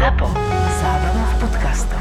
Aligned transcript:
ZAPO. 0.00 0.32
Zábrná 0.80 1.24
v 1.28 1.34
podcastov. 1.44 2.00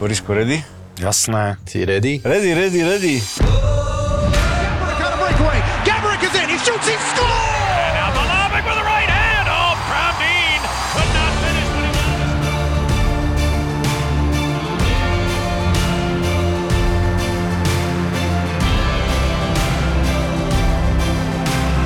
Borisko, 0.00 0.32
ready? 0.32 0.64
Jasné. 0.96 1.60
Si 1.68 1.84
ready? 1.84 2.24
Ready, 2.24 2.50
ready, 2.56 2.80
ready. 2.80 3.16
Oh. 3.44 3.72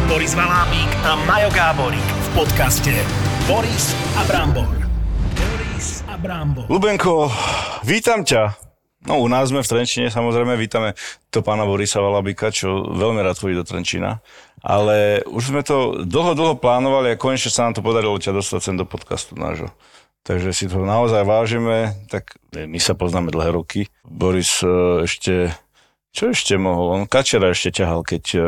Boris 0.06 0.34
Valábík 0.34 0.90
a 1.04 1.14
Majo 1.26 1.50
Gáborík 1.50 2.06
v 2.06 2.28
podcaste 2.34 2.94
Boris 3.46 3.94
a 4.16 4.24
Brambor. 4.24 4.85
Brambor. 6.16 6.64
Lubenko, 6.72 7.28
vítam 7.84 8.24
ťa. 8.24 8.56
No 9.06 9.22
u 9.22 9.30
nás 9.30 9.54
sme 9.54 9.62
v 9.62 9.70
Trenčine, 9.70 10.10
samozrejme, 10.10 10.58
vítame 10.58 10.98
to 11.30 11.38
pána 11.38 11.62
Borisa 11.62 12.02
Valabika, 12.02 12.50
čo 12.50 12.90
veľmi 12.90 13.22
rád 13.22 13.38
chodí 13.38 13.54
do 13.54 13.62
Trenčina. 13.62 14.18
Ale 14.66 15.22
už 15.30 15.54
sme 15.54 15.62
to 15.62 16.02
dlho, 16.02 16.34
dlho 16.34 16.54
plánovali 16.58 17.14
a 17.14 17.20
konečne 17.20 17.54
sa 17.54 17.70
nám 17.70 17.78
to 17.78 17.86
podarilo 17.86 18.18
ťa 18.18 18.34
dostať 18.34 18.60
sem 18.60 18.74
do 18.74 18.82
podcastu 18.82 19.38
nášho. 19.38 19.70
Takže 20.26 20.50
si 20.50 20.66
to 20.66 20.82
naozaj 20.82 21.22
vážime, 21.22 21.94
tak 22.10 22.34
my 22.50 22.82
sa 22.82 22.98
poznáme 22.98 23.30
dlhé 23.30 23.54
roky. 23.54 23.86
Boris 24.02 24.58
e, 24.58 25.06
ešte, 25.06 25.54
čo 26.10 26.34
ešte 26.34 26.58
mohol? 26.58 26.98
On 26.98 27.02
Kačera 27.06 27.54
ešte 27.54 27.78
ťahal, 27.78 28.02
keď 28.02 28.24
e, 28.34 28.40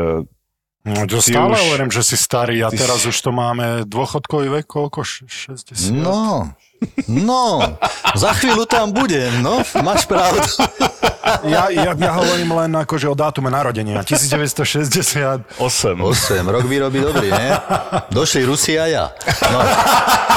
No 0.85 1.03
to 1.05 1.19
Ty 1.19 1.35
stále 1.35 1.53
už- 1.53 1.63
hovorím, 1.67 1.91
že 1.91 2.01
si 2.03 2.15
starý 2.15 2.63
a 2.63 2.71
ty 2.71 2.77
teraz 2.77 3.03
si- 3.03 3.11
už 3.11 3.17
to 3.21 3.31
máme 3.31 3.83
dôchodkový 3.83 4.47
vek, 4.49 4.65
koľko? 4.65 5.03
Š- 5.03 5.27
60? 5.27 5.91
No, 5.91 6.55
no, 7.07 7.59
za 8.15 8.31
chvíľu 8.33 8.63
tam 8.63 8.95
budem, 8.95 9.43
no, 9.43 9.59
máš 9.83 10.07
pravdu. 10.07 10.39
Ja, 11.43 11.67
ja, 11.67 11.91
ja 11.91 12.11
hovorím 12.15 12.55
len 12.55 12.71
akože 12.79 13.05
o 13.05 13.15
dátume 13.15 13.51
narodenia. 13.51 14.01
1960. 14.01 15.59
8. 15.59 15.99
8, 15.99 16.47
rok 16.47 16.63
výroby 16.63 16.99
dobrý, 16.99 17.27
ne? 17.29 17.59
Došli 18.09 18.47
Rusi 18.47 18.79
a 18.79 18.85
ja. 18.87 19.05
No, 19.51 19.59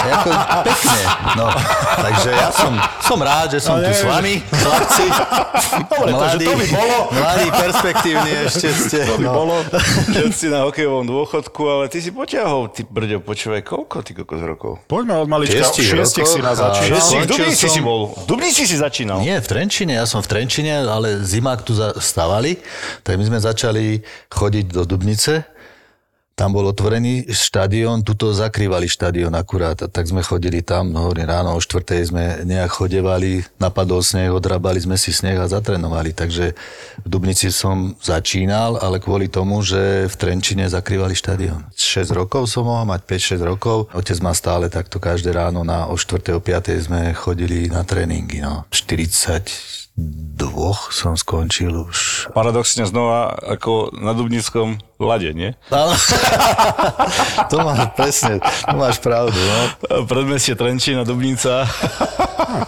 ako 0.02 0.30
pekne, 0.66 1.02
no. 1.38 1.46
Takže 1.94 2.30
ja 2.34 2.48
som, 2.50 2.72
som 2.98 3.18
rád, 3.22 3.54
že 3.54 3.60
som 3.62 3.78
No, 3.78 3.86
tu 3.86 3.92
s 3.94 4.02
vami, 4.02 4.42
chlapci. 4.42 5.06
Dobre, 5.86 6.10
takže 6.12 6.38
to 6.42 6.52
by 6.52 6.66
bolo. 6.74 6.96
Mladí, 7.12 7.48
perspektívni 7.54 8.32
ešte 8.46 8.68
ste. 8.74 8.98
To 9.06 9.14
by 9.16 9.26
no. 9.26 9.32
bolo. 9.32 9.54
Všetci 10.10 10.44
na 10.50 10.66
hokejovom 10.66 11.06
dôchodku, 11.06 11.62
ale 11.62 11.84
ty 11.86 12.02
si 12.02 12.10
poťahol, 12.10 12.68
ty 12.68 12.82
brďo, 12.82 13.22
počúvaj, 13.22 13.62
koľko 13.62 14.02
ty 14.02 14.12
kokos 14.12 14.42
rokov? 14.42 14.72
Poďme 14.86 15.22
od 15.22 15.28
malička. 15.30 15.62
Šiestich 15.62 15.86
Šiestich 15.86 16.26
si 16.26 16.38
rokov 16.42 16.46
nás 16.50 16.58
a- 16.58 16.62
začínal. 16.74 16.88
Šiestich, 16.98 17.20
v 17.22 17.26
Dubnici 17.30 17.66
si 17.68 17.80
bol. 17.80 18.00
V 18.10 18.24
Dubnici 18.26 18.62
si 18.66 18.76
začínal. 18.76 19.18
Nie, 19.22 19.38
v 19.38 19.46
Trenčine, 19.46 19.92
ja 19.94 20.04
som 20.04 20.18
v 20.18 20.28
Trenčine, 20.28 20.71
ale 20.80 21.20
zimák 21.20 21.60
tu 21.60 21.76
stavali, 21.76 22.56
tak 23.04 23.20
my 23.20 23.24
sme 23.28 23.38
začali 23.38 24.00
chodiť 24.32 24.66
do 24.72 24.82
Dubnice, 24.88 25.52
tam 26.32 26.56
bol 26.56 26.64
otvorený 26.64 27.28
štadión, 27.28 28.00
tuto 28.00 28.32
zakrývali 28.32 28.88
štadión 28.88 29.36
akurát, 29.36 29.76
tak 29.76 30.04
sme 30.08 30.24
chodili 30.24 30.64
tam, 30.64 30.88
no 30.88 31.04
hovorím, 31.04 31.28
ráno 31.28 31.52
o 31.52 31.60
štvrtej 31.60 32.08
sme 32.08 32.24
nejak 32.48 32.72
chodevali, 32.72 33.44
napadol 33.60 34.00
sneh, 34.00 34.32
odrabali 34.32 34.80
sme 34.80 34.96
si 34.96 35.12
sneh 35.12 35.36
a 35.36 35.44
zatrenovali, 35.44 36.16
takže 36.16 36.56
v 37.04 37.06
Dubnici 37.06 37.52
som 37.52 37.92
začínal, 38.00 38.80
ale 38.80 38.96
kvôli 38.96 39.28
tomu, 39.28 39.60
že 39.60 40.08
v 40.08 40.14
Trenčine 40.16 40.64
zakrývali 40.72 41.12
štadión. 41.12 41.68
6 41.76 42.16
rokov 42.16 42.48
som 42.48 42.64
mohol 42.64 42.88
mať, 42.88 43.04
5-6 43.36 43.44
rokov, 43.44 43.92
otec 43.92 44.16
ma 44.24 44.32
stále 44.32 44.72
takto 44.72 44.96
každé 44.96 45.36
ráno 45.36 45.68
na 45.68 45.84
o 45.92 46.00
4. 46.00 46.32
o 46.32 46.40
5. 46.40 46.88
sme 46.88 47.12
chodili 47.12 47.68
na 47.68 47.84
tréningy, 47.84 48.40
no. 48.40 48.64
40 48.72 49.81
dvoch 49.96 50.88
som 50.90 51.16
skončil 51.16 51.72
už. 51.72 52.28
Paradoxne 52.32 52.88
znova 52.88 53.36
ako 53.36 53.92
na 53.92 54.16
Dubnickom 54.16 54.80
lade, 55.04 55.30
nie? 55.32 55.50
Áno. 55.68 55.92
to 57.50 57.56
máš 57.58 57.80
presne, 57.92 58.32
to 58.40 58.74
máš 58.74 58.96
pravdu. 58.98 59.34
No. 59.34 59.60
Predmestie 60.04 60.54
Trenčína, 60.54 61.02
Dubnica. 61.02 61.66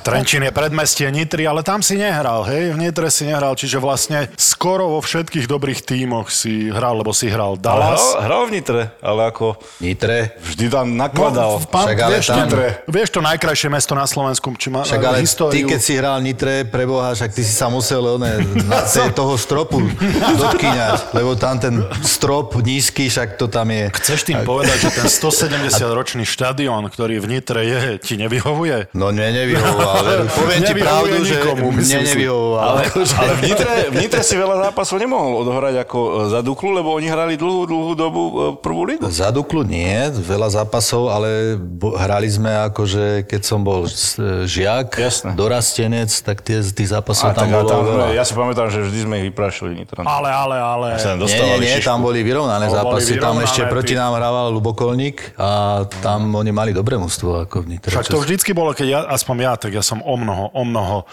Trenčín 0.01 0.41
je 0.41 0.51
predmestie 0.51 1.09
Nitry, 1.09 1.45
ale 1.45 1.61
tam 1.61 1.81
si 1.81 1.95
nehral, 1.95 2.45
hej? 2.45 2.73
V 2.73 2.79
Nitre 2.79 3.09
si 3.09 3.25
nehral, 3.25 3.53
čiže 3.53 3.77
vlastne 3.77 4.33
skoro 4.35 4.89
vo 4.89 5.01
všetkých 5.01 5.45
dobrých 5.45 5.81
tímoch 5.83 6.29
si 6.29 6.69
hral, 6.69 6.99
lebo 6.99 7.13
si 7.13 7.27
hral 7.27 7.55
Ale 7.55 7.61
Dallas. 7.61 8.01
hral, 8.01 8.23
hral 8.23 8.43
v 8.45 8.53
Nitre, 8.53 8.81
ale 8.99 9.21
ako 9.25 9.47
Nitre. 9.79 10.37
vždy 10.41 10.67
tam 10.69 10.87
nakladal. 10.95 11.59
v 11.59 11.67
pán, 11.67 11.85
Však 11.85 11.99
ale 11.99 12.11
vieš, 12.11 12.27
tam- 12.27 12.39
Nitre, 12.41 12.67
vieš 12.87 13.09
to 13.11 13.21
najkrajšie 13.21 13.69
mesto 13.69 13.93
na 13.93 14.05
Slovensku, 14.05 14.49
či 14.55 14.69
má 14.69 14.83
Však 14.83 15.03
ale 15.03 15.19
históriu. 15.21 15.53
ty, 15.55 15.69
keď 15.69 15.81
si 15.81 15.93
hral 15.95 16.19
Nitre, 16.19 16.65
preboha, 16.65 17.13
však 17.13 17.31
ty 17.31 17.43
si 17.43 17.53
sa 17.53 17.69
musel 17.69 18.01
one, 18.11 18.31
na 18.65 18.81
toho 19.13 19.37
stropu 19.37 19.85
dotkýňať, 20.33 21.13
lebo 21.13 21.35
tam 21.35 21.57
ten 21.57 21.75
strop 22.25 22.57
nízky, 22.57 23.13
však 23.13 23.37
to 23.37 23.53
tam 23.53 23.69
je. 23.69 23.93
Chceš 24.01 24.25
tým 24.25 24.41
povedať, 24.49 24.89
že 24.89 24.91
ten 24.97 25.09
170-ročný 25.21 26.25
štadión, 26.25 26.89
ktorý 26.89 27.21
v 27.21 27.37
Nitre 27.37 27.61
je, 27.69 27.81
ti 28.01 28.17
nevyhovuje? 28.17 28.97
No 28.97 29.13
mne 29.13 29.45
nevyhovoval, 29.45 30.25
poviem 30.41 30.61
ti 30.65 30.73
pravdu, 30.73 31.21
že 31.21 31.37
nikomu, 31.37 31.69
mne 31.77 31.99
nevyhovoval. 32.09 32.65
Ale, 32.65 32.81
ale 32.97 33.33
v, 33.37 33.41
Nitre, 33.45 33.73
v 33.93 33.97
Nitre 34.01 34.23
si 34.25 34.41
veľa 34.41 34.73
zápasov 34.73 34.97
nemohol 35.05 35.45
odohrať 35.45 35.85
ako 35.85 35.99
e, 36.01 36.11
za 36.33 36.41
Duklu, 36.41 36.73
lebo 36.73 36.97
oni 36.97 37.13
hrali 37.13 37.37
dlhú, 37.37 37.69
dlhú 37.69 37.93
dobu 37.93 38.23
e, 38.25 38.33
prvú 38.57 38.89
ligu. 38.89 39.05
Za 39.13 39.29
Duklu 39.29 39.61
nie, 39.61 40.09
veľa 40.17 40.65
zápasov, 40.65 41.13
ale 41.13 41.61
bo, 41.61 41.93
hrali 41.93 42.33
sme 42.33 42.57
akože, 42.73 43.29
keď 43.29 43.41
som 43.45 43.61
bol 43.61 43.85
s- 43.85 44.17
žiak, 44.49 44.97
Jasné. 44.97 45.37
dorastenec, 45.37 46.09
tak 46.25 46.41
tie, 46.41 46.65
tých 46.65 46.89
zápasov 46.89 47.31
A 47.31 47.37
tam 47.37 47.53
tak, 47.53 47.53
bolo 47.53 47.69
tam, 47.69 47.83
ja 48.17 48.25
si 48.25 48.33
pamätám, 48.33 48.73
že 48.73 48.81
vždy 48.81 48.99
sme 49.05 49.15
ich 49.21 49.25
vyprašili 49.29 49.77
Nitran. 49.77 50.09
Ale, 50.09 50.33
ale, 50.33 50.57
ale... 50.57 50.87
Sa 50.97 51.21
Nie, 51.21 51.61
nie, 51.61 51.69
nie, 51.69 51.85
tam 51.85 52.01
boli 52.01 52.14
vyrovnané 52.23 52.69
No, 52.69 52.77
boli 52.87 53.03
zápasy. 53.03 53.17
tam 53.19 53.41
vyrovnané, 53.41 53.49
ešte 53.49 53.63
proti 53.67 53.95
nám 53.97 54.15
hrával 54.15 54.53
Lubokolník 54.55 55.35
a 55.35 55.83
tam 56.05 56.31
oni 56.37 56.53
mali 56.53 56.71
dobré 56.71 56.95
mužstvo 57.01 57.49
ako 57.49 57.65
v 57.65 57.75
Nitre. 57.75 57.91
Však 57.91 58.13
to 58.13 58.21
vždycky 58.23 58.53
bolo, 58.55 58.77
keď 58.77 58.87
ja, 58.87 59.01
aspoň 59.11 59.37
ja, 59.43 59.53
tak 59.57 59.73
ja 59.73 59.83
som 59.83 60.05
o 60.05 60.15
mnoho, 60.15 60.53
o 60.53 60.63
mnoho, 60.63 61.09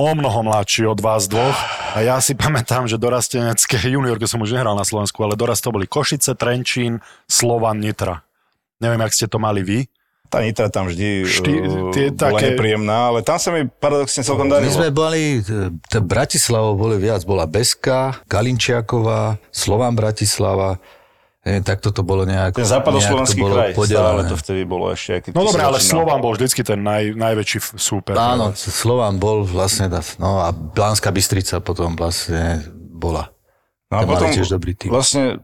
o 0.00 0.10
mnoho 0.16 0.38
mladší 0.42 0.88
od 0.88 0.98
vás 0.98 1.28
dvoch. 1.28 1.54
A 1.92 2.00
ja 2.00 2.16
si 2.24 2.32
pamätám, 2.32 2.88
že 2.88 2.96
dorastenecké 2.96 3.76
juniorke 3.94 4.24
som 4.24 4.40
už 4.40 4.56
nehral 4.56 4.72
na 4.74 4.82
Slovensku, 4.82 5.20
ale 5.20 5.36
dorast 5.36 5.60
to 5.60 5.70
boli 5.70 5.84
Košice, 5.84 6.32
Trenčín, 6.34 6.98
Slovan, 7.28 7.78
Nitra. 7.78 8.24
Neviem, 8.80 9.04
ak 9.04 9.12
ste 9.12 9.28
to 9.28 9.36
mali 9.36 9.60
vy. 9.60 9.84
Tá 10.30 10.38
Nitra 10.40 10.70
tam 10.70 10.86
vždy 10.86 11.26
Šty- 11.26 11.58
uh, 11.58 11.90
tie 11.90 12.06
bola 12.08 12.38
také- 12.38 12.54
nepríjemná, 12.54 13.10
ale 13.10 13.20
tam 13.20 13.34
sa 13.36 13.50
mi 13.50 13.66
paradoxne 13.66 14.22
celkom 14.22 14.46
My 14.46 14.52
darilo. 14.56 14.70
sme 14.72 14.88
boli, 14.88 15.42
t- 15.42 15.98
Bratislavou 15.98 16.78
boli 16.78 16.96
viac, 16.96 17.26
bola 17.26 17.44
Beska, 17.44 18.22
Kalinčiaková, 18.24 19.42
Slovan 19.50 19.92
Bratislava, 19.92 20.78
neviem, 21.42 21.60
tak 21.60 21.82
toto 21.82 22.00
bolo 22.00 22.22
nejak... 22.22 22.54
Ten 22.54 22.62
západoslovenský 22.62 23.42
kraj, 23.42 23.74
stále 23.74 23.74
podelené. 23.74 24.28
to 24.28 24.36
vtedy 24.38 24.62
bolo 24.62 24.86
ešte. 24.88 25.12
keď 25.18 25.30
No 25.34 25.42
dobre, 25.42 25.60
ale. 25.60 25.82
Slovan 25.82 26.20
bol 26.20 26.32
vždycky 26.32 26.62
ten 26.62 26.78
naj, 26.78 27.10
najväčší 27.10 27.58
súper. 27.74 28.14
Áno, 28.14 28.54
Slovan 28.54 29.18
bol 29.18 29.42
vlastne, 29.42 29.90
no 30.16 30.38
a 30.38 30.54
Blánska 30.54 31.10
Bystrica 31.10 31.58
potom 31.58 31.98
vlastne 31.98 32.62
bola. 32.76 33.34
No 33.90 33.98
a 33.98 34.06
mali 34.06 34.14
potom 34.14 34.30
tiež 34.30 34.46
dobrý 34.46 34.78
tým. 34.78 34.94
vlastne 34.94 35.42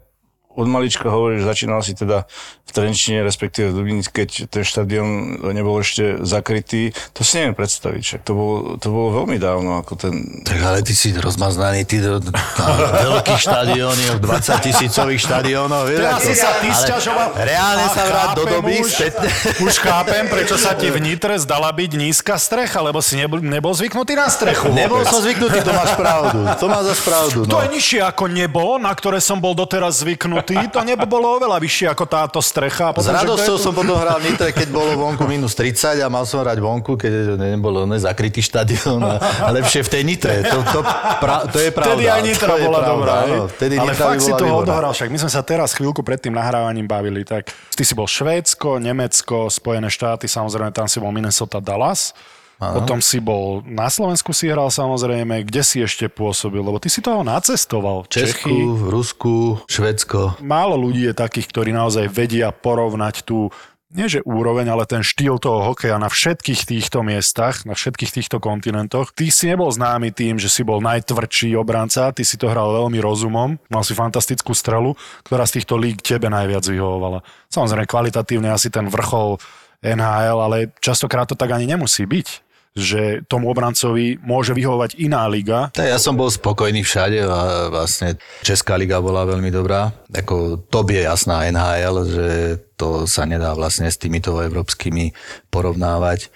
od 0.57 0.67
malička 0.67 1.07
hovoríš, 1.07 1.45
začínal 1.45 1.79
si 1.79 1.93
teda 1.93 2.25
v 2.63 2.71
Trenčine, 2.73 3.21
respektíve 3.21 3.69
v 3.69 3.75
Dubnici, 3.75 4.09
keď 4.09 4.29
ten 4.49 4.63
štadión 4.63 5.07
nebol 5.47 5.77
ešte 5.79 6.19
zakrytý. 6.21 6.91
To 7.13 7.21
si 7.21 7.37
neviem 7.37 7.53
predstaviť, 7.53 8.03
však 8.03 8.21
to 8.23 8.33
bolo, 8.33 8.55
to 8.75 8.89
bolo 8.89 9.09
veľmi 9.17 9.37
dávno, 9.37 9.79
ako 9.79 9.93
ten... 9.95 10.15
Tak 10.43 10.59
ale 10.59 10.81
ty 10.81 10.91
si 10.91 11.13
rozmaznaný, 11.13 11.85
ty 11.85 12.01
do, 12.01 12.19
do, 12.19 12.33
veľkých 12.33 13.39
štadiónoch, 13.39 14.19
20 14.19 14.27
tisícových 14.63 15.21
štadiónov. 15.21 15.87
vieš, 15.87 15.99
Teraz 15.99 16.15
ako- 16.15 16.25
si 16.25 16.35
sa 16.35 16.51
ty 16.57 16.69
sťažoval. 16.71 17.29
Reálne 17.37 17.87
sa 17.89 18.03
vrát 18.05 18.29
do 18.33 18.45
doby 18.45 18.73
už, 18.79 18.89
spätne. 18.89 19.29
Už 19.61 19.75
chápem, 19.77 20.25
prečo 20.27 20.57
sa 20.57 20.73
ti 20.73 20.89
v 20.89 20.99
Nitre 21.07 21.37
zdala 21.37 21.69
byť 21.69 21.91
nízka 21.93 22.35
strecha, 22.37 22.81
lebo 22.81 22.99
si 22.99 23.15
nebol, 23.15 23.39
nebol 23.39 23.71
zvyknutý 23.71 24.15
na 24.15 24.27
strechu. 24.27 24.73
Nebol 24.73 25.01
vôbec. 25.01 25.09
som 25.09 25.21
zvyknutý, 25.21 25.61
to 25.61 25.71
máš 25.71 25.93
pravdu. 25.95 26.39
To 26.57 26.67
má 26.67 26.81
zase 26.83 27.03
pravdu. 27.11 27.39
To 27.43 27.53
No. 27.53 27.63
je 27.63 27.69
nižšie 27.73 28.01
ako 28.01 28.25
nebo, 28.27 28.65
na 28.77 28.91
ktoré 28.91 29.19
som 29.19 29.37
bol 29.37 29.53
doteraz 29.53 30.01
zvyknutý. 30.01 30.46
To 30.47 30.81
nebo 30.87 31.05
bolo 31.11 31.37
oveľa 31.37 31.59
vyššie 31.59 31.87
ako 31.91 32.05
táto 32.07 32.39
strecha. 32.39 32.95
S 32.95 33.03
potom, 33.03 33.11
že 33.11 33.19
radosťou 33.27 33.57
som 33.59 33.73
potom 33.75 33.99
hral 33.99 34.23
v 34.23 34.31
Nitre, 34.31 34.55
keď 34.55 34.69
bolo 34.71 34.95
vonku 34.95 35.27
minus 35.27 35.59
30 35.59 35.99
a 35.99 36.07
mal 36.07 36.23
som 36.23 36.47
hrať 36.47 36.59
vonku, 36.63 36.95
keď 36.95 37.35
nebolo 37.35 37.83
ne, 37.85 37.99
zakrytý 37.99 38.39
štadión 38.41 39.03
a, 39.03 39.19
a 39.19 39.49
lepšie 39.51 39.83
v 39.83 39.91
tej 39.91 40.03
Nitre. 40.07 40.35
To, 40.47 40.63
to, 40.63 40.81
pra, 41.19 41.51
to 41.51 41.59
je 41.59 41.71
pravda. 41.75 41.99
Vtedy 41.99 42.05
aj 42.07 42.21
Nitra 42.23 42.47
to 42.47 42.57
bola 42.63 42.79
pravda, 42.79 42.93
dobrá. 42.95 43.15
áno. 43.27 43.37
Vtedy 43.51 43.75
Ale 43.77 43.85
Nitra 43.91 44.05
fakt 44.07 44.23
si 44.23 44.33
výborná. 44.33 44.63
odohral. 44.63 44.91
Však 44.95 45.09
my 45.11 45.19
sme 45.27 45.31
sa 45.33 45.43
teraz 45.43 45.69
chvíľku 45.75 46.01
pred 46.07 46.21
tým 46.23 46.35
nahrávaním 46.37 46.87
bavili. 46.87 47.27
Tak 47.27 47.51
ty 47.75 47.83
si 47.83 47.93
bol 47.99 48.07
Švédsko, 48.07 48.79
Nemecko, 48.79 49.51
Spojené 49.51 49.91
štáty, 49.91 50.31
samozrejme 50.31 50.71
tam 50.71 50.87
si 50.87 51.03
bol 51.03 51.11
Minnesota, 51.11 51.59
Dallas. 51.59 52.15
Aha. 52.57 52.81
Potom 52.81 53.05
si 53.05 53.21
bol, 53.21 53.61
na 53.69 53.93
Slovensku 53.93 54.33
si 54.33 54.49
hral 54.49 54.73
samozrejme, 54.73 55.45
kde 55.45 55.61
si 55.61 55.85
ešte 55.85 56.09
pôsobil, 56.09 56.65
lebo 56.65 56.81
ty 56.81 56.89
si 56.89 57.05
toho 57.05 57.21
nacestoval. 57.21 58.09
Česku, 58.09 58.49
Čechy. 58.49 58.57
Rusku, 58.89 59.37
Švedsko. 59.69 60.41
Málo 60.41 60.81
ľudí 60.81 61.05
je 61.05 61.13
takých, 61.13 61.53
ktorí 61.53 61.77
naozaj 61.77 62.09
vedia 62.09 62.49
porovnať 62.57 63.29
tú 63.29 63.53
nie 63.97 64.13
že 64.13 64.21
úroveň, 64.29 64.69
ale 64.69 64.85
ten 64.85 65.01
štýl 65.01 65.41
toho 65.41 65.73
hokeja 65.73 65.97
na 65.97 66.13
všetkých 66.13 66.69
týchto 66.69 67.01
miestach, 67.01 67.65
na 67.65 67.73
všetkých 67.73 68.21
týchto 68.21 68.37
kontinentoch. 68.43 69.15
Ty 69.17 69.31
si 69.33 69.49
nebol 69.49 69.73
známy 69.73 70.13
tým, 70.13 70.37
že 70.37 70.53
si 70.53 70.67
bol 70.67 70.85
najtvrdší 70.85 71.57
obranca, 71.57 72.13
ty 72.13 72.21
si 72.27 72.37
to 72.37 72.53
hral 72.53 72.77
veľmi 72.77 73.01
rozumom, 73.01 73.57
mal 73.73 73.83
si 73.87 73.97
fantastickú 73.97 74.53
strelu, 74.53 74.93
ktorá 75.25 75.49
z 75.49 75.63
týchto 75.63 75.81
líg 75.81 76.05
tebe 76.05 76.29
najviac 76.29 76.69
vyhovovala. 76.69 77.25
Samozrejme, 77.49 77.89
kvalitatívne 77.89 78.53
asi 78.53 78.69
ten 78.69 78.91
vrchol 78.91 79.41
NHL, 79.81 80.39
ale 80.45 80.57
častokrát 80.83 81.31
to 81.31 81.39
tak 81.39 81.55
ani 81.55 81.65
nemusí 81.65 82.05
byť 82.05 82.46
že 82.77 83.25
tomu 83.25 83.49
obrancovi 83.49 84.21
môže 84.21 84.53
vyhovovať 84.53 85.01
iná 85.01 85.25
liga. 85.25 85.73
Tak 85.73 85.89
ja 85.89 85.97
som 85.97 86.13
bol 86.13 86.29
spokojný 86.29 86.85
všade 86.85 87.25
a 87.25 87.73
vlastne 87.73 88.21
Česká 88.45 88.77
liga 88.77 89.01
bola 89.01 89.25
veľmi 89.25 89.49
dobrá. 89.49 89.97
Ako 90.13 90.69
to 90.69 90.85
je 90.93 91.01
jasná 91.01 91.49
NHL, 91.49 91.97
že 92.05 92.29
to 92.77 93.09
sa 93.09 93.25
nedá 93.25 93.57
vlastne 93.57 93.89
s 93.89 93.97
týmito 93.97 94.37
európskymi 94.37 95.17
porovnávať, 95.49 96.29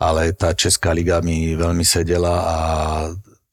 ale 0.00 0.32
tá 0.32 0.56
Česká 0.56 0.96
liga 0.96 1.20
mi 1.20 1.52
veľmi 1.52 1.84
sedela 1.84 2.34
a 2.40 2.56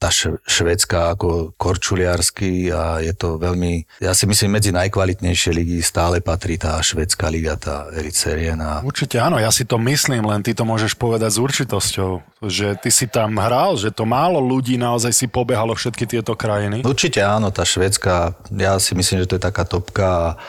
tá 0.01 0.09
švedská 0.49 1.13
ako 1.13 1.53
korčuliarsky 1.61 2.73
a 2.73 2.97
je 3.05 3.13
to 3.13 3.37
veľmi, 3.37 3.85
ja 4.01 4.17
si 4.17 4.25
myslím, 4.25 4.57
medzi 4.57 4.73
najkvalitnejšie 4.73 5.53
ligy 5.53 5.77
stále 5.85 6.25
patrí 6.25 6.57
tá 6.57 6.81
švedská 6.81 7.29
liga, 7.29 7.53
tá 7.53 7.85
Ericerien. 7.93 8.57
A... 8.57 8.81
Určite 8.81 9.21
áno, 9.21 9.37
ja 9.37 9.53
si 9.53 9.61
to 9.61 9.77
myslím, 9.77 10.25
len 10.25 10.41
ty 10.41 10.57
to 10.57 10.65
môžeš 10.65 10.97
povedať 10.97 11.37
s 11.37 11.39
určitosťou, 11.39 12.41
že 12.49 12.81
ty 12.81 12.89
si 12.89 13.05
tam 13.05 13.37
hral, 13.37 13.77
že 13.77 13.93
to 13.93 14.09
málo 14.09 14.41
ľudí 14.41 14.73
naozaj 14.81 15.13
si 15.13 15.29
pobehalo 15.29 15.77
všetky 15.77 16.09
tieto 16.09 16.33
krajiny. 16.33 16.81
Určite 16.81 17.21
áno, 17.21 17.53
tá 17.53 17.61
švedská, 17.61 18.33
ja 18.57 18.81
si 18.81 18.97
myslím, 18.97 19.21
že 19.21 19.29
to 19.29 19.37
je 19.37 19.45
taká 19.45 19.69
topka 19.69 20.41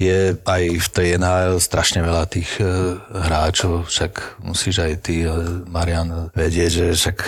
je 0.00 0.32
aj 0.48 0.62
v 0.80 0.88
tej 0.88 1.08
NHL 1.20 1.60
strašne 1.60 2.00
veľa 2.00 2.24
tých 2.24 2.56
e, 2.56 2.64
hráčov, 3.12 3.84
však 3.84 4.40
musíš 4.40 4.80
aj 4.80 4.92
ty, 5.04 5.28
e, 5.28 5.30
Marian, 5.68 6.32
vedieť, 6.32 6.70
že 6.72 6.86
však 6.96 7.18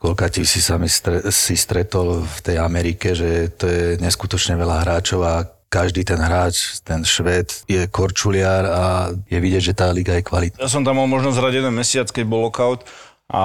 koľka 0.00 0.32
ti 0.32 0.48
si 0.48 0.64
sa 0.64 0.80
mi 0.80 0.88
stre, 0.88 1.28
si 1.28 1.54
stretol 1.54 2.24
v 2.24 2.38
tej 2.40 2.56
Amerike, 2.56 3.12
že 3.12 3.52
to 3.52 3.68
je 3.68 3.84
neskutočne 4.00 4.56
veľa 4.56 4.82
hráčov 4.88 5.20
a 5.20 5.44
každý 5.70 6.02
ten 6.02 6.18
hráč, 6.18 6.82
ten 6.82 7.06
šved 7.06 7.68
je 7.70 7.86
korčuliar 7.86 8.64
a 8.66 8.84
je 9.30 9.38
vidieť, 9.38 9.62
že 9.70 9.78
tá 9.78 9.94
liga 9.94 10.18
je 10.18 10.26
kvalitná. 10.26 10.58
Ja 10.58 10.72
som 10.72 10.82
tam 10.82 10.98
mal 10.98 11.06
možnosť 11.06 11.36
hrať 11.38 11.54
jeden 11.62 11.74
mesiac, 11.76 12.08
keď 12.10 12.24
bol 12.26 12.50
lockout 12.50 12.82
a 13.30 13.44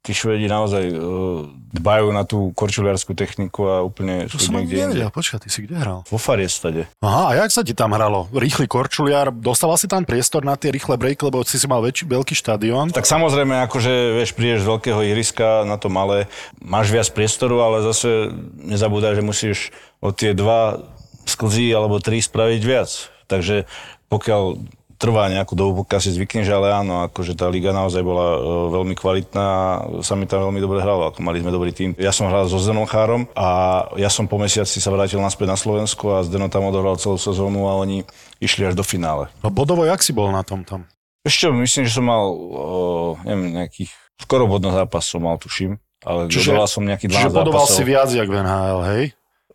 tí 0.00 0.16
Švedi 0.16 0.48
naozaj 0.48 0.84
uh, 0.96 1.44
dbajú 1.76 2.08
na 2.16 2.24
tú 2.24 2.56
korčuliarskú 2.56 3.12
techniku 3.12 3.68
a 3.68 3.74
úplne 3.84 4.24
To 4.32 4.40
sú 4.40 4.48
niekde 4.56 4.88
inde. 4.88 5.04
počkaj, 5.12 5.44
ty 5.44 5.52
si 5.52 5.68
kde 5.68 5.76
hral? 5.76 6.00
Vo 6.08 6.16
Fariestade. 6.16 6.88
Aha, 7.04 7.36
a 7.36 7.44
jak 7.44 7.52
sa 7.52 7.60
ti 7.60 7.76
tam 7.76 7.92
hralo? 7.92 8.24
Rýchly 8.32 8.64
korčuliar, 8.64 9.28
dostával 9.28 9.76
si 9.76 9.84
tam 9.84 10.08
priestor 10.08 10.40
na 10.40 10.56
tie 10.56 10.72
rýchle 10.72 10.96
breaky, 10.96 11.28
lebo 11.28 11.44
si 11.44 11.60
si 11.60 11.68
mal 11.68 11.84
väčší, 11.84 12.08
veľký 12.08 12.32
štadión. 12.32 12.96
Tak 12.96 13.04
samozrejme, 13.04 13.60
akože 13.68 14.16
vieš, 14.16 14.32
prídeš 14.32 14.64
z 14.64 14.70
veľkého 14.72 15.00
ihriska 15.04 15.68
na 15.68 15.76
to 15.76 15.92
malé, 15.92 16.32
máš 16.64 16.88
viac 16.88 17.08
priestoru, 17.12 17.60
ale 17.60 17.84
zase 17.84 18.32
nezabúdaj, 18.56 19.20
že 19.20 19.22
musíš 19.22 19.58
od 20.00 20.16
tie 20.16 20.32
dva 20.32 20.80
sklzy 21.28 21.76
alebo 21.76 22.00
tri 22.00 22.24
spraviť 22.24 22.62
viac. 22.64 22.88
Takže 23.28 23.68
pokiaľ 24.08 24.58
trvá 25.00 25.32
nejakú 25.32 25.56
dobu, 25.56 25.82
pokiaľ 25.82 26.00
si 26.04 26.12
zvykneš, 26.12 26.52
ale 26.52 26.76
áno, 26.76 27.08
akože 27.08 27.32
tá 27.32 27.48
liga 27.48 27.72
naozaj 27.72 28.04
bola 28.04 28.36
e, 28.36 28.38
veľmi 28.68 28.92
kvalitná 28.92 29.40
a 29.48 29.64
sa 30.04 30.12
mi 30.12 30.28
tam 30.28 30.44
veľmi 30.44 30.60
dobre 30.60 30.84
hralo, 30.84 31.08
ako 31.08 31.24
mali 31.24 31.40
sme 31.40 31.48
dobrý 31.48 31.72
tým. 31.72 31.96
Ja 31.96 32.12
som 32.12 32.28
hral 32.28 32.44
so 32.52 32.60
Zdenom 32.60 32.84
Chárom 32.84 33.24
a 33.32 33.48
ja 33.96 34.12
som 34.12 34.28
po 34.28 34.36
mesiaci 34.36 34.76
sa 34.76 34.92
vrátil 34.92 35.16
naspäť 35.24 35.48
na 35.48 35.56
Slovensko 35.56 36.20
a 36.20 36.24
Zdeno 36.28 36.52
tam 36.52 36.68
odohral 36.68 37.00
celú 37.00 37.16
sezónu 37.16 37.64
a 37.64 37.80
oni 37.80 38.04
išli 38.44 38.68
až 38.68 38.76
do 38.76 38.84
finále. 38.84 39.32
No 39.40 39.48
bodovo, 39.48 39.88
jak 39.88 40.04
si 40.04 40.12
bol 40.12 40.28
na 40.28 40.44
tom 40.44 40.68
tam? 40.68 40.84
Ešte 41.24 41.48
myslím, 41.48 41.88
že 41.88 41.92
som 41.96 42.04
mal, 42.04 42.28
o, 42.28 43.16
neviem, 43.24 43.56
nejakých, 43.56 43.92
skoro 44.20 44.44
bodno 44.44 44.68
zápas 44.68 45.08
som 45.08 45.24
mal, 45.24 45.40
tuším, 45.40 45.80
ale 46.04 46.28
Čiže- 46.28 46.52
som 46.68 46.84
nejaký 46.84 47.08
12 47.08 47.24
Čiže 47.24 47.28
bodoval 47.32 47.64
zápasov. 47.64 47.76
si 47.76 47.82
viac, 47.88 48.08
jak 48.12 48.28
v 48.28 48.36
NHL, 48.36 48.80
hej? 48.92 49.04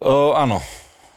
O, 0.01 0.33
áno. 0.33 0.57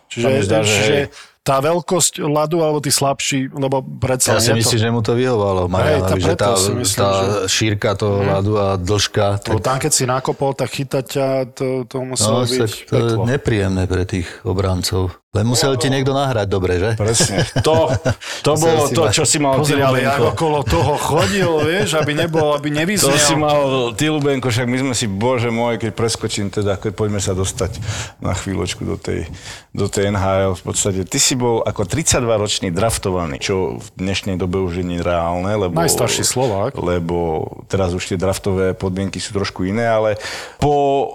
Čiže, 0.09 0.49
zdá, 0.49 0.65
že 0.65 0.73
čiže 0.73 0.95
hej. 0.97 1.07
Tá 1.49 1.65
veľkosť 1.65 2.21
ľadu, 2.21 2.61
alebo 2.61 2.85
tí 2.85 2.93
slabší, 2.93 3.49
lebo 3.57 3.81
predsa 3.81 4.37
Ja 4.37 4.45
si 4.45 4.53
myslím, 4.53 4.77
to... 4.77 4.85
že 4.85 4.89
mu 4.93 5.01
to 5.01 5.17
vyhovalo, 5.17 5.65
Marianovi, 5.65 6.21
že 6.21 6.37
tá, 6.37 6.53
myslím, 6.53 7.01
tá 7.01 7.09
že- 7.09 7.49
šírka 7.49 7.97
toho 7.97 8.21
ľadu 8.21 8.53
a 8.61 8.77
dĺžka, 8.77 9.49
Lebo 9.49 9.61
tak 9.65 9.65
tam, 9.65 9.77
keď 9.81 9.93
si 9.97 10.05
nakopol, 10.05 10.53
tak 10.53 10.69
chytať 10.69 11.05
ťa, 11.09 11.27
to, 11.57 11.67
to 11.89 11.97
muselo 12.05 12.45
no, 12.45 12.49
byť 12.49 12.71
to 12.85 12.95
je 13.01 13.17
nepríjemné 13.25 13.89
pre 13.89 14.05
tých 14.05 14.29
obrancov. 14.45 15.17
Len 15.37 15.45
musel 15.45 15.77
ti 15.77 15.93
niekto 15.93 16.17
nahrať 16.17 16.49
dobre, 16.49 16.81
že? 16.81 16.97
Presne. 16.97 17.45
To, 17.69 17.93
to 18.41 18.57
bolo 18.57 18.89
to, 18.89 19.13
čo 19.13 19.29
si 19.29 19.37
mal 19.37 19.61
ty, 19.61 19.77
Pozri, 19.77 19.83
ale 19.85 20.01
ja 20.01 20.17
okolo 20.17 20.65
toho 20.65 20.97
chodil, 20.97 21.53
vieš, 21.69 22.01
aby 22.01 22.17
nebol, 22.17 22.57
aby 22.57 22.73
To 22.73 23.13
si 23.13 23.37
nevyznel. 23.37 23.37
mal 23.37 23.61
ty, 23.93 24.09
Lubenko, 24.09 24.49
však 24.49 24.65
my 24.65 24.79
sme 24.89 24.95
si, 24.97 25.05
bože 25.05 25.53
môj, 25.53 25.77
keď 25.77 25.93
preskočím 25.93 26.49
teda, 26.49 26.81
keď 26.81 26.97
poďme 26.97 27.21
sa 27.21 27.37
dostať 27.37 27.77
na 28.25 28.33
chvíľočku 28.33 28.89
do 28.89 28.97
tej, 28.97 29.29
do 29.77 29.85
tej 29.93 30.17
NHL. 30.17 30.57
V 30.57 30.65
podstate, 30.65 31.05
ty 31.05 31.21
si 31.21 31.37
bol 31.37 31.61
ako 31.61 31.85
32-ročný 31.85 32.73
draftovaný, 32.73 33.37
čo 33.37 33.77
v 33.77 33.87
dnešnej 34.01 34.41
dobe 34.41 34.65
už 34.65 34.81
je 34.81 34.87
nereálne, 34.97 35.53
lebo... 35.61 35.77
Najstarší 35.77 36.25
Slovák. 36.25 36.73
Lebo 36.81 37.45
teraz 37.69 37.93
už 37.93 38.09
tie 38.09 38.17
draftové 38.17 38.73
podmienky 38.73 39.21
sú 39.21 39.37
trošku 39.37 39.69
iné, 39.69 39.85
ale 39.85 40.17
po 40.57 40.73
e, 40.73 41.07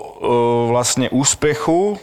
vlastne 0.70 1.10
úspechu 1.10 1.98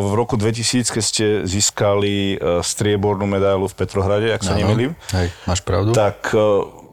v 0.00 0.12
roku 0.16 0.40
2000, 0.40 0.88
keď 0.88 1.02
ste 1.04 1.26
získali 1.44 2.34
e, 2.34 2.64
striebornú 2.64 3.28
medailu 3.28 3.68
v 3.68 3.74
Petrohrade, 3.76 4.32
ak 4.32 4.40
sa 4.40 4.56
Áno. 4.56 4.64
nemýlim, 4.64 4.92
Hej, 5.12 5.28
máš 5.44 5.60
pravdu? 5.60 5.92
tak 5.92 6.32
e, 6.32 6.40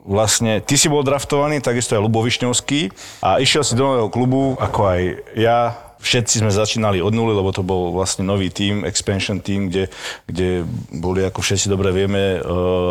vlastne 0.04 0.60
ty 0.60 0.76
si 0.76 0.90
bol 0.90 1.06
draftovaný, 1.06 1.62
takisto 1.62 1.96
aj 1.96 2.02
Lubo 2.02 2.26
Višňovský 2.26 2.92
a 3.22 3.38
išiel 3.40 3.64
si 3.64 3.78
do 3.78 3.86
nového 3.86 4.10
klubu, 4.10 4.58
ako 4.58 4.80
aj 4.84 5.02
ja. 5.38 5.60
Všetci 6.02 6.42
sme 6.42 6.52
začínali 6.52 6.98
od 7.00 7.14
nuly, 7.14 7.38
lebo 7.38 7.54
to 7.54 7.62
bol 7.62 7.94
vlastne 7.94 8.26
nový 8.26 8.50
tým, 8.50 8.84
expansion 8.84 9.38
tým, 9.38 9.70
kde, 9.70 9.88
kde 10.26 10.66
boli, 10.90 11.22
ako 11.22 11.40
všetci 11.46 11.70
dobre 11.70 11.94
vieme, 11.94 12.38
e, 12.38 12.40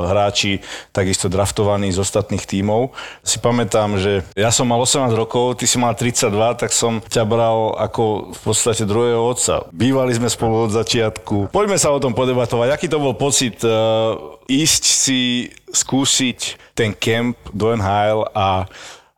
hráči 0.07 0.63
takisto 0.95 1.27
draftovaní 1.27 1.91
z 1.91 1.99
ostatných 2.01 2.47
tímov. 2.47 2.95
Si 3.27 3.43
pamätám, 3.43 3.99
že 3.99 4.23
ja 4.39 4.55
som 4.55 4.71
mal 4.71 4.79
18 4.79 5.11
rokov, 5.19 5.59
ty 5.59 5.67
si 5.67 5.77
mal 5.77 5.99
32, 5.99 6.31
tak 6.55 6.71
som 6.71 7.03
ťa 7.03 7.27
bral 7.27 7.75
ako 7.77 8.31
v 8.31 8.41
podstate 8.41 8.87
druhého 8.87 9.21
otca. 9.21 9.67
Bývali 9.75 10.15
sme 10.15 10.31
spolu 10.31 10.71
od 10.71 10.73
začiatku. 10.73 11.51
Poďme 11.51 11.77
sa 11.77 11.91
o 11.91 11.99
tom 11.99 12.15
podebatovať. 12.15 12.69
Aký 12.71 12.87
to 12.87 13.03
bol 13.03 13.19
pocit 13.19 13.59
e, 13.67 13.71
ísť 14.51 14.83
si 14.87 15.21
skúsiť 15.71 16.75
ten 16.75 16.91
kemp 16.95 17.39
do 17.55 17.75
NHL 17.75 18.27
a 18.35 18.67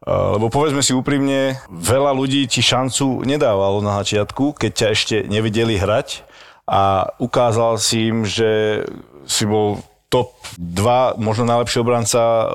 lebo 0.07 0.51
povedzme 0.51 0.83
si 0.83 0.91
úprimne, 0.91 1.63
veľa 1.71 2.11
ľudí 2.11 2.51
ti 2.51 2.59
šancu 2.59 3.23
nedávalo 3.23 3.79
na 3.79 4.03
začiatku, 4.03 4.59
keď 4.59 4.71
ťa 4.75 4.89
ešte 4.91 5.17
nevideli 5.31 5.79
hrať 5.79 6.27
a 6.67 7.15
ukázal 7.23 7.79
si 7.79 8.11
im, 8.11 8.27
že 8.27 8.83
si 9.27 9.47
bol 9.47 9.79
top 10.13 10.37
2, 10.61 11.17
možno 11.17 11.49
najlepší 11.49 11.81
obranca 11.81 12.21
uh, 12.21 12.47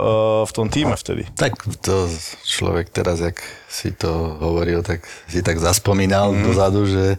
v 0.45 0.51
tom 0.53 0.69
týme 0.69 0.93
vtedy. 0.93 1.25
Tak 1.33 1.57
to 1.81 2.05
človek 2.45 2.93
teraz, 2.93 3.17
jak 3.17 3.41
si 3.65 3.89
to 3.97 4.37
hovoril, 4.37 4.85
tak 4.85 5.01
si 5.25 5.41
tak 5.41 5.57
zaspomínal 5.57 6.37
mm. 6.37 6.41
dozadu, 6.45 6.85
že 6.85 7.17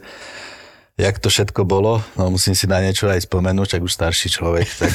jak 0.98 1.22
to 1.22 1.30
všetko 1.30 1.62
bolo, 1.62 2.02
no 2.18 2.34
musím 2.34 2.58
si 2.58 2.66
na 2.66 2.82
niečo 2.82 3.06
aj 3.06 3.22
spomenúť, 3.22 3.78
ak 3.78 3.86
už 3.86 3.94
starší 3.94 4.34
človek. 4.34 4.66
Tak, 4.66 4.92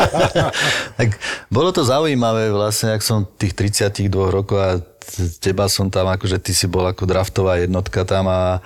tak 1.00 1.08
bolo 1.48 1.72
to 1.72 1.80
zaujímavé 1.80 2.52
vlastne, 2.52 2.92
ak 2.92 3.00
som 3.00 3.24
tých 3.24 3.56
32 3.56 4.12
rokov 4.12 4.58
a 4.60 4.76
teba 5.40 5.64
som 5.72 5.88
tam, 5.88 6.12
akože 6.12 6.36
ty 6.36 6.52
si 6.52 6.68
bol 6.68 6.84
ako 6.84 7.08
draftová 7.08 7.56
jednotka 7.56 8.04
tam 8.04 8.28
a 8.28 8.60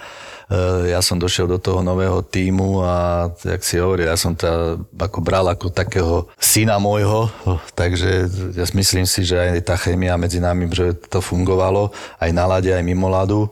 e, 0.50 0.90
ja 0.90 0.98
som 0.98 1.14
došiel 1.14 1.46
do 1.46 1.62
toho 1.62 1.78
nového 1.78 2.18
týmu 2.26 2.82
a 2.82 3.30
jak 3.46 3.62
si 3.62 3.78
hovoril, 3.78 4.10
ja 4.10 4.18
som 4.18 4.34
to 4.34 4.82
ako 4.98 5.22
bral 5.22 5.46
ako 5.46 5.70
takého 5.70 6.26
syna 6.42 6.82
môjho, 6.82 7.30
takže 7.78 8.26
ja 8.58 8.66
myslím 8.74 9.06
si, 9.06 9.22
že 9.22 9.38
aj 9.38 9.62
tá 9.62 9.78
chémia 9.78 10.18
medzi 10.18 10.42
nami, 10.42 10.66
že 10.74 10.98
to 11.06 11.22
fungovalo 11.22 11.94
aj 12.18 12.30
na 12.34 12.50
lade, 12.50 12.74
aj 12.74 12.82
mimo 12.82 13.06
ľadu. 13.06 13.46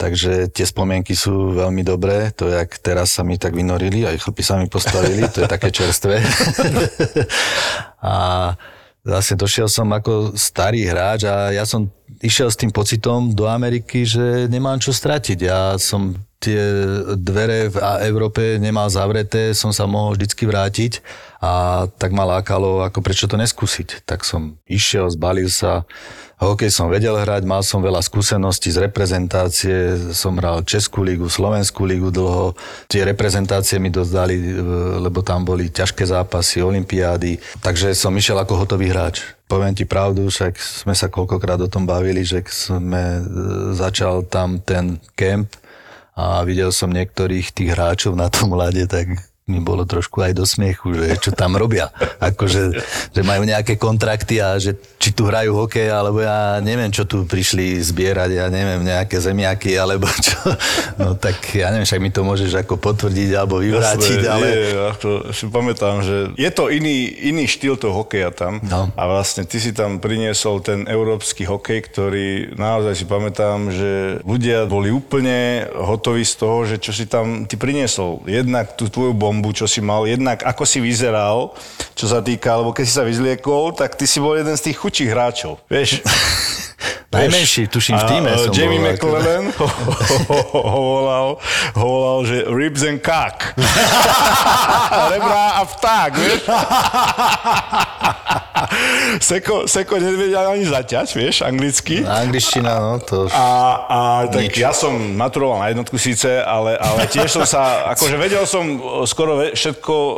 Takže 0.00 0.48
tie 0.48 0.64
spomienky 0.64 1.12
sú 1.12 1.52
veľmi 1.52 1.84
dobré, 1.84 2.32
to 2.32 2.48
jak 2.48 2.80
teraz 2.80 3.12
sa 3.12 3.20
mi 3.20 3.36
tak 3.36 3.52
vynorili, 3.52 4.08
aj 4.08 4.24
chlpy 4.24 4.40
sa 4.40 4.56
mi 4.56 4.64
postavili, 4.64 5.28
to 5.28 5.44
je 5.44 5.48
také 5.52 5.68
čerstvé. 5.68 6.24
a 8.00 8.14
vlastne 9.04 9.36
došiel 9.36 9.68
som 9.68 9.92
ako 9.92 10.32
starý 10.40 10.88
hráč 10.88 11.28
a 11.28 11.52
ja 11.52 11.68
som 11.68 11.92
išiel 12.24 12.48
s 12.48 12.56
tým 12.56 12.72
pocitom 12.72 13.36
do 13.36 13.44
Ameriky, 13.44 14.08
že 14.08 14.48
nemám 14.48 14.80
čo 14.80 14.96
stratiť. 14.96 15.38
Ja 15.44 15.76
som 15.76 16.16
tie 16.40 16.56
dvere 17.20 17.68
v 17.68 17.76
Európe 18.08 18.56
nemal 18.56 18.88
zavreté, 18.88 19.52
som 19.52 19.76
sa 19.76 19.84
mohol 19.84 20.16
vždycky 20.16 20.48
vrátiť 20.48 21.04
a 21.44 21.84
tak 22.00 22.16
ma 22.16 22.24
lákalo, 22.24 22.80
ako 22.88 23.04
prečo 23.04 23.28
to 23.28 23.36
neskúsiť. 23.36 24.08
Tak 24.08 24.24
som 24.24 24.56
išiel, 24.64 25.12
zbalil 25.12 25.52
sa, 25.52 25.84
hokej 26.40 26.72
som 26.72 26.88
vedel 26.88 27.12
hrať, 27.20 27.44
mal 27.44 27.60
som 27.60 27.84
veľa 27.84 28.00
skúseností 28.00 28.72
z 28.72 28.88
reprezentácie, 28.88 29.76
som 30.16 30.40
hral 30.40 30.64
Českú 30.64 31.04
lígu, 31.04 31.28
Slovenskú 31.28 31.84
lígu 31.84 32.08
dlho. 32.08 32.56
Tie 32.88 33.04
reprezentácie 33.04 33.76
mi 33.76 33.92
dosť 33.92 34.12
dali, 34.12 34.36
e, 34.40 34.56
lebo 35.04 35.20
tam 35.20 35.44
boli 35.44 35.68
ťažké 35.68 36.08
zápasy, 36.08 36.64
olympiády, 36.64 37.36
takže 37.60 37.92
som 37.92 38.16
išiel 38.16 38.40
ako 38.40 38.64
hotový 38.64 38.88
hráč. 38.88 39.36
Poviem 39.44 39.76
ti 39.76 39.84
pravdu, 39.84 40.32
však 40.32 40.56
sme 40.56 40.96
sa 40.96 41.12
koľkokrát 41.12 41.60
o 41.60 41.68
tom 41.68 41.84
bavili, 41.84 42.24
že 42.24 42.40
sme 42.48 43.20
e, 43.20 43.22
začal 43.76 44.24
tam 44.24 44.64
ten 44.64 44.96
kemp 45.12 45.52
a 46.16 46.40
videl 46.44 46.72
som 46.72 46.88
niektorých 46.88 47.52
tých 47.52 47.76
hráčov 47.76 48.16
na 48.16 48.32
tom 48.32 48.56
ľade, 48.60 48.88
tak 48.88 49.29
mi 49.50 49.58
bolo 49.58 49.82
trošku 49.82 50.22
aj 50.22 50.32
do 50.32 50.46
smiechu, 50.46 50.94
že 50.94 51.18
čo 51.18 51.30
tam 51.34 51.58
robia. 51.58 51.90
Akože, 52.22 52.62
že 53.10 53.20
majú 53.26 53.42
nejaké 53.42 53.74
kontrakty 53.74 54.38
a 54.38 54.54
že 54.56 54.78
či 54.96 55.10
tu 55.10 55.26
hrajú 55.26 55.50
hokej, 55.56 55.90
alebo 55.90 56.22
ja 56.22 56.62
neviem, 56.62 56.94
čo 56.94 57.02
tu 57.02 57.26
prišli 57.26 57.82
zbierať, 57.82 58.30
ja 58.30 58.46
neviem, 58.46 58.86
nejaké 58.86 59.18
zemiaky, 59.18 59.74
alebo 59.74 60.06
čo. 60.22 60.38
No 61.00 61.18
tak 61.18 61.40
ja 61.56 61.74
neviem, 61.74 61.88
však 61.88 61.98
mi 61.98 62.12
to 62.12 62.22
môžeš 62.22 62.52
ako 62.62 62.76
potvrdiť 62.76 63.30
alebo 63.34 63.58
vyvrátiť, 63.58 64.20
Jasné, 64.22 64.30
ale... 64.30 64.46
Nie, 64.46 64.70
ja 64.76 64.92
to 64.94 65.10
si 65.32 65.48
pamätám, 65.48 66.04
že 66.04 66.30
je 66.36 66.50
to 66.52 66.68
iný, 66.68 67.10
iný 67.26 67.48
štýl 67.48 67.74
toho 67.74 68.04
hokeja 68.04 68.30
tam 68.30 68.60
No. 68.60 68.92
a 68.92 69.02
vlastne 69.08 69.48
ty 69.48 69.56
si 69.56 69.72
tam 69.72 69.96
priniesol 69.96 70.60
ten 70.60 70.84
európsky 70.84 71.48
hokej, 71.48 71.80
ktorý 71.88 72.28
naozaj 72.60 72.92
si 72.92 73.06
pamätám, 73.08 73.72
že 73.72 74.20
ľudia 74.20 74.68
boli 74.68 74.92
úplne 74.92 75.64
hotoví 75.72 76.20
z 76.22 76.34
toho, 76.36 76.68
že 76.68 76.76
čo 76.76 76.92
si 76.92 77.08
tam 77.08 77.48
ty 77.48 77.56
priniesol. 77.56 78.20
Jednak 78.28 78.76
tú 78.76 78.92
tvoju 78.92 79.16
bombu, 79.16 79.39
čo 79.48 79.64
si 79.64 79.80
mal, 79.80 80.04
jednak 80.04 80.44
ako 80.44 80.68
si 80.68 80.84
vyzeral, 80.84 81.56
čo 81.96 82.04
sa 82.04 82.20
týka, 82.20 82.60
lebo 82.60 82.76
keď 82.76 82.84
si 82.84 82.92
sa 82.92 83.04
vyzliekol, 83.08 83.72
tak 83.72 83.96
ty 83.96 84.04
si 84.04 84.20
bol 84.20 84.36
jeden 84.36 84.52
z 84.52 84.68
tých 84.68 84.76
chudších 84.76 85.08
hráčov. 85.08 85.56
Vieš? 85.72 86.04
Najmenší, 87.10 87.66
tuším, 87.66 87.98
v 87.98 88.04
týme 88.06 88.30
som 88.38 88.54
Jamie 88.54 88.78
bol, 88.78 88.94
McLellan 88.94 89.50
ho, 89.58 89.66
ho, 89.66 89.92
ho, 90.30 90.60
ho, 90.62 90.78
volal, 90.78 91.28
ho 91.74 91.82
volal, 91.82 92.18
že 92.22 92.46
ribs 92.46 92.86
and 92.86 93.02
cock. 93.02 93.50
Rebra 95.10 95.58
a 95.58 95.62
vták, 95.66 96.10
vieš? 96.14 96.40
Seko, 99.28 99.66
Seko 99.66 99.98
nevedel 100.00 100.44
ani 100.44 100.64
zaťať, 100.66 101.08
vieš, 101.16 101.36
anglicky. 101.44 102.02
Angličtina, 102.04 102.80
no 102.80 102.98
to... 103.00 103.26
A, 103.32 103.46
a 103.88 103.98
tak 104.28 104.52
Nič. 104.52 104.60
ja 104.60 104.72
som 104.74 104.94
maturoval 105.16 105.60
na 105.60 105.68
jednotku 105.72 105.96
síce, 105.96 106.40
ale, 106.42 106.76
ale 106.76 107.06
tiež 107.08 107.28
som 107.30 107.44
sa, 107.46 107.62
akože 107.94 108.16
vedel 108.16 108.44
som 108.44 108.64
e, 108.64 108.78
skoro 109.08 109.40
všetko, 109.52 109.94
e, 109.94 110.14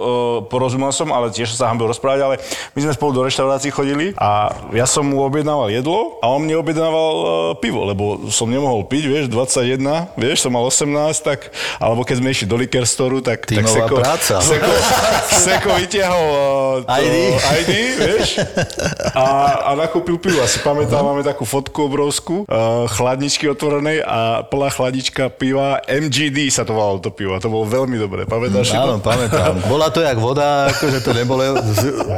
porozumel 0.49 0.91
som, 0.95 1.11
ale 1.11 1.31
tiež 1.31 1.55
som 1.55 1.67
sa 1.67 1.67
hambil 1.71 1.91
rozprávať, 1.91 2.21
ale 2.23 2.37
my 2.75 2.81
sme 2.83 2.93
spolu 2.93 3.11
do 3.17 3.23
reštaurácií 3.27 3.71
chodili 3.73 4.15
a 4.19 4.53
ja 4.75 4.87
som 4.87 5.07
mu 5.07 5.23
objednával 5.23 5.71
jedlo 5.73 6.19
a 6.21 6.31
on 6.33 6.45
mne 6.45 6.59
objednával 6.61 7.13
e, 7.13 7.27
pivo, 7.63 7.87
lebo 7.87 8.29
som 8.29 8.51
nemohol 8.51 8.85
piť, 8.87 9.05
vieš, 9.09 9.25
21, 9.31 10.19
vieš, 10.19 10.45
som 10.45 10.53
mal 10.53 10.67
18, 10.67 10.89
tak, 11.23 11.53
alebo 11.79 12.03
keď 12.03 12.17
sme 12.21 12.29
išli 12.33 12.47
do 12.49 12.57
liquor 12.59 12.85
store, 12.85 13.23
tak, 13.23 13.45
tak 13.47 13.63
Tímová 13.63 13.87
Seko, 13.87 13.97
práca. 13.99 14.35
Seko, 14.43 14.73
Seko 15.45 15.71
vytiahol 15.79 16.43
to 16.85 16.93
ID. 16.97 17.17
ID, 17.37 17.73
vieš, 17.99 18.29
a, 19.19 19.25
a 19.69 19.71
nakúpil 19.77 20.17
pivo. 20.19 20.41
Asi 20.41 20.59
pamätám, 20.61 21.03
máme 21.05 21.23
takú 21.23 21.45
fotku 21.45 21.87
obrovskú, 21.87 22.45
uh, 22.47 22.87
chladničky 22.91 23.47
otvorenej 23.49 24.03
a 24.03 24.43
plná 24.47 24.69
chladnička 24.73 25.29
piva, 25.33 25.81
MGD 25.85 26.49
sa 26.49 26.62
to 26.62 26.73
volalo 26.77 26.99
to 26.99 27.11
pivo. 27.12 27.37
a 27.37 27.41
To 27.41 27.53
bolo 27.53 27.69
veľmi 27.69 27.97
dobré, 27.99 28.25
pamätáš 28.25 28.73
si 28.73 28.77
Áno, 28.79 28.99
to? 28.99 29.05
pamätám. 29.05 29.59
Bola 29.73 29.89
to 29.93 30.01
jak 30.01 30.19
voda, 30.19 30.71
akože 30.73 30.99
to 31.01 31.11
nebolo, 31.12 31.43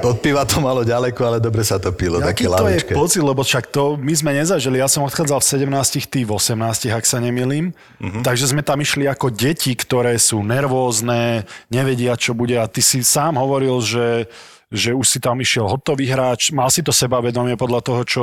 od 0.02 0.18
piva 0.20 0.46
to 0.46 0.60
malo 0.60 0.82
ďaleko, 0.82 1.20
ale 1.24 1.38
dobre 1.42 1.62
sa 1.66 1.80
to 1.80 1.90
pilo, 1.94 2.20
také 2.22 2.46
Jaký 2.46 2.60
to 2.60 2.66
je 2.68 2.78
pocit, 2.94 3.22
lebo 3.22 3.40
však 3.42 3.70
to 3.70 3.94
my 3.96 4.14
sme 4.14 4.30
nezažili. 4.36 4.78
Ja 4.78 4.88
som 4.90 5.06
odchádzal 5.06 5.38
v 5.40 5.46
17, 5.68 6.12
ty 6.12 6.20
v 6.26 6.30
18, 6.34 6.90
ak 6.92 7.04
sa 7.04 7.18
nemýlim. 7.18 7.72
Mhm. 8.00 8.20
Takže 8.22 8.50
sme 8.50 8.62
tam 8.62 8.80
išli 8.80 9.06
ako 9.08 9.30
deti, 9.32 9.72
ktoré 9.74 10.16
sú 10.18 10.42
nervózne, 10.44 11.46
nevedia, 11.68 12.14
čo 12.18 12.34
bude. 12.36 12.56
A 12.58 12.66
ty 12.66 12.80
si 12.84 13.00
sám 13.02 13.38
hovoril, 13.38 13.80
že 13.80 14.26
že 14.74 14.90
už 14.90 15.06
si 15.06 15.18
tam 15.22 15.38
išiel 15.38 15.70
hotový 15.70 16.10
hráč, 16.10 16.50
mal 16.50 16.66
si 16.66 16.82
to 16.82 16.90
sebavedomie 16.90 17.54
podľa 17.54 17.80
toho, 17.86 18.02
čo 18.02 18.22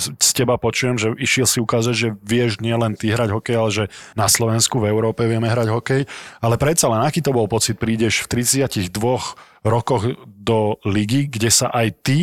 z 0.00 0.30
teba 0.32 0.56
počujem, 0.56 0.96
že 0.96 1.12
išiel 1.20 1.44
si 1.44 1.60
ukázať, 1.60 1.94
že 1.94 2.08
vieš 2.24 2.58
nielen 2.64 2.96
ty 2.96 3.12
hrať 3.12 3.28
hokej, 3.36 3.56
ale 3.60 3.70
že 3.70 3.84
na 4.16 4.26
Slovensku, 4.26 4.80
v 4.80 4.88
Európe 4.88 5.28
vieme 5.28 5.46
hrať 5.46 5.68
hokej. 5.68 6.02
Ale 6.40 6.56
predsa 6.56 6.88
len, 6.88 7.04
aký 7.04 7.20
to 7.20 7.36
bol 7.36 7.44
pocit, 7.44 7.76
prídeš 7.76 8.24
v 8.24 8.40
32 8.40 8.88
rokoch 9.62 10.02
do 10.24 10.80
ligy, 10.88 11.28
kde 11.28 11.52
sa 11.52 11.68
aj 11.68 11.88
ty 12.00 12.18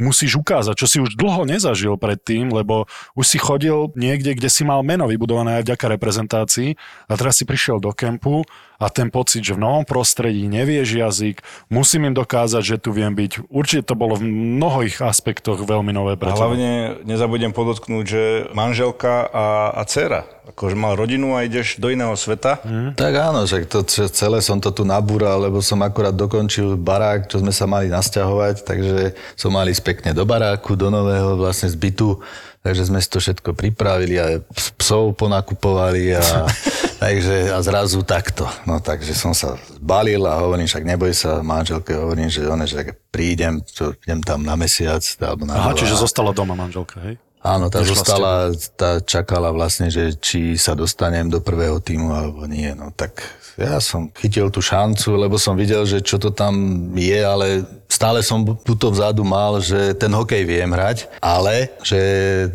musíš 0.00 0.40
ukázať, 0.40 0.74
čo 0.80 0.86
si 0.88 0.98
už 0.98 1.14
dlho 1.14 1.44
nezažil 1.44 1.94
predtým, 2.00 2.48
lebo 2.48 2.88
už 3.12 3.26
si 3.28 3.36
chodil 3.36 3.92
niekde, 3.92 4.32
kde 4.32 4.48
si 4.48 4.64
mal 4.64 4.80
meno 4.80 5.04
vybudované 5.04 5.60
aj 5.60 5.68
vďaka 5.68 5.86
reprezentácii. 6.00 6.74
A 7.06 7.12
teraz 7.20 7.38
si 7.38 7.44
prišiel 7.44 7.78
do 7.78 7.92
kempu 7.92 8.42
a 8.80 8.88
ten 8.88 9.12
pocit, 9.12 9.44
že 9.44 9.52
v 9.52 9.60
novom 9.60 9.84
prostredí 9.84 10.48
nevieš 10.48 10.88
jazyk, 10.96 11.36
musím 11.68 12.08
im 12.08 12.14
dokázať, 12.16 12.62
že 12.64 12.76
tu 12.80 12.90
viem 12.90 13.12
byť. 13.12 13.52
Určite 13.52 13.84
to 13.84 13.94
bolo 13.94 14.16
v 14.16 14.24
mnohých 14.24 15.04
aspektoch 15.04 15.60
veľmi 15.60 15.92
nové 15.92 16.16
pre 16.16 16.32
teba. 16.32 16.48
hlavne 16.48 17.04
nezabudem 17.04 17.52
podotknúť, 17.52 18.04
že 18.08 18.22
manželka 18.56 19.28
a, 19.28 19.46
a 19.76 19.82
dcera, 19.84 20.24
akože 20.48 20.74
mal 20.74 20.96
rodinu 20.96 21.36
a 21.36 21.44
ideš 21.44 21.76
do 21.76 21.92
iného 21.92 22.16
sveta. 22.16 22.64
Mhm. 22.64 22.96
Tak 22.96 23.12
áno, 23.12 23.44
že 23.44 23.68
to 23.68 23.84
ce- 23.84 24.08
celé 24.08 24.40
som 24.40 24.56
to 24.56 24.72
tu 24.72 24.88
nabúral, 24.88 25.44
lebo 25.44 25.60
som 25.60 25.76
akurát 25.84 26.16
dokončil 26.16 26.80
barák, 26.80 27.28
čo 27.28 27.44
sme 27.44 27.52
sa 27.52 27.68
mali 27.68 27.92
nasťahovať, 27.92 28.64
takže 28.64 29.12
som 29.36 29.52
mali 29.52 29.76
ísť 29.76 29.84
pekne 29.84 30.10
do 30.16 30.24
baráku, 30.24 30.72
do 30.72 30.88
nového 30.88 31.36
vlastne 31.36 31.68
z 31.68 31.76
bytu, 31.76 32.16
takže 32.60 32.86
sme 32.86 33.00
si 33.00 33.08
to 33.08 33.18
všetko 33.18 33.56
pripravili 33.56 34.14
a 34.16 34.26
ps- 34.40 34.76
psov 34.76 35.16
ponakupovali 35.16 36.12
a 36.12 36.22
takže 37.04 37.48
a 37.50 37.58
zrazu 37.64 38.04
takto. 38.04 38.44
No 38.68 38.78
takže 38.78 39.16
som 39.16 39.32
sa 39.32 39.56
zbalil 39.72 40.20
a 40.28 40.36
hovorím, 40.38 40.68
však 40.68 40.84
neboj 40.84 41.12
sa, 41.12 41.40
manželke 41.40 41.96
hovorím, 41.96 42.28
že 42.28 42.44
one, 42.44 42.68
že 42.68 42.84
prídem, 43.08 43.64
čo, 43.64 43.96
idem 44.04 44.20
tam 44.20 44.44
na 44.44 44.54
mesiac 44.54 45.00
alebo 45.20 45.48
na 45.48 45.56
Aha, 45.56 45.72
dva. 45.72 45.78
čiže 45.80 45.96
zostala 45.96 46.36
doma 46.36 46.52
manželka, 46.52 47.00
hej? 47.00 47.16
Áno, 47.40 47.72
tá 47.72 47.80
zostala, 47.80 48.52
tá 48.76 49.00
čakala 49.00 49.48
vlastne, 49.48 49.88
že 49.88 50.12
či 50.20 50.60
sa 50.60 50.76
dostanem 50.76 51.32
do 51.32 51.40
prvého 51.40 51.80
týmu 51.80 52.12
alebo 52.12 52.44
nie. 52.44 52.68
No 52.76 52.92
tak 52.92 53.24
ja 53.60 53.80
som 53.80 54.12
chytil 54.12 54.48
tú 54.48 54.60
šancu, 54.64 55.16
lebo 55.16 55.40
som 55.40 55.56
videl, 55.56 55.84
že 55.84 56.04
čo 56.04 56.20
to 56.20 56.32
tam 56.32 56.52
je, 56.96 57.20
ale 57.20 57.64
stále 57.90 58.22
som 58.22 58.40
tuto 58.64 58.88
vzadu 58.88 59.26
mal, 59.26 59.58
že 59.58 59.92
ten 59.98 60.08
hokej 60.08 60.46
viem 60.46 60.70
hrať, 60.70 61.10
ale 61.18 61.74
že 61.82 61.98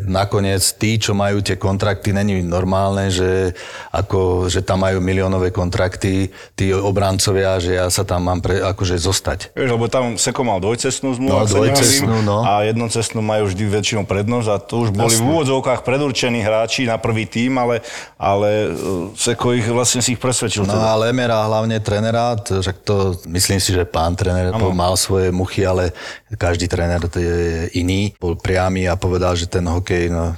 nakoniec 0.08 0.64
tí, 0.80 0.96
čo 0.96 1.12
majú 1.12 1.44
tie 1.44 1.60
kontrakty, 1.60 2.10
není 2.10 2.40
normálne, 2.40 3.12
že, 3.12 3.52
ako, 3.92 4.48
že 4.48 4.64
tam 4.64 4.82
majú 4.82 4.98
miliónové 4.98 5.52
kontrakty, 5.52 6.32
tí 6.56 6.72
obrancovia, 6.72 7.60
že 7.60 7.76
ja 7.78 7.86
sa 7.92 8.02
tam 8.02 8.26
mám 8.26 8.40
pre, 8.40 8.58
akože 8.64 8.96
zostať. 8.96 9.54
Vieš, 9.54 9.70
lebo 9.76 9.86
tam 9.86 10.16
Seko 10.16 10.42
mal 10.42 10.58
dvojcestnú 10.58 11.14
zmluvu, 11.14 11.36
No, 11.36 11.44
dvojcestnú, 11.44 12.24
nemýlim, 12.24 12.26
no. 12.26 12.38
a 12.42 12.64
jednocestnú 12.64 13.20
majú 13.20 13.46
vždy 13.52 13.64
väčšinou 13.68 14.04
prednosť 14.08 14.48
a 14.48 14.56
to 14.58 14.75
už 14.82 14.90
boli 14.92 15.14
v 15.16 15.24
úvodzovkách 15.24 15.80
predurčení 15.86 16.44
hráči 16.44 16.84
na 16.84 17.00
prvý 17.00 17.24
tým, 17.24 17.56
ale, 17.56 17.80
ale 18.20 18.74
e, 18.74 19.16
Seko 19.16 19.56
ich 19.56 19.64
vlastne 19.70 20.04
si 20.04 20.18
ich 20.18 20.20
presvedčil. 20.20 20.66
No 20.66 20.76
teda. 20.76 20.92
a 20.92 21.00
Lemera, 21.06 21.40
hlavne 21.46 21.80
trenera, 21.80 22.36
to, 22.36 22.60
to 22.84 22.96
myslím 23.30 23.62
si, 23.62 23.72
že 23.72 23.86
pán 23.86 24.12
tréner 24.18 24.52
po- 24.52 24.74
mal 24.74 24.98
svoje 24.98 25.32
muchy, 25.32 25.62
ale 25.64 25.94
každý 26.34 26.66
tréner 26.66 27.00
to 27.06 27.22
je 27.22 27.70
iný. 27.78 28.12
Bol 28.18 28.36
priamy 28.36 28.90
a 28.90 28.98
povedal, 28.98 29.38
že 29.38 29.46
ten 29.46 29.62
hokej 29.62 30.10
no, 30.10 30.34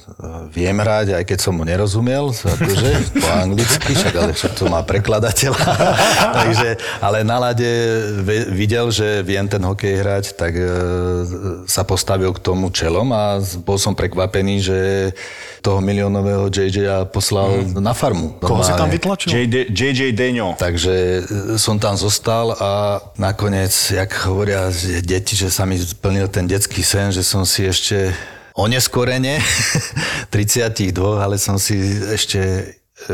viem 0.53 0.77
hrať, 0.77 1.17
aj 1.17 1.25
keď 1.25 1.39
som 1.41 1.57
mu 1.57 1.65
nerozumel, 1.65 2.31
akože 2.31 2.91
po 3.17 3.29
anglicky, 3.33 3.97
však 3.97 4.15
ale 4.15 4.31
však 4.37 4.53
to 4.53 4.65
má 4.69 4.85
prekladateľa. 4.85 5.65
Takže, 6.39 6.69
ale 7.01 7.25
na 7.25 7.41
lade 7.41 7.71
videl, 8.53 8.93
že 8.93 9.25
viem 9.25 9.49
ten 9.49 9.65
hokej 9.65 9.95
hrať, 10.05 10.25
tak 10.37 10.53
e, 10.53 10.69
sa 11.65 11.83
postavil 11.89 12.31
k 12.37 12.41
tomu 12.45 12.69
čelom 12.69 13.09
a 13.17 13.41
bol 13.65 13.81
som 13.81 13.97
prekvapený, 13.97 14.28
že 14.61 15.11
toho 15.59 15.83
miliónového 15.83 16.47
JJ 16.49 17.11
poslal 17.11 17.67
na 17.83 17.91
farmu. 17.91 18.39
Koho 18.39 18.63
si 18.63 18.73
tam 18.73 18.89
vytlačil? 18.89 19.33
JJ, 19.35 19.75
JJ 19.75 20.01
Deňo. 20.15 20.55
Takže 20.55 20.95
e, 20.95 21.21
som 21.59 21.77
tam 21.77 21.99
zostal 21.99 22.55
a 22.55 22.71
nakoniec, 23.19 23.73
jak 23.91 24.13
hovoria 24.25 24.71
deti, 25.03 25.35
že 25.35 25.51
sa 25.51 25.67
mi 25.67 25.75
splnil 25.75 26.31
ten 26.31 26.47
detský 26.47 26.87
sen, 26.87 27.11
že 27.11 27.27
som 27.27 27.43
si 27.43 27.67
ešte 27.67 28.15
oneskorene 28.55 29.43
32, 30.35 30.95
ale 31.19 31.39
som 31.39 31.59
si 31.59 31.79
ešte 32.15 32.41
e, 32.41 32.63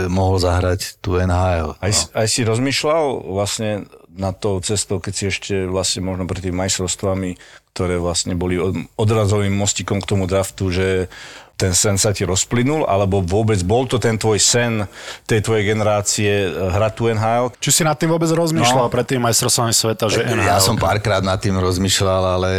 mohol 0.08 0.40
zahrať 0.40 1.00
tú 1.00 1.16
NHL. 1.16 1.76
Aj, 1.80 1.92
si- 1.92 2.08
aj 2.12 2.26
si 2.28 2.40
rozmýšľal 2.44 3.04
vlastne 3.28 3.84
na 4.14 4.30
tou 4.30 4.62
cestou, 4.62 5.02
keď 5.02 5.12
si 5.12 5.24
ešte 5.26 5.54
vlastne 5.66 6.06
možno 6.06 6.24
pred 6.30 6.38
tými 6.38 6.54
majstrovstvami, 6.54 7.34
ktoré 7.74 7.98
vlastne 7.98 8.38
boli 8.38 8.54
od- 8.56 8.86
odrazovým 8.94 9.50
mostikom 9.50 9.98
k 9.98 10.06
tomu 10.06 10.30
draftu, 10.30 10.70
že 10.70 11.10
ten 11.54 11.70
sen 11.70 11.94
sa 11.94 12.10
ti 12.10 12.26
rozplynul, 12.26 12.82
alebo 12.86 13.22
vôbec 13.22 13.62
bol 13.62 13.86
to 13.86 14.02
ten 14.02 14.18
tvoj 14.18 14.42
sen 14.42 14.90
tej 15.26 15.38
tvojej 15.42 15.70
generácie 15.70 16.30
eh, 16.30 16.50
hrať 16.50 16.92
tu 16.94 17.02
NHL? 17.10 17.44
Či 17.62 17.70
si 17.70 17.82
nad 17.86 17.94
tým 17.94 18.10
vôbec 18.10 18.26
rozmýšľal 18.30 18.90
no. 18.90 18.92
pred 18.92 19.06
tým 19.06 19.22
majstrovstvami 19.22 19.70
sveta, 19.70 20.10
že 20.10 20.26
NHL? 20.26 20.50
Ja 20.50 20.58
som 20.58 20.74
párkrát 20.74 21.22
nad 21.22 21.38
tým 21.38 21.58
rozmýšľal, 21.58 22.22
ale 22.38 22.50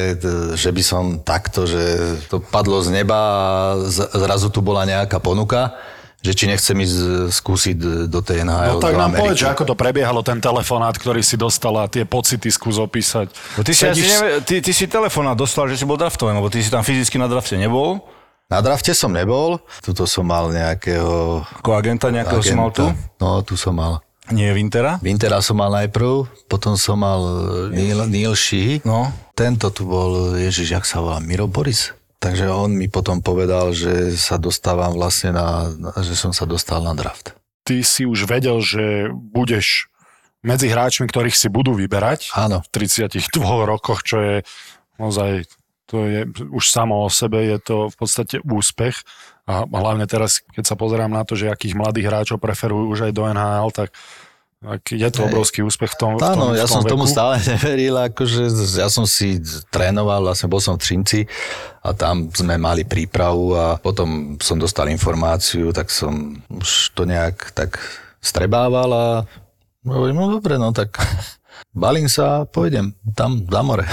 že 0.56 0.72
by 0.72 0.84
som 0.84 1.04
takto, 1.20 1.68
že 1.68 2.16
to 2.32 2.40
padlo 2.40 2.80
z 2.80 2.96
neba 2.96 3.16
a 3.16 3.36
zrazu 4.16 4.48
tu 4.48 4.64
bola 4.64 4.88
nejaká 4.88 5.20
ponuka, 5.20 5.76
že 6.26 6.34
či 6.34 6.50
nechcem 6.50 6.74
ísť 6.76 6.98
e, 6.98 7.06
skúsiť 7.30 7.78
do 8.10 8.20
tej 8.20 8.42
NHL 8.42 8.76
No 8.76 8.82
tak 8.82 8.94
do 8.94 9.00
nám 9.00 9.14
Ameriky. 9.14 9.22
povedz, 9.22 9.38
že 9.38 9.48
ako 9.48 9.64
to 9.64 9.76
prebiehalo, 9.78 10.20
ten 10.20 10.42
telefonát, 10.42 10.98
ktorý 10.98 11.22
si 11.22 11.38
dostala, 11.38 11.86
tie 11.86 12.02
pocity 12.02 12.50
skús 12.50 12.82
opísať. 12.82 13.30
No 13.56 13.62
ty, 13.62 13.72
si 13.72 13.86
Sedíš- 13.86 14.10
neve, 14.10 14.30
ty, 14.42 14.58
ty 14.60 14.72
si 14.74 14.90
telefón 14.90 15.30
dostal, 15.34 15.70
že 15.70 15.78
si 15.78 15.86
bol 15.86 15.96
draftovaný, 15.96 16.42
lebo 16.42 16.50
ty 16.50 16.60
si 16.60 16.74
tam 16.74 16.82
fyzicky 16.82 17.16
na 17.16 17.30
drafte 17.30 17.54
nebol. 17.56 18.02
Na 18.46 18.62
drafte 18.62 18.94
som 18.94 19.10
nebol, 19.10 19.58
tuto 19.82 20.06
som 20.06 20.22
mal 20.22 20.54
nejakého 20.54 21.42
Ako 21.62 21.70
agenta 21.74 22.14
nejakého 22.14 22.42
si 22.42 22.54
mal 22.54 22.70
tu? 22.70 22.86
No, 23.18 23.42
tu 23.42 23.58
som 23.58 23.74
mal. 23.74 24.06
Nie 24.30 24.54
Wintera? 24.54 24.98
Wintera 25.02 25.38
som 25.42 25.58
mal 25.58 25.70
najprv, 25.70 26.26
potom 26.46 26.74
som 26.78 26.98
mal 26.98 27.22
e, 27.70 27.78
Neil, 27.78 28.06
Neil 28.06 28.34
Shee. 28.34 28.82
No. 28.82 29.10
Tento 29.34 29.70
tu 29.70 29.86
bol, 29.86 30.34
Ježiš, 30.34 30.74
jak 30.74 30.86
sa 30.86 31.02
volá, 31.02 31.22
Miro 31.22 31.46
Boris. 31.46 31.94
Takže 32.26 32.50
on 32.50 32.74
mi 32.74 32.90
potom 32.90 33.22
povedal, 33.22 33.70
že 33.70 34.18
sa 34.18 34.42
dostávam 34.42 34.98
vlastne 34.98 35.30
na, 35.30 35.70
že 36.02 36.18
som 36.18 36.34
sa 36.34 36.50
dostal 36.50 36.82
na 36.82 36.98
draft. 36.98 37.38
Ty 37.62 37.86
si 37.86 38.10
už 38.10 38.26
vedel, 38.26 38.58
že 38.66 39.14
budeš 39.14 39.94
medzi 40.42 40.70
hráčmi, 40.70 41.06
ktorých 41.06 41.38
si 41.38 41.50
budú 41.54 41.78
vyberať 41.78 42.34
Áno. 42.34 42.66
v 42.66 42.68
32 42.74 43.30
rokoch, 43.66 44.02
čo 44.02 44.18
je 44.22 44.36
naozaj 44.98 45.46
to 45.86 46.10
je 46.10 46.26
už 46.50 46.66
samo 46.66 47.06
o 47.06 47.10
sebe, 47.14 47.46
je 47.46 47.62
to 47.62 47.94
v 47.94 47.96
podstate 47.96 48.42
úspech. 48.42 49.06
A 49.46 49.70
hlavne 49.70 50.10
teraz, 50.10 50.42
keď 50.42 50.74
sa 50.74 50.74
pozerám 50.74 51.14
na 51.14 51.22
to, 51.22 51.38
že 51.38 51.54
akých 51.54 51.78
mladých 51.78 52.10
hráčov 52.10 52.42
preferujú 52.42 52.90
už 52.90 53.00
aj 53.10 53.14
do 53.14 53.30
NHL, 53.30 53.70
tak, 53.70 53.94
je 54.90 55.10
to 55.14 55.30
obrovský 55.30 55.62
úspech 55.62 55.94
v 55.94 55.98
tom, 55.98 56.12
Áno, 56.18 56.58
ja 56.58 56.66
som 56.66 56.82
tomu 56.82 57.06
veku. 57.06 57.14
stále 57.14 57.38
neveril, 57.54 57.96
akože 58.12 58.50
ja 58.82 58.90
som 58.90 59.06
si 59.06 59.38
trénoval, 59.70 60.26
vlastne 60.26 60.50
bol 60.50 60.62
som 60.62 60.76
v 60.76 60.84
Třinci 60.84 61.20
a 61.86 61.94
tam 61.94 62.34
sme 62.34 62.58
mali 62.58 62.82
prípravu 62.84 63.54
a 63.54 63.78
potom 63.78 64.40
som 64.42 64.58
dostal 64.58 64.90
informáciu, 64.90 65.70
tak 65.70 65.94
som 65.94 66.42
už 66.50 66.98
to 66.98 67.06
nejak 67.06 67.54
tak 67.54 67.78
strebával 68.20 68.90
a 68.90 69.06
hovorím, 69.86 70.18
no 70.18 70.28
dobre, 70.42 70.58
no 70.58 70.74
tak 70.74 70.98
balím 71.74 72.10
sa 72.10 72.42
a 72.42 72.46
pôjdem 72.50 72.98
tam 73.14 73.46
za 73.46 73.62
more. 73.62 73.86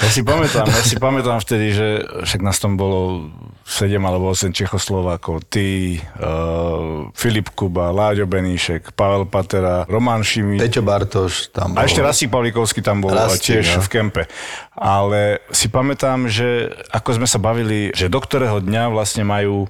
Ja 0.00 0.08
si 0.08 0.24
pamätám, 0.28 0.64
ja 0.64 0.82
si 0.82 0.96
pamätám 0.96 1.38
vtedy, 1.44 1.76
že 1.76 1.88
však 2.24 2.40
nás 2.40 2.56
tam 2.56 2.80
bolo 2.80 3.28
7 3.68 4.00
alebo 4.00 4.32
8 4.32 4.48
Čechoslovákov, 4.48 5.44
ty, 5.52 6.00
uh, 6.00 7.12
Filip 7.12 7.52
Kuba, 7.52 7.92
Láďo 7.92 8.24
Beníšek, 8.24 8.96
Pavel 8.96 9.28
Patera, 9.28 9.84
Roman 9.84 10.24
Šimi. 10.24 10.56
Peťo 10.56 10.80
Bartoš 10.80 11.52
tam 11.52 11.76
bol. 11.76 11.84
A 11.84 11.84
ešte 11.84 12.00
Rastík 12.00 12.32
Pavlikovský 12.32 12.80
tam 12.80 13.04
bol 13.04 13.12
Rastík, 13.12 13.60
tiež 13.60 13.76
no. 13.76 13.84
v 13.84 13.88
kempe. 13.92 14.22
Ale 14.72 15.44
si 15.52 15.68
pamätám, 15.68 16.32
že 16.32 16.72
ako 16.88 17.20
sme 17.20 17.28
sa 17.28 17.36
bavili, 17.36 17.92
že 17.92 18.08
do 18.08 18.16
ktorého 18.24 18.64
dňa 18.64 18.88
vlastne 18.88 19.28
majú 19.28 19.68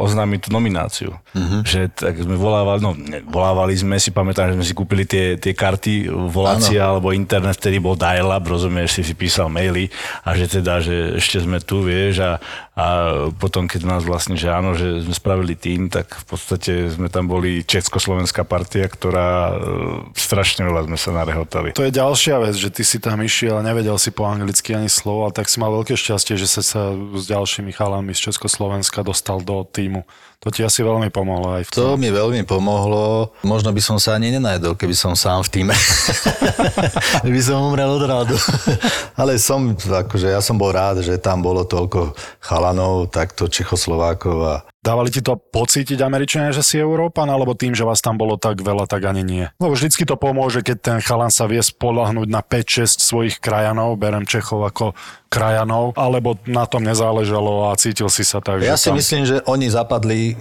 oznámiť 0.00 0.48
tú 0.48 0.48
nomináciu. 0.48 1.12
Mm-hmm. 1.36 1.60
Že 1.62 1.80
tak 1.92 2.14
sme 2.24 2.40
volávali, 2.40 2.80
no 2.80 2.96
ne, 2.96 3.20
volávali 3.28 3.76
sme, 3.76 4.00
si 4.00 4.08
pamätám, 4.08 4.50
že 4.50 4.56
sme 4.56 4.66
si 4.66 4.74
kúpili 4.74 5.04
tie, 5.04 5.36
tie 5.36 5.52
karty 5.52 6.08
volácia 6.08 6.80
alebo 6.80 7.12
internet, 7.12 7.60
vtedy 7.60 7.76
bol 7.76 7.94
dial-up, 8.00 8.48
rozumieš, 8.48 8.96
si 8.96 9.02
si 9.04 9.14
písal 9.14 9.52
maily 9.52 9.92
a 10.24 10.32
že 10.32 10.48
teda, 10.48 10.80
že 10.80 11.20
ešte 11.20 11.44
sme 11.44 11.60
tu, 11.60 11.84
vieš, 11.84 12.24
a, 12.24 12.40
a 12.72 12.86
potom 13.36 13.68
keď 13.68 13.84
nás 13.84 14.02
vlastne, 14.08 14.40
že 14.40 14.48
áno, 14.48 14.72
že 14.72 15.04
sme 15.04 15.12
spravili 15.12 15.52
tým, 15.52 15.92
tak 15.92 16.16
v 16.16 16.24
podstate 16.24 16.72
sme 16.88 17.12
tam 17.12 17.28
boli 17.28 17.60
československá 17.60 18.48
partia, 18.48 18.88
ktorá 18.88 19.28
e, 19.28 19.54
strašne 20.16 20.64
veľa 20.64 20.88
sme 20.88 20.96
sa 20.96 21.12
narehotali. 21.12 21.76
To 21.76 21.84
je 21.84 21.92
ďalšia 21.92 22.40
vec, 22.40 22.56
že 22.56 22.72
ty 22.72 22.88
si 22.88 22.96
tam 22.96 23.20
išiel 23.20 23.60
a 23.60 23.66
nevedel 23.66 24.00
si 24.00 24.08
po 24.08 24.24
anglicky 24.24 24.72
ani 24.72 24.88
slovo, 24.88 25.28
ale 25.28 25.36
tak 25.36 25.52
si 25.52 25.60
mal 25.60 25.68
veľké 25.76 25.92
šťastie, 25.92 26.40
že 26.40 26.48
sa 26.48 26.62
sa 26.64 26.82
s 26.94 27.24
ďalšími 27.28 27.74
chalami 27.74 28.16
z 28.16 28.30
Československa 28.30 28.99
dostal 29.02 29.42
do 29.42 29.66
týmu. 29.66 30.04
To 30.40 30.48
ti 30.48 30.64
asi 30.64 30.80
veľmi 30.80 31.12
pomohlo 31.12 31.60
aj 31.60 31.68
v 31.68 31.70
tom. 31.76 31.84
To 31.84 32.00
mi 32.00 32.08
veľmi 32.08 32.48
pomohlo. 32.48 33.36
Možno 33.44 33.76
by 33.76 33.82
som 33.84 34.00
sa 34.00 34.16
ani 34.16 34.32
nenajedol, 34.32 34.72
keby 34.72 34.96
som 34.96 35.12
sám 35.12 35.44
v 35.44 35.52
týme. 35.52 35.76
by 37.36 37.40
som 37.44 37.60
umrel 37.60 37.92
od 37.92 38.04
rádu. 38.08 38.36
Ale 39.20 39.36
som, 39.36 39.76
akože 39.76 40.32
ja 40.32 40.40
som 40.40 40.56
bol 40.56 40.72
rád, 40.72 41.04
že 41.04 41.20
tam 41.20 41.44
bolo 41.44 41.68
toľko 41.68 42.16
chalanov, 42.40 43.12
takto 43.12 43.52
Čechoslovákov 43.52 44.36
a 44.40 44.54
Dávali 44.80 45.12
ti 45.12 45.20
to 45.20 45.36
pocítiť 45.36 46.00
Američania, 46.00 46.56
že 46.56 46.64
si 46.64 46.80
Európan, 46.80 47.28
alebo 47.28 47.52
tým, 47.52 47.76
že 47.76 47.84
vás 47.84 48.00
tam 48.00 48.16
bolo 48.16 48.40
tak 48.40 48.64
veľa, 48.64 48.88
tak 48.88 49.04
ani 49.04 49.20
nie? 49.20 49.44
Lebo 49.60 49.76
vždycky 49.76 50.08
to 50.08 50.16
pomôže, 50.16 50.64
keď 50.64 50.76
ten 50.80 50.98
chalan 51.04 51.28
sa 51.28 51.44
vie 51.44 51.60
spolahnúť 51.60 52.24
na 52.32 52.40
5-6 52.40 52.96
svojich 52.96 53.36
krajanov, 53.44 54.00
berem 54.00 54.24
Čechov 54.24 54.64
ako 54.64 54.96
krajanov, 55.28 55.92
alebo 56.00 56.40
na 56.48 56.64
tom 56.64 56.80
nezáležalo 56.80 57.68
a 57.68 57.76
cítil 57.76 58.08
si 58.08 58.24
sa 58.24 58.40
tak, 58.40 58.64
ja 58.64 58.80
si 58.80 58.88
tam... 58.88 58.96
myslím, 58.96 59.28
že 59.28 59.44
oni 59.44 59.68
zapadli 59.68 60.40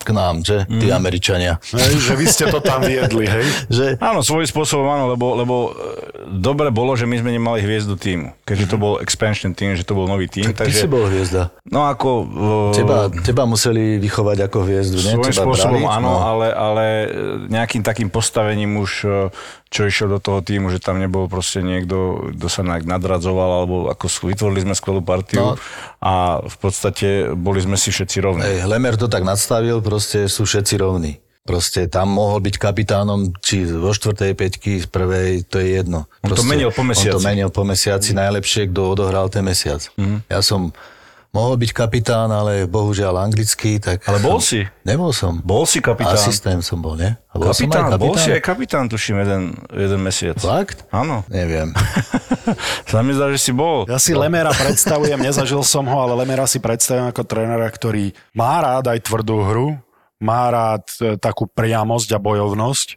k 0.00 0.10
nám, 0.10 0.40
že? 0.40 0.62
Tí 0.64 0.88
Američania. 0.88 1.58
Hej, 1.68 1.98
že 1.98 2.14
vy 2.14 2.24
ste 2.24 2.44
to 2.46 2.58
tam 2.58 2.80
viedli, 2.80 3.24
hej? 3.24 3.46
Že 3.68 3.84
Áno, 3.98 4.20
svojím 4.20 4.46
spôsobom 4.46 4.86
áno, 4.86 5.04
lebo, 5.08 5.34
lebo 5.34 5.54
e, 5.66 5.70
dobre 6.30 6.70
bolo, 6.70 6.94
že 6.94 7.04
my 7.04 7.16
sme 7.16 7.30
nemali 7.30 7.60
hviezdu 7.60 7.94
týmu. 7.94 8.32
Keďže 8.42 8.66
to 8.68 8.76
bol 8.76 8.96
expansion 8.98 9.50
tým, 9.50 9.72
že 9.72 9.82
to 9.82 9.92
bol 9.92 10.06
nový 10.06 10.24
tým. 10.24 10.48
ty 10.48 10.70
si 10.70 10.80
Takže, 10.80 10.86
bol 10.86 11.04
hviezda. 11.04 11.50
no 11.66 11.84
ako... 11.84 12.08
e, 12.70 12.74
Teba, 12.74 12.98
teba 13.12 13.44
museli 13.44 13.98
vychovať 13.98 14.38
ako 14.44 14.58
hviezdu, 14.62 14.96
ne? 14.98 15.12
Svojím 15.14 15.28
Teba 15.28 15.42
spôsobom 15.44 15.80
brali? 15.80 15.94
áno, 15.94 16.08
No. 16.08 16.22
ale, 16.22 16.46
ale 16.48 16.84
nejakým 17.48 17.82
takým 17.82 18.08
postavením 18.08 18.78
už, 18.78 18.90
e, 19.02 19.10
čo 19.66 19.84
išiel 19.84 20.08
do 20.08 20.18
toho 20.18 20.40
týmu, 20.40 20.68
že 20.68 20.78
tam 20.78 20.96
nebol 20.96 21.26
proste 21.26 21.60
niekto, 21.60 21.96
kto 22.32 22.46
sa 22.46 22.62
nejak 22.62 22.86
nadradzoval, 22.86 23.50
alebo 23.58 23.74
ako 23.86 24.06
vytvorili 24.24 24.62
sme 24.62 24.72
skvelú 24.72 25.02
partiu 25.02 25.44
No. 25.44 25.60
a 25.98 26.12
v 26.40 26.56
podstate 26.56 27.08
boli 27.30 27.58
sme 27.58 27.74
si 27.74 27.90
všetci 27.90 28.16
rovní. 28.18 28.40
Hej, 28.40 28.64
Lemer 28.64 28.94
to 28.94 29.06
tak 29.06 29.22
nadstavil, 29.22 29.84
proste 29.88 30.28
sú 30.28 30.44
všetci 30.44 30.74
rovní. 30.76 31.16
Proste 31.48 31.88
tam 31.88 32.12
mohol 32.12 32.44
byť 32.44 32.60
kapitánom, 32.60 33.32
či 33.40 33.64
vo 33.64 33.96
štvrtej 33.96 34.36
peťky, 34.36 34.84
z 34.84 34.86
prvej, 34.92 35.48
to 35.48 35.56
je 35.64 35.80
jedno. 35.80 36.04
On 36.20 36.28
to 36.28 36.44
Proste, 36.44 36.52
menil 36.52 36.68
po 36.68 36.84
mesiaci. 36.84 37.16
On 37.16 37.24
to 37.24 37.24
menil 37.24 37.48
po 37.48 37.64
mesiaci, 37.64 38.12
najlepšie, 38.12 38.68
kto 38.68 38.92
odohral 38.92 39.32
ten 39.32 39.48
mesiac. 39.48 39.80
Mhm. 39.96 40.28
Ja 40.28 40.44
som 40.44 40.76
mohol 41.28 41.60
byť 41.60 41.70
kapitán, 41.76 42.32
ale 42.32 42.64
bohužiaľ 42.64 43.28
anglicky, 43.28 43.76
tak... 43.76 44.00
Ale 44.08 44.18
bol 44.18 44.40
si. 44.40 44.64
Nebol 44.82 45.12
som. 45.12 45.44
Bol 45.44 45.68
si 45.68 45.84
kapitán. 45.84 46.16
Asistent 46.16 46.64
som 46.64 46.80
bol, 46.80 46.96
nie? 46.96 47.12
A 47.30 47.34
bol 47.36 47.52
som 47.52 47.68
aj 47.68 47.92
Kapitán, 47.92 48.00
bol 48.00 48.16
si 48.16 48.30
aj 48.32 48.42
kapitán, 48.42 48.84
tuším, 48.88 49.20
jeden, 49.20 49.42
jeden 49.68 50.00
mesiac. 50.00 50.40
Fakt? 50.40 50.88
Áno. 50.88 51.22
Neviem. 51.28 51.76
Sa 52.90 53.04
mi 53.04 53.12
zdá, 53.12 53.28
že 53.28 53.38
si 53.38 53.52
bol. 53.52 53.84
Ja 53.84 54.00
si 54.00 54.16
Lemera 54.16 54.50
predstavujem, 54.56 55.20
nezažil 55.20 55.60
som 55.60 55.84
ho, 55.84 55.96
ale 56.00 56.16
Lemera 56.24 56.48
si 56.48 56.58
predstavujem 56.58 57.12
ako 57.12 57.22
trénera, 57.28 57.68
ktorý 57.68 58.16
má 58.32 58.64
rád 58.64 58.88
aj 58.88 59.04
tvrdú 59.04 59.44
hru, 59.44 59.68
má 60.18 60.48
rád 60.48 60.84
e, 60.98 61.20
takú 61.20 61.44
priamosť 61.44 62.16
a 62.16 62.18
bojovnosť. 62.18 62.88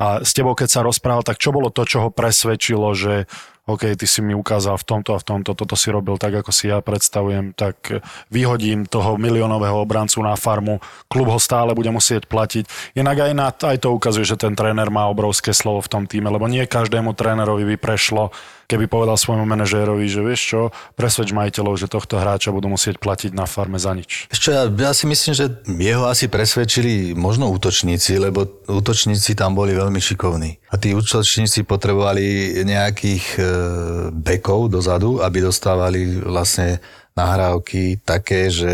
A 0.00 0.24
s 0.24 0.32
tebou, 0.32 0.56
keď 0.56 0.68
sa 0.72 0.80
rozprával, 0.80 1.20
tak 1.20 1.36
čo 1.36 1.52
bolo 1.52 1.68
to, 1.68 1.84
čo 1.84 2.08
ho 2.08 2.10
presvedčilo, 2.14 2.96
že 2.96 3.28
OK, 3.70 3.94
ty 3.94 4.06
si 4.06 4.20
mi 4.20 4.34
ukázal 4.34 4.74
v 4.76 4.84
tomto 4.86 5.14
a 5.14 5.22
v 5.22 5.26
tomto, 5.26 5.54
toto 5.54 5.78
si 5.78 5.94
robil 5.94 6.18
tak, 6.18 6.42
ako 6.42 6.50
si 6.50 6.68
ja 6.68 6.82
predstavujem, 6.82 7.54
tak 7.54 8.02
vyhodím 8.28 8.90
toho 8.90 9.14
miliónového 9.14 9.78
obrancu 9.78 10.18
na 10.20 10.34
farmu, 10.34 10.82
klub 11.06 11.30
ho 11.30 11.38
stále 11.38 11.70
bude 11.72 11.90
musieť 11.94 12.26
platiť. 12.26 12.96
Inak 12.98 13.30
aj, 13.30 13.32
na, 13.32 13.48
aj 13.54 13.78
to 13.78 13.94
ukazuje, 13.94 14.26
že 14.26 14.40
ten 14.40 14.58
tréner 14.58 14.90
má 14.90 15.06
obrovské 15.06 15.54
slovo 15.54 15.80
v 15.80 15.90
tom 15.90 16.04
týme, 16.10 16.28
lebo 16.28 16.50
nie 16.50 16.66
každému 16.66 17.14
trénerovi 17.14 17.64
by 17.74 17.76
prešlo, 17.78 18.34
keby 18.70 18.86
povedal 18.86 19.18
svojmu 19.18 19.42
manažérovi, 19.42 20.06
že 20.06 20.22
vieš 20.22 20.40
čo, 20.46 20.60
presvedč 20.94 21.34
majiteľov, 21.34 21.74
že 21.74 21.90
tohto 21.90 22.22
hráča 22.22 22.54
budú 22.54 22.70
musieť 22.70 23.02
platiť 23.02 23.34
na 23.34 23.50
farme 23.50 23.82
za 23.82 23.90
nič. 23.90 24.30
Ešte 24.30 24.54
ja, 24.54 24.70
ja 24.70 24.92
si 24.94 25.10
myslím, 25.10 25.34
že 25.34 25.50
jeho 25.66 26.06
asi 26.06 26.30
presvedčili 26.30 27.18
možno 27.18 27.50
útočníci, 27.50 28.22
lebo 28.22 28.46
útočníci 28.70 29.34
tam 29.34 29.58
boli 29.58 29.74
veľmi 29.74 29.98
šikovní. 29.98 30.62
A 30.70 30.78
tí 30.78 30.94
útočníci 30.94 31.66
potrebovali 31.66 32.54
nejakých 32.62 33.24
e, 33.34 33.42
bekov 34.14 34.70
dozadu, 34.70 35.18
aby 35.18 35.42
dostávali 35.42 36.22
vlastne 36.22 36.78
nahrávky 37.18 38.00
také, 38.06 38.48
že 38.48 38.70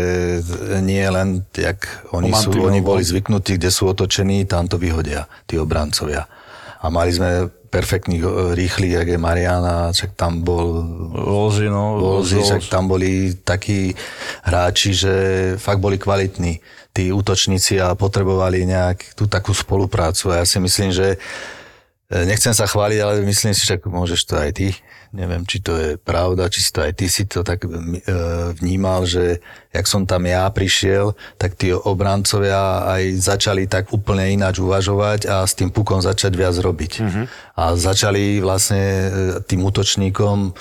nie 0.85 1.03
len, 1.09 1.41
jak 1.57 2.05
oni, 2.13 2.29
sú, 2.37 2.53
oni 2.53 2.79
boli 2.85 3.01
bol. 3.01 3.09
zvyknutí, 3.09 3.57
kde 3.57 3.73
sú 3.73 3.89
otočení, 3.89 4.45
tam 4.45 4.69
to 4.69 4.77
vyhodia, 4.77 5.25
tí 5.49 5.57
obrancovia. 5.57 6.29
A 6.77 6.93
mali 6.93 7.09
sme 7.09 7.49
perfektných, 7.77 8.23
e, 8.25 8.29
rýchlych, 8.57 8.93
jak 8.97 9.07
je 9.13 9.19
Mariana, 9.21 9.93
čak 9.93 10.17
tam 10.17 10.41
bol 10.41 10.81
Volzi, 11.13 11.69
no. 11.69 12.01
Volz. 12.01 12.33
však 12.33 12.73
tam 12.73 12.89
boli 12.89 13.37
takí 13.45 13.93
hráči, 14.41 14.97
že 14.97 15.13
fakt 15.61 15.77
boli 15.77 16.01
kvalitní 16.01 16.57
tí 16.89 17.13
útočníci 17.13 17.77
a 17.77 17.93
potrebovali 17.93 18.65
nejak 18.65 19.13
tú 19.13 19.29
takú 19.29 19.53
spoluprácu. 19.53 20.33
A 20.33 20.41
ja 20.41 20.45
si 20.49 20.57
myslím, 20.57 20.89
že 20.89 21.21
E, 22.07 22.23
Nechcem 22.23 22.55
sa 22.55 22.63
chváliť, 22.63 22.99
ale 23.03 23.13
myslím 23.27 23.51
si, 23.51 23.67
že 23.67 23.75
môžeš 23.83 24.21
to 24.23 24.39
aj 24.39 24.51
ty. 24.55 24.71
Neviem, 25.17 25.49
či 25.49 25.65
to 25.65 25.73
je 25.73 25.89
pravda, 25.97 26.45
či 26.45 26.61
si 26.61 26.69
to 26.69 26.85
aj 26.85 26.93
ty 26.93 27.09
si 27.09 27.25
to 27.25 27.41
tak 27.41 27.65
e, 27.65 27.69
vnímal, 28.53 29.09
že 29.09 29.41
jak 29.73 29.89
som 29.89 30.05
tam 30.05 30.29
ja 30.29 30.45
prišiel, 30.53 31.17
tak 31.41 31.57
tí 31.57 31.73
obrancovia 31.73 32.85
aj 32.85 33.17
začali 33.17 33.65
tak 33.65 33.89
úplne 33.89 34.29
ináč 34.29 34.61
uvažovať 34.61 35.25
a 35.25 35.41
s 35.41 35.57
tým 35.57 35.73
pukom 35.73 36.05
začať 36.05 36.37
viac 36.37 36.53
robiť. 36.53 36.93
Uh-huh. 37.01 37.25
A 37.57 37.73
začali 37.73 38.45
vlastne 38.45 38.83
e, 38.85 39.07
tým 39.41 39.65
útočníkom 39.65 40.53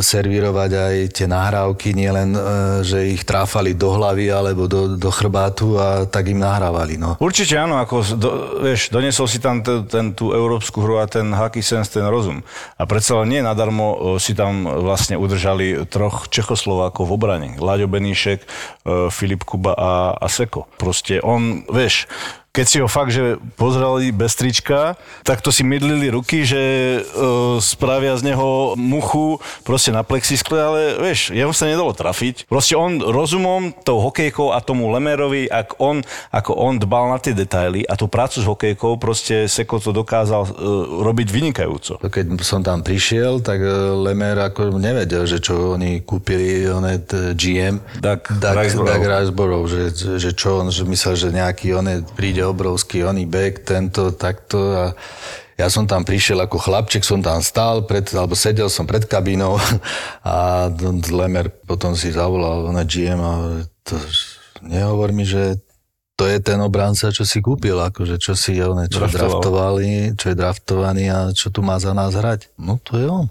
servírovať 0.00 0.70
aj 0.74 0.94
tie 1.14 1.26
nahrávky, 1.26 1.94
nielen, 1.94 2.34
e, 2.34 2.40
že 2.84 2.98
ich 3.10 3.22
tráfali 3.22 3.74
do 3.74 3.94
hlavy 3.94 4.30
alebo 4.30 4.66
do, 4.66 4.96
do 4.98 5.10
chrbátu 5.10 5.78
a 5.78 6.04
tak 6.06 6.30
im 6.30 6.40
nahrávali. 6.40 7.00
No. 7.00 7.16
Určite 7.18 7.58
áno, 7.58 7.78
ako 7.80 7.94
do, 8.16 8.30
vieš, 8.62 8.90
doniesol 8.90 9.26
si 9.26 9.38
tam 9.38 9.62
ten, 9.62 9.84
ten, 9.86 10.06
tú 10.12 10.32
európsku 10.32 10.80
hru 10.82 11.02
a 11.02 11.06
ten 11.06 11.30
hockey 11.32 11.62
sense, 11.62 11.92
ten 11.92 12.06
rozum. 12.06 12.42
A 12.76 12.84
predsa 12.86 13.18
len 13.22 13.32
nie 13.32 13.42
nadarmo 13.42 14.16
e, 14.16 14.22
si 14.22 14.32
tam 14.34 14.64
vlastne 14.66 15.18
udržali 15.18 15.86
troch 15.88 16.30
Čechoslovákov 16.30 17.08
v 17.08 17.14
obrane. 17.14 17.48
Láďo 17.58 17.90
Beníšek, 17.90 18.40
e, 18.42 18.46
Filip 19.10 19.42
Kuba 19.42 19.74
a, 19.74 19.92
a 20.16 20.26
Seko. 20.30 20.70
Proste 20.78 21.18
on, 21.22 21.64
vieš, 21.68 22.06
keď 22.58 22.66
si 22.66 22.82
ho 22.82 22.90
fakt, 22.90 23.14
že 23.14 23.38
pozreli 23.54 24.10
bez 24.10 24.34
trička, 24.34 24.98
tak 25.22 25.38
to 25.38 25.54
si 25.54 25.62
mydlili 25.62 26.10
ruky, 26.10 26.42
že 26.42 26.58
e, 26.58 27.00
spravia 27.62 28.18
z 28.18 28.34
neho 28.34 28.74
muchu 28.74 29.38
proste 29.62 29.94
na 29.94 30.02
plexiskle, 30.02 30.58
ale 30.58 30.80
vieš, 30.98 31.30
jeho 31.30 31.54
sa 31.54 31.70
nedalo 31.70 31.94
trafiť. 31.94 32.50
Proste 32.50 32.74
on 32.74 32.98
rozumom, 32.98 33.70
tou 33.86 34.02
hokejkou 34.02 34.50
a 34.50 34.58
tomu 34.58 34.90
Lemerovi, 34.90 35.46
ak 35.46 35.78
on, 35.78 36.02
ako 36.34 36.58
on 36.58 36.82
dbal 36.82 37.14
na 37.14 37.22
tie 37.22 37.30
detaily 37.30 37.86
a 37.86 37.94
tú 37.94 38.10
prácu 38.10 38.42
s 38.42 38.46
hokejkou, 38.50 38.98
proste 38.98 39.46
Seko 39.46 39.78
to 39.78 39.94
dokázal 39.94 40.42
e, 40.42 40.50
robiť 41.06 41.30
vynikajúco. 41.30 42.02
Keď 42.02 42.42
som 42.42 42.66
tam 42.66 42.82
prišiel, 42.82 43.38
tak 43.38 43.62
e, 43.62 43.70
Lemer 44.02 44.34
ako 44.34 44.74
nevedel, 44.82 45.30
že 45.30 45.38
čo 45.38 45.78
oni 45.78 46.02
kúpili, 46.02 46.66
oné 46.66 47.06
GM. 47.38 47.78
Doug 48.02 48.26
Riseborough, 49.06 49.70
že, 49.70 49.94
že 50.18 50.34
čo 50.34 50.58
on, 50.58 50.74
že 50.74 50.82
myslel, 50.82 51.14
že 51.14 51.28
nejaký 51.30 51.78
oné 51.78 52.02
príde 52.18 52.47
obrovský 52.50 53.04
oný 53.04 53.28
back, 53.28 53.64
tento, 53.64 54.12
takto 54.16 54.58
a 54.58 54.84
ja 55.58 55.66
som 55.66 55.90
tam 55.90 56.06
prišiel 56.06 56.38
ako 56.46 56.56
chlapček, 56.62 57.02
som 57.02 57.18
tam 57.18 57.42
stál, 57.42 57.82
pred, 57.82 58.06
alebo 58.14 58.38
sedel 58.38 58.70
som 58.70 58.86
pred 58.86 59.02
kabínou 59.02 59.58
a 60.26 60.70
Lemer 61.10 61.50
potom 61.50 61.98
si 61.98 62.14
zavolal 62.14 62.70
na 62.70 62.86
GM 62.86 63.18
a 63.18 63.32
to, 63.82 63.98
nehovor 64.62 65.10
mi, 65.10 65.26
že 65.26 65.58
to 66.18 66.26
je 66.26 66.42
ten 66.42 66.58
obranca, 66.58 67.14
čo 67.14 67.22
si 67.22 67.38
kúpil, 67.38 67.78
akože 67.78 68.18
čo 68.18 68.34
si 68.34 68.58
one, 68.58 68.90
čo 68.90 69.06
Draftoval. 69.06 69.38
draftovali, 69.38 69.90
čo 70.18 70.26
je 70.26 70.36
draftovaný 70.36 71.04
a 71.14 71.18
čo 71.30 71.46
tu 71.54 71.62
má 71.62 71.78
za 71.78 71.94
nás 71.94 72.10
hrať. 72.18 72.50
No 72.58 72.82
to 72.82 72.98
je 72.98 73.06
on. 73.06 73.30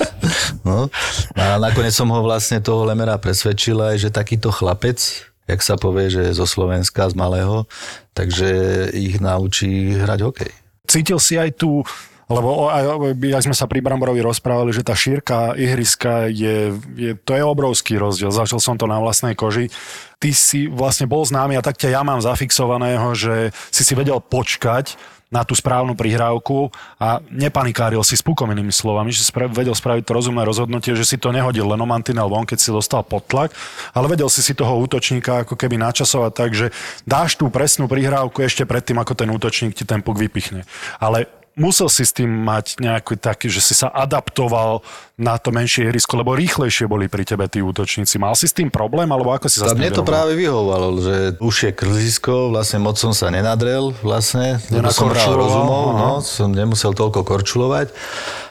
no. 0.68 0.88
A 1.36 1.60
nakoniec 1.60 1.92
som 1.92 2.08
ho 2.08 2.24
vlastne 2.24 2.64
toho 2.64 2.88
Lemera 2.88 3.20
presvedčil 3.20 3.76
aj, 3.76 4.08
že 4.08 4.08
takýto 4.08 4.48
chlapec, 4.48 4.96
jak 5.44 5.60
sa 5.60 5.76
povie, 5.76 6.08
že 6.08 6.36
zo 6.36 6.48
Slovenska, 6.48 7.10
z 7.10 7.14
malého, 7.16 7.68
takže 8.16 8.88
ich 8.92 9.20
naučí 9.20 9.96
hrať 9.96 10.20
hokej. 10.24 10.52
Cítil 10.84 11.18
si 11.20 11.40
aj 11.40 11.56
tú 11.56 11.84
lebo 12.24 12.72
aj, 12.72 13.20
sme 13.44 13.52
sa 13.52 13.68
pri 13.68 13.84
Bramborovi 13.84 14.24
rozprávali, 14.24 14.72
že 14.72 14.80
tá 14.80 14.96
šírka 14.96 15.52
ihriska 15.60 16.32
je, 16.32 16.72
je, 16.96 17.12
to 17.20 17.36
je 17.36 17.44
obrovský 17.44 18.00
rozdiel. 18.00 18.32
Zažil 18.32 18.64
som 18.64 18.80
to 18.80 18.88
na 18.88 18.96
vlastnej 18.96 19.36
koži. 19.36 19.68
Ty 20.16 20.32
si 20.32 20.64
vlastne 20.64 21.04
bol 21.04 21.20
známy 21.20 21.60
a 21.60 21.64
tak 21.64 21.76
ťa 21.76 21.92
ja 21.92 22.00
mám 22.00 22.24
zafixovaného, 22.24 23.12
že 23.12 23.52
si 23.68 23.84
si 23.84 23.92
vedel 23.92 24.16
počkať 24.24 24.96
na 25.34 25.42
tú 25.42 25.58
správnu 25.58 25.98
prihrávku 25.98 26.70
a 27.02 27.18
nepanikáril 27.26 28.06
si 28.06 28.14
s 28.14 28.22
pukom 28.22 28.46
inými 28.54 28.70
slovami, 28.70 29.10
že 29.10 29.26
spra- 29.26 29.50
vedel 29.50 29.74
spraviť 29.74 30.06
to 30.06 30.14
rozumné 30.14 30.46
rozhodnutie, 30.46 30.94
že 30.94 31.02
si 31.02 31.18
to 31.18 31.34
nehodil 31.34 31.66
len 31.66 31.82
o 31.82 31.86
mantinel 31.90 32.30
von, 32.30 32.46
keď 32.46 32.62
si 32.62 32.70
dostal 32.70 33.02
pod 33.02 33.26
tlak, 33.26 33.50
ale 33.90 34.06
vedel 34.06 34.30
si 34.30 34.46
si 34.46 34.54
toho 34.54 34.78
útočníka 34.78 35.42
ako 35.42 35.58
keby 35.58 35.74
načasovať 35.82 36.32
tak, 36.32 36.50
že 36.54 36.70
dáš 37.02 37.34
tú 37.34 37.50
presnú 37.50 37.90
prihrávku 37.90 38.46
ešte 38.46 38.62
predtým, 38.62 39.02
ako 39.02 39.18
ten 39.18 39.26
útočník 39.34 39.74
ti 39.74 39.82
ten 39.82 39.98
puk 39.98 40.14
vypichne. 40.14 40.62
Ale 41.02 41.26
musel 41.54 41.86
si 41.90 42.02
s 42.02 42.12
tým 42.14 42.30
mať 42.30 42.82
nejaký 42.82 43.18
taký, 43.18 43.46
že 43.50 43.62
si 43.62 43.74
sa 43.74 43.90
adaptoval 43.90 44.82
na 45.14 45.38
to 45.38 45.54
menšie 45.54 45.86
ihrisko, 45.86 46.18
lebo 46.18 46.34
rýchlejšie 46.34 46.90
boli 46.90 47.06
pri 47.06 47.22
tebe 47.22 47.46
tí 47.46 47.62
útočníci. 47.62 48.18
Mal 48.18 48.34
si 48.34 48.50
s 48.50 48.54
tým 48.54 48.66
problém, 48.70 49.06
alebo 49.14 49.30
ako 49.30 49.46
si 49.46 49.62
sa 49.62 49.70
tým 49.70 49.86
mne 49.86 49.94
to 49.94 50.02
práve 50.02 50.34
vyhovovalo, 50.34 50.86
že 50.98 51.16
už 51.38 51.54
je 51.70 51.72
krzisko, 51.72 52.50
vlastne 52.50 52.82
moc 52.82 52.98
som 52.98 53.14
sa 53.14 53.30
nenadrel, 53.30 53.94
vlastne, 54.02 54.58
lebo 54.74 54.90
som 54.90 55.10
hral 55.10 55.38
rozumov, 55.38 55.84
no, 55.94 56.12
som 56.22 56.50
nemusel 56.50 56.90
toľko 56.94 57.22
korčulovať 57.22 57.94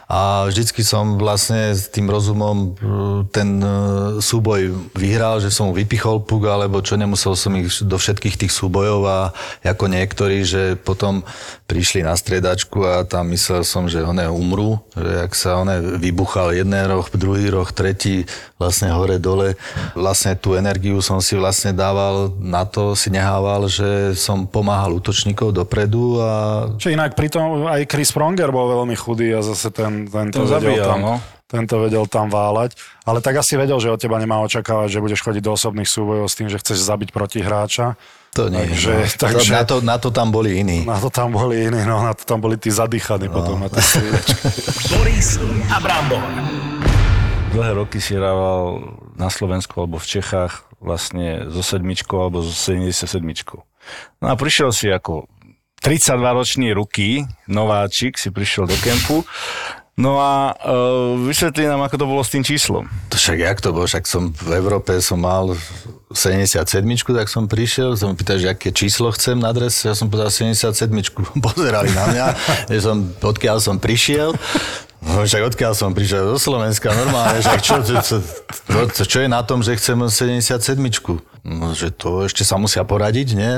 a 0.07 0.45
vždycky 0.47 0.83
som 0.83 1.15
vlastne 1.17 1.73
s 1.73 1.87
tým 1.89 2.09
rozumom 2.09 2.57
uh, 2.57 3.23
ten 3.31 3.59
uh, 3.61 4.17
súboj 4.19 4.91
vyhral, 4.93 5.39
že 5.39 5.49
som 5.49 5.71
vypichol 5.71 6.23
puk, 6.23 6.47
alebo 6.47 6.83
čo 6.83 6.99
nemusel 6.99 7.33
som 7.37 7.55
ich 7.59 7.69
do 7.83 7.95
všetkých 7.95 8.35
tých 8.45 8.53
súbojov 8.53 9.01
a 9.07 9.19
ako 9.63 9.85
niektorí, 9.89 10.43
že 10.43 10.75
potom 10.79 11.23
prišli 11.69 12.05
na 12.05 12.13
striedačku 12.13 12.85
a 12.85 13.07
tam 13.07 13.31
myslel 13.33 13.65
som, 13.65 13.89
že 13.89 14.03
one 14.03 14.27
umrú, 14.29 14.77
že 14.93 15.25
ak 15.25 15.31
sa 15.33 15.57
one 15.63 15.97
vybuchal 15.97 16.53
jeden 16.53 16.75
roh, 16.85 17.07
druhý 17.15 17.49
roh, 17.49 17.65
tretí, 17.73 18.27
vlastne 18.61 18.93
hore 18.93 19.17
dole. 19.17 19.59
Vlastne 19.97 20.37
tú 20.37 20.55
energiu 20.55 21.01
som 21.01 21.19
si 21.19 21.35
vlastne 21.35 21.73
dával 21.75 22.31
na 22.39 22.63
to, 22.63 22.93
si 22.93 23.09
nehával, 23.11 23.67
že 23.67 24.13
som 24.13 24.45
pomáhal 24.45 24.95
útočníkov 24.99 25.51
dopredu 25.51 26.21
a 26.21 26.31
Čo 26.77 26.93
inak 26.93 27.17
pritom 27.17 27.67
aj 27.67 27.89
Chris 27.89 28.13
Pronger 28.13 28.53
bol 28.53 28.69
veľmi 28.69 28.95
chudý 28.95 29.33
a 29.35 29.41
zase 29.41 29.73
ten, 29.73 29.92
ten 30.10 30.25
to 30.34 30.43
Ten 30.43 30.49
vedel 30.49 30.53
zabíjal, 30.53 30.88
tam, 30.89 30.99
no. 31.01 31.13
tento 31.45 31.75
vedel 31.79 32.06
tam 32.10 32.27
váľať. 32.27 32.75
Ale 33.06 33.19
tak 33.21 33.38
asi 33.39 33.53
vedel, 33.56 33.77
že 33.77 33.93
od 33.93 33.99
teba 34.01 34.17
nemá 34.17 34.41
očakávať, 34.41 34.89
že 34.89 35.03
budeš 35.03 35.21
chodiť 35.21 35.41
do 35.43 35.53
osobných 35.53 35.89
súbojov 35.89 36.25
s 36.25 36.36
tým, 36.36 36.47
že 36.49 36.58
chceš 36.58 36.82
zabiť 36.82 37.13
protihráča. 37.13 37.95
to 38.34 38.49
nie. 38.49 38.65
Takže- 38.65 38.93
no. 38.97 39.17
takže- 39.21 39.53
Na, 39.53 39.63
to, 39.63 39.75
na 39.86 39.97
to 40.01 40.10
tam 40.10 40.34
boli 40.34 40.58
iní. 40.58 40.82
Na 40.89 40.97
to 40.97 41.13
tam 41.13 41.32
boli 41.32 41.69
iní, 41.69 41.86
no 41.86 42.01
na 42.01 42.17
to 42.17 42.25
tam 42.25 42.41
boli 42.41 42.58
tí 42.58 42.73
zadýchaní 42.73 43.29
no. 43.29 43.34
potom 43.38 43.62
na. 43.62 43.69
Boris 44.97 45.38
a 45.69 45.77
Brambor. 45.77 46.23
Dlhé 47.53 47.71
roky 47.77 48.01
si 48.01 48.17
hrával 48.17 48.97
na 49.13 49.29
Slovensku 49.29 49.77
alebo 49.77 50.01
v 50.01 50.10
Čechách 50.10 50.65
vlastne 50.82 51.45
so 51.53 51.62
sedmičkou 51.62 52.17
alebo 52.17 52.41
so 52.41 52.49
77. 52.49 53.21
No 54.17 54.25
a 54.25 54.34
prišiel 54.34 54.73
si 54.73 54.89
ako 54.89 55.29
32-ročný 55.86 56.73
ruky, 56.73 57.27
nováčik, 57.45 58.17
si 58.17 58.34
prišiel 58.34 58.65
do 58.65 58.73
kempu. 58.82 59.21
No 59.93 60.17
a 60.17 60.58
uh, 60.58 61.13
vysvetli 61.21 61.69
nám, 61.69 61.86
ako 61.86 62.01
to 62.01 62.06
bolo 62.10 62.25
s 62.25 62.34
tým 62.34 62.41
číslom. 62.41 62.89
To 63.13 63.15
však 63.17 63.38
jak 63.38 63.62
to 63.62 63.69
bolo, 63.69 63.86
však 63.86 64.10
som 64.10 64.34
v 64.34 64.58
Európe 64.58 64.97
som 65.06 65.21
mal 65.21 65.53
77, 66.10 66.82
tak 67.13 67.29
som 67.29 67.45
prišiel, 67.45 67.93
som 67.93 68.17
pýtal, 68.17 68.41
že 68.41 68.49
aké 68.49 68.73
číslo 68.73 69.13
chcem 69.13 69.38
na 69.38 69.53
dres, 69.53 69.86
ja 69.86 69.93
som 69.93 70.10
povedal 70.10 70.34
77, 70.34 70.89
pozerali 71.45 71.93
na 71.93 72.10
mňa, 72.10 72.25
že 72.73 72.79
som, 72.82 73.06
odkiaľ 73.21 73.62
som 73.62 73.77
prišiel, 73.77 74.34
No, 75.03 75.27
však 75.27 75.51
odkiaľ 75.51 75.75
som 75.75 75.91
prišiel? 75.91 76.32
Do 76.32 76.39
Slovenska, 76.39 76.95
normálne, 76.95 77.43
že 77.43 77.60
čo, 77.60 77.84
čo, 77.84 77.99
čo, 77.99 78.17
čo, 78.88 79.03
čo 79.03 79.17
je 79.19 79.27
na 79.27 79.43
tom, 79.43 79.60
že 79.60 79.75
chcem 79.75 79.99
77 79.99 80.79
No, 81.43 81.75
že 81.75 81.91
to 81.91 82.23
ešte 82.23 82.47
sa 82.47 82.56
musia 82.56 82.88
poradiť, 82.88 83.27
nie? 83.36 83.53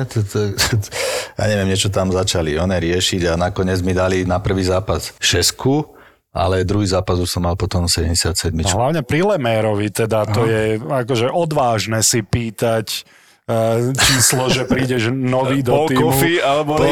Ja 1.37 1.45
neviem, 1.45 1.69
niečo 1.69 1.93
tam 1.93 2.09
začali 2.09 2.57
one 2.57 2.73
riešiť 2.81 3.29
a 3.29 3.37
nakoniec 3.37 3.85
mi 3.85 3.93
dali 3.93 4.25
na 4.25 4.41
prvý 4.41 4.65
zápas 4.65 5.13
šesku, 5.21 5.94
ale 6.35 6.67
druhý 6.67 6.83
zápas 6.83 7.15
už 7.15 7.31
som 7.31 7.47
mal 7.47 7.55
potom 7.55 7.87
77 7.87 8.51
No, 8.51 8.67
hlavne 8.75 9.07
pri 9.07 9.23
Lemérovi, 9.23 9.87
teda 9.87 10.27
to 10.27 10.43
je 10.43 10.75
akože 10.83 11.31
odvážne 11.31 12.03
si 12.03 12.19
pýtať 12.19 13.07
eh, 13.47 13.95
číslo, 13.95 14.51
že 14.51 14.67
prídeš 14.67 15.15
nový 15.15 15.63
do 15.63 15.87
týmu. 15.87 16.11
Coffey 16.11 16.43
alebo 16.43 16.75
Ray 16.75 16.91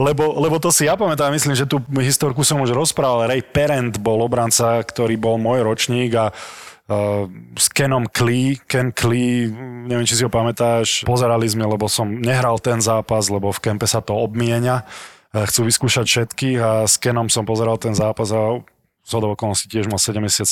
lebo, 0.00 0.24
lebo 0.40 0.56
to 0.56 0.72
si 0.72 0.88
ja 0.88 0.96
pamätám, 0.96 1.28
myslím, 1.36 1.52
že 1.52 1.68
tú 1.68 1.84
historku 2.00 2.40
som 2.40 2.64
už 2.64 2.72
rozprával. 2.72 3.28
Ray 3.28 3.44
Parent 3.44 4.00
bol 4.00 4.24
obranca, 4.24 4.80
ktorý 4.80 5.20
bol 5.20 5.36
môj 5.36 5.60
ročník 5.60 6.16
a 6.16 6.32
uh, 6.32 7.28
s 7.52 7.68
Kenom 7.68 8.08
Klee, 8.08 8.56
Ken 8.64 8.96
Klee, 8.96 9.52
neviem, 9.92 10.08
či 10.08 10.16
si 10.16 10.24
ho 10.24 10.32
pamätáš, 10.32 11.04
pozerali 11.04 11.44
sme, 11.44 11.68
lebo 11.68 11.84
som 11.84 12.08
nehral 12.08 12.56
ten 12.64 12.80
zápas, 12.80 13.28
lebo 13.28 13.52
v 13.52 13.60
kempe 13.60 13.84
sa 13.84 14.00
to 14.00 14.16
obmienia. 14.16 14.88
Chcú 15.32 15.64
vyskúšať 15.64 16.04
všetkých 16.04 16.58
a 16.60 16.84
s 16.84 17.00
Kenom 17.00 17.32
som 17.32 17.48
pozeral 17.48 17.80
ten 17.80 17.96
zápas 17.96 18.28
a 18.36 18.60
z 19.02 19.12
okolností 19.16 19.66
tiež 19.72 19.88
mal 19.88 19.96
77. 19.96 20.44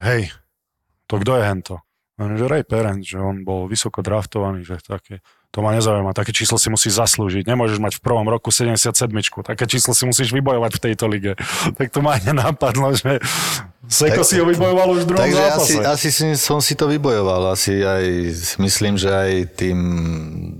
Hej, 0.00 0.32
to 1.04 1.14
kto 1.20 1.32
je 1.36 1.42
hento? 1.44 1.76
Hovorím, 2.16 2.38
že 2.40 2.46
Ray 2.48 2.64
Parent, 2.64 3.02
že 3.04 3.16
on 3.20 3.44
bol 3.44 3.68
vysoko 3.68 4.00
draftovaný, 4.00 4.64
že 4.64 4.80
také, 4.84 5.24
to 5.52 5.60
ma 5.64 5.72
nezaujíma, 5.72 6.12
také 6.12 6.32
číslo 6.32 6.60
si 6.60 6.68
musíš 6.68 6.96
zaslúžiť, 7.00 7.48
nemôžeš 7.48 7.80
mať 7.80 7.92
v 7.98 8.04
prvom 8.04 8.24
roku 8.28 8.52
77, 8.52 9.10
také 9.44 9.64
číslo 9.68 9.92
si 9.96 10.04
musíš 10.04 10.32
vybojovať 10.32 10.72
v 10.76 10.80
tejto 10.88 11.04
lige. 11.08 11.32
Tak 11.78 11.88
to 11.92 12.00
ma 12.04 12.16
nenapadlo, 12.20 12.92
že 12.96 13.20
Seko 13.88 14.22
Tak- 14.22 14.28
si 14.28 14.38
ho 14.38 14.46
vybojoval 14.46 14.88
už 14.94 15.00
v 15.02 15.06
druhom 15.08 15.24
Takže 15.24 15.42
zápase. 15.42 15.60
asi, 15.60 15.74
asi 15.82 16.08
si, 16.12 16.26
som 16.38 16.62
si 16.62 16.78
to 16.78 16.86
vybojoval. 16.86 17.50
Asi 17.52 17.82
aj 17.82 18.04
myslím, 18.62 18.94
že 18.94 19.10
aj 19.10 19.30
tým 19.58 19.78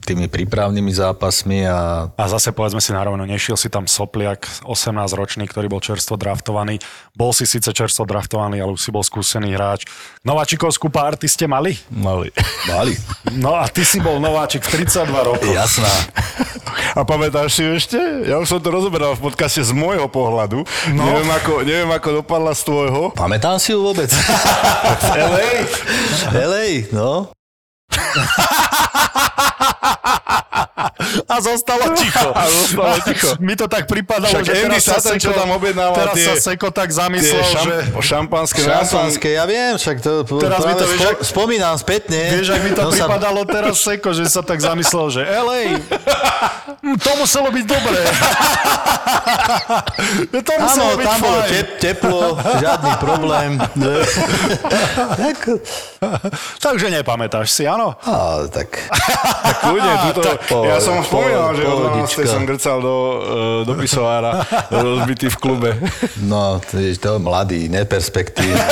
tými 0.03 0.27
prípravnými 0.27 0.91
zápasmi 0.91 1.65
a 1.67 2.11
A 2.15 2.25
zase 2.27 2.51
povedzme 2.51 2.83
si 2.83 2.91
narovno, 2.91 3.23
nešiel 3.23 3.55
si 3.55 3.71
tam 3.71 3.87
Sopliak, 3.87 4.45
18-ročný, 4.67 5.47
ktorý 5.47 5.71
bol 5.71 5.79
čerstvo 5.79 6.19
draftovaný. 6.19 6.83
Bol 7.15 7.31
si 7.31 7.47
síce 7.47 7.71
čerstvo 7.71 8.05
draftovaný, 8.05 8.59
ale 8.59 8.75
už 8.75 8.83
si 8.83 8.91
bol 8.91 9.07
skúsený 9.07 9.55
hráč. 9.55 9.87
Nováčikovskú 10.27 10.91
párty 10.91 11.31
ste 11.31 11.47
mali? 11.47 11.79
Mali. 11.89 12.35
mali. 12.67 12.99
No 13.39 13.55
a 13.55 13.71
ty 13.71 13.87
si 13.87 14.03
bol 14.03 14.19
nováčik 14.19 14.67
v 14.67 14.85
32 14.85 15.09
rokov. 15.09 15.49
Jasná. 15.49 15.93
A 16.93 17.05
pamätáš 17.07 17.57
si 17.57 17.65
ešte? 17.65 17.97
Ja 18.29 18.37
už 18.41 18.49
som 18.49 18.61
to 18.61 18.69
rozoberal 18.69 19.17
v 19.17 19.33
podcaste 19.33 19.65
z 19.65 19.73
môjho 19.73 20.09
pohľadu. 20.09 20.65
No. 20.93 21.03
Neviem, 21.05 21.31
ako, 21.31 21.53
neviem, 21.65 21.91
ako 21.93 22.09
dopadla 22.21 22.53
z 22.53 22.63
tvojho. 22.69 23.03
Pamätám 23.17 23.57
si 23.57 23.73
ju 23.73 23.81
vôbec? 23.81 24.13
LA? 25.31 25.49
LA, 26.33 26.67
no. 26.93 27.33
ha 29.83 29.91
ha 30.05 30.15
ha 30.15 30.22
A 31.23 31.37
zostalo 31.39 31.93
ticho. 31.99 32.29
A 32.31 32.43
zostalo 32.47 32.97
ticho. 33.07 33.29
Mi 33.39 33.53
to 33.53 33.67
tak 33.67 33.85
pripadalo, 33.85 34.31
Však 34.31 34.43
že 34.43 34.53
Andy 34.55 34.63
teraz 34.71 34.83
sa 34.83 34.97
Sutton, 34.99 35.19
čo 35.19 35.31
tam 35.33 35.49
objednával 35.51 35.95
teraz 35.95 36.15
tie- 36.15 36.27
sa 36.29 36.35
Seko 36.43 36.69
tak 36.69 36.89
zamyslel, 36.89 37.43
šam, 37.43 37.65
že... 37.65 37.77
šampanské. 37.99 38.61
Šampanské, 38.63 39.29
ja 39.33 39.45
viem, 39.45 39.75
však 39.75 39.97
to 39.99 40.13
Teraz 40.37 40.61
mi 40.61 40.73
to, 40.73 40.85
vieš, 40.87 41.01
spo, 41.03 41.11
spomínam 41.23 41.75
spätne. 41.75 42.21
Vieš, 42.33 42.49
ak 42.51 42.61
mi 42.61 42.71
to 42.71 42.83
No 42.83 42.91
sa- 42.91 43.05
pripadalo 43.05 43.41
teraz 43.45 43.75
Seko, 43.77 44.11
že 44.11 44.25
sa 44.25 44.41
tak 44.41 44.59
zamyslel, 44.59 45.07
že 45.11 45.23
LA, 45.23 45.77
hm, 46.79 46.97
to 46.97 47.11
muselo 47.17 47.49
byť 47.49 47.65
dobré. 47.65 48.01
to 50.33 50.53
Áno, 50.53 50.63
muselo 50.63 50.93
byť 50.95 51.07
tam 51.07 51.19
bolo 51.21 51.41
tep, 51.45 51.67
teplo, 51.77 52.21
žiadny 52.57 52.93
problém. 52.97 53.51
tak, 55.13 55.37
Takže 56.59 56.87
nepamätáš 56.91 57.51
si, 57.51 57.63
áno? 57.65 57.95
á, 57.99 58.47
tak, 58.49 58.69
Kľudne, 59.61 59.93
tuto, 60.09 60.31
po- 60.47 60.65
ja 60.65 60.79
som 60.79 61.02
spomínal, 61.05 61.47
po- 61.47 61.55
že 61.55 61.63
od 61.63 61.69
12. 61.69 61.83
pohodička. 61.85 62.21
som 62.25 62.43
grcal 62.43 62.79
do, 62.79 62.97
e, 63.63 63.67
do 63.67 63.73
pisoára, 63.75 64.31
rozbitý 64.73 65.27
v 65.29 65.37
klube. 65.37 65.71
no, 66.21 66.59
to 66.61 66.77
je 66.77 66.95
to 66.95 67.19
mladý, 67.19 67.67
neperspektívny. 67.69 68.57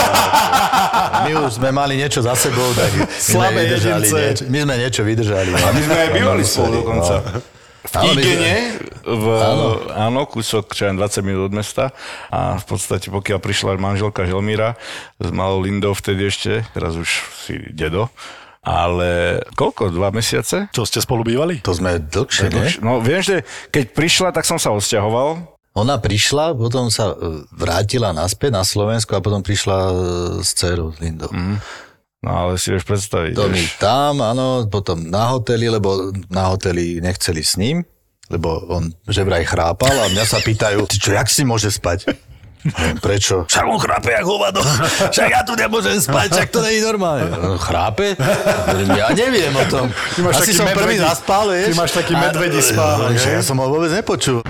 My 1.20 1.36
už 1.38 1.56
sme 1.56 1.70
mali 1.70 1.94
niečo 1.94 2.20
za 2.20 2.32
sebou, 2.32 2.72
tak 2.72 2.88
my 2.90 3.04
sme 3.04 3.12
Slabé 3.12 3.60
vydržali. 3.62 4.02
jedince. 4.02 4.16
Niečo, 4.16 4.44
my 4.46 4.58
sme 4.58 4.74
niečo 4.76 5.00
vydržali. 5.02 5.48
No. 5.50 5.66
My 5.68 5.80
sme 5.80 5.96
aj 5.98 6.08
bývali 6.10 6.24
Mali 6.34 6.44
spolu 6.44 6.64
sérii, 6.66 6.78
dokonca. 6.78 7.14
no. 7.18 7.40
V 7.80 7.88
my 7.90 8.00
sme- 8.04 8.12
Igene, 8.14 8.54
v, 9.02 9.24
Áno. 9.34 9.66
áno. 9.90 10.20
kúsok, 10.24 10.70
čo 10.70 10.84
aj 10.84 10.94
20 10.94 11.20
minút 11.22 11.42
od 11.46 11.54
mesta. 11.54 11.96
A 12.28 12.54
v 12.54 12.64
podstate, 12.66 13.08
pokiaľ 13.08 13.38
prišla 13.38 13.76
manželka 13.76 14.22
Želmíra 14.22 14.76
s 15.16 15.28
malou 15.30 15.58
Lindou 15.58 15.92
vtedy 15.92 16.28
ešte, 16.28 16.64
teraz 16.70 16.92
už 16.94 17.08
si 17.38 17.56
dedo, 17.68 18.12
ale 18.60 19.40
koľko, 19.56 19.88
dva 19.88 20.12
mesiace? 20.12 20.68
Čo 20.72 20.84
ste 20.84 21.00
spolu 21.00 21.24
bývali? 21.24 21.64
To 21.64 21.72
sme 21.72 21.96
dlhšie, 21.96 22.48
nie? 22.52 22.68
No 22.84 23.00
viem, 23.00 23.24
že 23.24 23.42
keď 23.72 23.84
prišla, 23.96 24.28
tak 24.36 24.44
som 24.44 24.60
sa 24.60 24.72
odsťahoval. 24.76 25.60
Ona 25.78 26.02
prišla, 26.02 26.58
potom 26.58 26.90
sa 26.90 27.14
e, 27.14 27.46
vrátila 27.54 28.10
naspäť 28.10 28.50
na 28.52 28.66
Slovensku 28.66 29.14
a 29.14 29.22
potom 29.22 29.40
prišla 29.40 29.78
e, 29.78 29.92
s 30.44 30.50
dcerou, 30.52 30.92
s 30.92 30.98
Lindou. 30.98 31.30
Mm. 31.30 31.62
No 32.20 32.30
ale 32.36 32.60
si 32.60 32.68
vieš 32.68 32.84
predstaviť. 32.84 33.32
To 33.32 33.48
mi 33.48 33.64
tam, 33.80 34.20
áno, 34.20 34.68
potom 34.68 35.08
na 35.08 35.32
hoteli, 35.32 35.72
lebo 35.72 36.12
na 36.28 36.52
hoteli 36.52 37.00
nechceli 37.00 37.40
s 37.40 37.56
ním, 37.56 37.80
lebo 38.28 38.60
on 38.68 38.92
že 39.08 39.24
vraj 39.24 39.48
chrápal 39.48 39.94
a 39.94 40.12
mňa 40.12 40.24
sa 40.28 40.36
pýtajú, 40.42 40.84
ty 40.84 41.00
čo, 41.00 41.16
jak 41.16 41.32
si 41.32 41.48
môže 41.48 41.72
spať? 41.72 42.12
Neviem, 42.62 42.96
Prečo? 42.98 43.36
Však 43.44 43.64
on 43.64 43.78
chrápe 43.78 44.12
jak 44.12 44.20
hovado. 44.22 44.60
Však 45.14 45.28
ja 45.28 45.40
tu 45.42 45.52
nemôžem 45.54 45.96
spať, 45.96 46.28
však 46.30 46.48
to 46.50 46.60
nie 46.60 46.76
je 46.76 46.82
normálne. 46.84 47.24
On 47.46 47.56
chrápe? 47.56 48.12
Ja 48.90 49.08
neviem 49.10 49.48
o 49.50 49.64
tom. 49.64 49.88
Ty 49.88 50.20
máš 50.20 50.34
Asi 50.36 50.42
taký 50.46 50.54
som 50.54 50.66
prvý 50.68 50.76
medvedí- 50.94 51.00
zaspal, 51.02 51.44
vieš. 51.48 51.66
ty 51.66 51.74
máš 51.74 51.92
taký 51.92 52.12
medvedí 52.14 52.60
hej? 52.60 53.32
Ja 53.32 53.42
som 53.42 53.56
ho 53.56 53.66
vôbec 53.66 53.88
nepočul. 53.90 54.44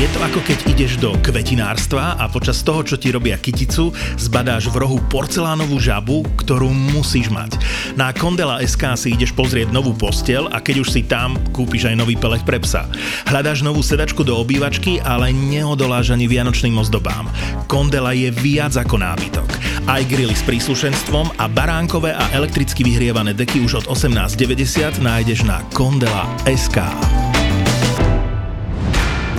Je 0.00 0.08
to 0.16 0.24
ako 0.24 0.40
keď 0.40 0.58
ideš 0.64 0.96
do 0.96 1.12
kvetinárstva 1.20 2.16
a 2.16 2.24
počas 2.24 2.64
toho, 2.64 2.80
čo 2.80 2.96
ti 2.96 3.12
robia 3.12 3.36
kyticu, 3.36 3.92
zbadáš 4.16 4.72
v 4.72 4.80
rohu 4.80 4.96
porcelánovú 5.12 5.76
žabu, 5.76 6.24
ktorú 6.40 6.72
musíš 6.72 7.28
mať. 7.28 7.60
Na 8.00 8.08
Kondela 8.16 8.64
SK 8.64 8.96
si 8.96 9.12
ideš 9.12 9.36
pozrieť 9.36 9.68
novú 9.68 9.92
postel 9.92 10.48
a 10.48 10.64
keď 10.64 10.76
už 10.80 10.88
si 10.88 11.04
tam, 11.04 11.36
kúpiš 11.52 11.92
aj 11.92 12.00
nový 12.00 12.16
pelech 12.16 12.48
pre 12.48 12.56
psa. 12.64 12.88
Hľadáš 13.28 13.60
novú 13.60 13.84
sedačku 13.84 14.24
do 14.24 14.40
obývačky, 14.40 15.04
ale 15.04 15.36
neodoláš 15.36 16.16
ani 16.16 16.24
vianočným 16.24 16.80
ozdobám. 16.80 17.28
Kondela 17.68 18.16
je 18.16 18.32
viac 18.32 18.72
ako 18.80 19.04
nábytok. 19.04 19.52
Aj 19.84 20.00
grily 20.08 20.32
s 20.32 20.40
príslušenstvom 20.48 21.36
a 21.36 21.44
baránkové 21.44 22.16
a 22.16 22.24
elektricky 22.32 22.80
vyhrievané 22.88 23.36
deky 23.36 23.60
už 23.60 23.84
od 23.84 23.92
18,90 23.92 24.96
nájdeš 25.04 25.44
na 25.44 25.60
Kondela 25.76 26.24
SK. 26.48 26.88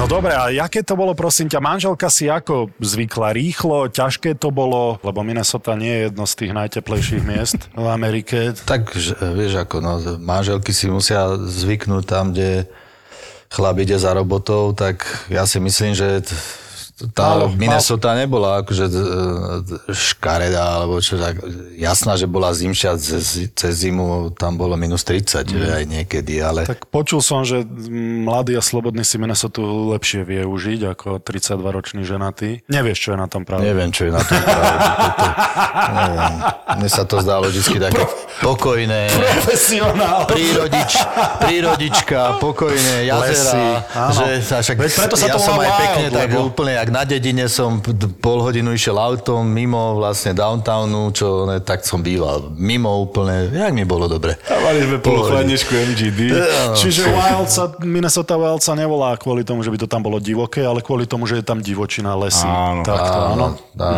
No 0.01 0.09
dobre, 0.09 0.33
a 0.33 0.49
jaké 0.49 0.81
to 0.81 0.97
bolo, 0.97 1.13
prosím 1.13 1.45
ťa, 1.45 1.61
manželka 1.61 2.09
si 2.09 2.25
ako 2.25 2.73
zvykla? 2.81 3.37
Rýchlo, 3.37 3.85
ťažké 3.85 4.33
to 4.33 4.49
bolo, 4.49 4.97
lebo 5.05 5.21
Minnesota 5.21 5.77
nie 5.77 5.93
je 5.93 6.01
jedno 6.09 6.25
z 6.25 6.33
tých 6.41 6.51
najteplejších 6.57 7.21
miest 7.21 7.69
v 7.77 7.85
Amerike. 7.85 8.37
Tak, 8.65 8.97
vieš 9.37 9.61
ako, 9.61 9.77
no, 9.77 10.01
manželky 10.17 10.73
si 10.73 10.89
musia 10.89 11.37
zvyknúť 11.37 12.03
tam, 12.09 12.33
kde 12.33 12.65
chlap 13.53 13.77
ide 13.77 14.01
za 14.01 14.17
robotou, 14.17 14.73
tak 14.73 15.05
ja 15.29 15.45
si 15.45 15.61
myslím, 15.61 15.93
že 15.93 16.25
tá 17.13 17.49
Minnesota 17.57 18.13
nebola 18.13 18.61
akože 18.61 18.85
e, 18.91 19.03
škaredá, 19.89 20.81
alebo 20.81 21.01
čo 21.01 21.17
tak. 21.17 21.41
Jasná, 21.73 22.13
že 22.13 22.29
bola 22.29 22.53
zimšia, 22.53 22.93
cez, 23.01 23.49
cez 23.57 23.73
zimu 23.81 24.33
tam 24.37 24.59
bolo 24.59 24.77
minus 24.77 25.01
30 25.01 25.49
mm. 25.49 25.81
aj 25.81 25.83
niekedy, 25.89 26.37
ale... 26.43 26.69
Tak 26.69 26.91
počul 26.93 27.25
som, 27.25 27.41
že 27.41 27.65
mladý 28.21 28.59
a 28.59 28.61
slobodný 28.61 29.01
si 29.01 29.17
Minnesota 29.17 29.65
lepšie 29.65 30.21
vie 30.21 30.41
užiť 30.45 30.93
ako 30.93 31.07
32-ročný 31.25 32.05
ženatý. 32.05 32.61
Nevieš, 32.69 32.97
čo 33.01 33.09
je 33.15 33.17
na 33.17 33.27
tom 33.27 33.43
pravda. 33.47 33.65
Neviem, 33.65 33.89
čo 33.89 34.05
je 34.05 34.11
na 34.13 34.21
tom 34.21 34.37
pravde. 34.37 34.75
Toto, 34.77 35.25
neviem. 35.97 36.33
Mne 36.71 36.89
sa 36.89 37.03
to 37.03 37.15
zdalo 37.19 37.49
vždy 37.49 37.77
také 37.81 38.03
pokojné. 38.45 39.01
Profesionál. 39.09 40.29
Prírodič, 40.29 40.91
prírodička, 41.41 42.37
pokojné 42.37 43.09
Lesy, 43.09 43.09
jazera, 43.09 43.85
áno. 43.95 44.13
že 44.13 44.27
však, 44.45 44.77
Veď 44.77 44.91
preto 44.93 45.15
sa 45.17 45.27
ja 45.27 45.33
to 45.35 45.39
som 45.41 45.55
aj 45.57 45.71
pekne 45.77 46.07
tak 46.13 46.29
úplne, 46.37 46.73
jak 46.77 46.89
na 46.91 47.01
dedine 47.01 47.47
som 47.47 47.79
pol 48.19 48.39
hodinu 48.41 48.69
išiel 48.69 48.93
autom 48.93 49.41
mimo 49.41 49.95
vlastne 49.95 50.31
downtownu, 50.31 51.09
čo 51.09 51.47
ne, 51.47 51.57
tak 51.57 51.81
som 51.81 51.99
býval. 51.99 52.51
Mimo 52.51 52.91
úplne, 52.99 53.47
jak 53.47 53.71
mi 53.71 53.81
bolo 53.81 54.05
dobre. 54.05 54.35
A 54.45 54.59
mali 54.59 54.83
sme 54.83 54.97
polu 54.97 55.23
Pohode. 55.23 55.41
chladničku 55.41 55.71
MGD. 55.71 56.19
Čiže 56.81 57.07
Wild 57.07 57.47
sa, 57.47 57.71
Minnesota 57.79 58.35
Wild 58.35 58.59
sa 58.59 58.73
nevolá 58.73 59.15
kvôli 59.15 59.41
tomu, 59.41 59.61
že 59.61 59.71
by 59.71 59.77
to 59.77 59.87
tam 59.87 60.01
bolo 60.01 60.19
divoké, 60.19 60.61
ale 60.61 60.79
kvôli 60.79 61.05
tomu, 61.05 61.23
že 61.23 61.39
je 61.39 61.45
tam 61.45 61.57
divočina, 61.57 62.11
lesy. 62.13 62.43
Áno. 62.43 62.83
tak 62.83 62.99
to, 62.99 63.19
áno. 63.29 63.31
Áno, 63.31 63.47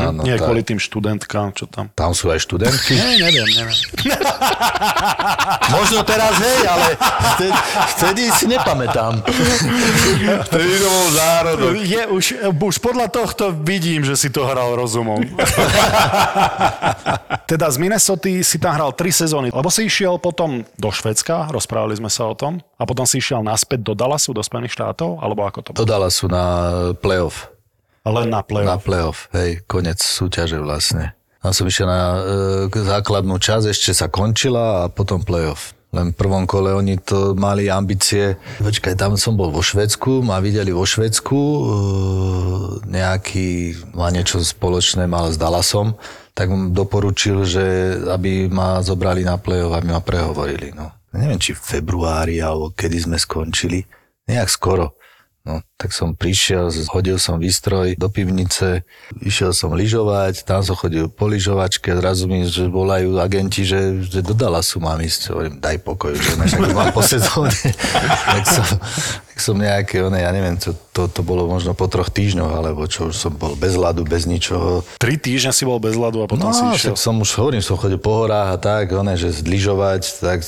áno, 0.05 0.11
Mhm. 0.13 0.21
Nie 0.21 0.35
tak. 0.35 0.45
kvôli 0.45 0.61
tým 0.61 0.77
študentkám, 0.77 1.49
čo 1.51 1.65
tam. 1.65 1.89
Tam 1.91 2.13
sú 2.13 2.29
aj 2.29 2.39
študentky. 2.39 2.93
Nie, 2.93 3.25
neviem, 3.25 3.49
neviem. 3.49 3.77
Možno 5.73 6.03
teraz, 6.03 6.37
hej, 6.37 6.59
ale 6.63 6.87
vtedy, 7.31 7.51
vtedy 7.89 8.23
si 8.31 8.45
nepamätám. 8.47 9.23
Vtedy 10.45 10.73
to 10.75 10.87
bol 10.87 11.07
zárodok. 11.11 11.71
Je, 11.79 12.01
už, 12.05 12.25
už 12.53 12.72
podľa 12.79 13.09
tohto 13.09 13.51
vidím, 13.51 14.05
že 14.05 14.15
si 14.15 14.29
to 14.29 14.45
hral 14.45 14.77
rozumom. 14.77 15.19
teda 17.51 17.67
z 17.67 17.77
Minnesota 17.81 18.31
si 18.45 18.61
tam 18.61 18.77
hral 18.77 18.93
tri 18.95 19.11
sezóny, 19.11 19.51
lebo 19.51 19.67
si 19.73 19.89
išiel 19.89 20.21
potom 20.21 20.63
do 20.77 20.89
Švedska, 20.93 21.51
rozprávali 21.51 21.97
sme 21.97 22.07
sa 22.07 22.29
o 22.29 22.37
tom, 22.37 22.61
a 22.77 22.83
potom 22.85 23.03
si 23.03 23.19
išiel 23.19 23.43
naspäť 23.43 23.83
do 23.83 23.93
Dallasu, 23.97 24.31
do 24.31 24.45
Spojených 24.45 24.77
štátov, 24.77 25.19
alebo 25.19 25.43
ako 25.43 25.59
to 25.59 25.69
bolo? 25.73 25.81
Dodala 25.83 26.07
sú 26.13 26.31
na 26.31 26.45
playoff. 27.01 27.51
Len 28.03 28.27
na 28.27 28.43
play 28.43 28.67
Na 28.67 28.75
playoff, 28.75 29.31
hej, 29.31 29.63
konec 29.63 30.03
súťaže 30.03 30.59
vlastne. 30.59 31.15
Tam 31.39 31.51
som 31.51 31.67
išiel 31.67 31.87
na 31.87 32.01
e, 32.67 32.71
základnú 32.71 33.39
časť, 33.39 33.71
ešte 33.71 33.91
sa 33.95 34.11
končila 34.11 34.87
a 34.87 34.91
potom 34.91 35.23
playoff. 35.23 35.71
Len 35.93 36.09
v 36.09 36.17
prvom 36.17 36.49
kole 36.49 36.73
oni 36.73 36.97
to 36.97 37.37
mali 37.37 37.69
ambície. 37.69 38.33
Počkaj, 38.57 38.97
tam 38.97 39.13
som 39.13 39.37
bol 39.37 39.53
vo 39.53 39.61
Švedsku, 39.61 40.25
ma 40.25 40.41
videli 40.41 40.73
vo 40.73 40.89
Švedsku, 40.89 41.37
e, 41.37 41.61
nejaký, 42.89 43.49
má 43.93 44.09
niečo 44.09 44.41
spoločné 44.41 45.05
mal 45.05 45.29
s 45.29 45.37
Dallasom, 45.37 45.93
tak 46.33 46.49
mu 46.49 46.73
doporučil, 46.73 47.45
že 47.45 47.65
aby 48.09 48.49
ma 48.49 48.81
zobrali 48.81 49.21
na 49.21 49.37
play-off, 49.37 49.77
aby 49.77 49.93
ma 49.93 50.01
prehovorili. 50.01 50.73
No. 50.73 50.89
Neviem, 51.13 51.37
či 51.37 51.53
v 51.53 51.61
februári, 51.61 52.41
alebo 52.41 52.73
kedy 52.73 53.05
sme 53.05 53.21
skončili. 53.21 53.85
Nejak 54.25 54.49
skoro. 54.49 54.97
No, 55.45 55.61
tak 55.83 55.91
som 55.91 56.15
prišiel, 56.15 56.71
hodil 56.95 57.19
som 57.19 57.35
výstroj 57.35 57.99
do 57.99 58.07
pivnice, 58.07 58.87
išiel 59.19 59.51
som 59.51 59.75
lyžovať, 59.75 60.47
tam 60.47 60.63
som 60.63 60.79
chodil 60.79 61.11
po 61.11 61.27
lyžovačke, 61.27 61.91
zrazu 61.91 62.23
mi, 62.23 62.47
že 62.47 62.71
volajú 62.71 63.19
agenti, 63.19 63.67
že, 63.67 63.99
že 63.99 64.23
do 64.23 64.31
Dallasu 64.31 64.79
mám 64.79 65.03
ísť. 65.03 65.35
Hovorím, 65.35 65.53
daj 65.59 65.83
pokoj, 65.83 66.15
že 66.15 66.39
však 66.39 66.71
mám 66.71 66.95
po 66.95 67.03
sezóne. 67.03 67.51
tak, 68.31 68.43
som, 68.47 68.63
tak 69.27 69.37
som 69.37 69.55
nejaké, 69.59 69.99
one, 69.99 70.23
ja 70.23 70.31
neviem, 70.31 70.55
to, 70.55 70.71
to, 70.95 71.11
to 71.11 71.19
bolo 71.19 71.51
možno 71.51 71.75
po 71.75 71.91
troch 71.91 72.07
týždňoch, 72.07 72.53
alebo 72.55 72.87
čo, 72.87 73.11
už 73.11 73.19
som 73.19 73.35
bol 73.35 73.59
bez 73.59 73.75
ľadu, 73.75 74.07
bez 74.07 74.23
ničoho. 74.23 74.87
Tri 74.95 75.19
týždne 75.19 75.51
si 75.51 75.67
bol 75.67 75.83
bez 75.83 75.99
ľadu 75.99 76.23
a 76.23 76.31
potom 76.31 76.47
No, 76.47 76.55
si 76.55 76.63
išiel. 76.71 76.95
tak 76.95 77.03
som 77.03 77.19
už 77.19 77.35
hovorím, 77.35 77.59
som 77.59 77.75
chodil 77.75 77.99
po 77.99 78.23
horách 78.23 78.55
a 78.55 78.57
tak, 78.57 78.95
one, 78.95 79.19
že 79.19 79.35
zlyžovať, 79.35 80.23
tak 80.23 80.39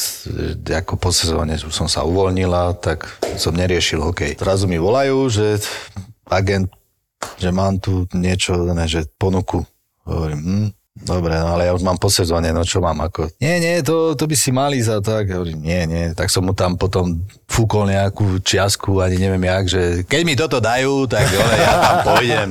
ako 0.72 0.96
po 0.96 1.12
sezóne 1.12 1.60
som 1.60 1.92
sa 1.92 2.08
uvoľnila, 2.08 2.72
tak 2.80 3.04
som 3.36 3.52
neriešil 3.52 4.00
hokej. 4.00 4.40
Zrazu 4.40 4.70
mi 4.70 4.78
volajú, 4.78 5.25
že 5.30 5.62
agent, 6.30 6.70
že 7.38 7.50
mám 7.52 7.78
tu 7.78 8.10
niečo, 8.14 8.56
ne, 8.72 8.86
že 8.86 9.06
ponuku. 9.18 9.66
Hovorím, 10.06 10.42
hm, 10.42 10.68
dobre, 11.02 11.34
no 11.38 11.58
ale 11.58 11.66
ja 11.66 11.74
už 11.74 11.82
mám 11.82 11.98
po 11.98 12.14
sezóne, 12.14 12.54
no 12.54 12.62
čo 12.62 12.78
mám 12.82 13.02
ako? 13.02 13.30
Nie, 13.42 13.58
nie, 13.58 13.82
to, 13.82 14.14
to 14.14 14.30
by 14.30 14.36
si 14.38 14.54
mali 14.54 14.78
za 14.82 15.02
tak. 15.02 15.34
Hovorím, 15.34 15.62
nie, 15.66 15.82
nie. 15.90 16.06
Tak 16.14 16.30
som 16.30 16.46
mu 16.46 16.54
tam 16.54 16.78
potom 16.78 17.26
fúkol 17.50 17.90
nejakú 17.90 18.40
čiasku, 18.46 19.02
ani 19.02 19.18
neviem 19.18 19.44
jak, 19.44 19.66
že 19.66 19.82
keď 20.06 20.22
mi 20.22 20.34
toto 20.38 20.62
dajú, 20.62 21.10
tak 21.10 21.26
ale 21.26 21.54
ja 21.58 21.74
tam 21.82 21.98
pôjdem. 22.06 22.50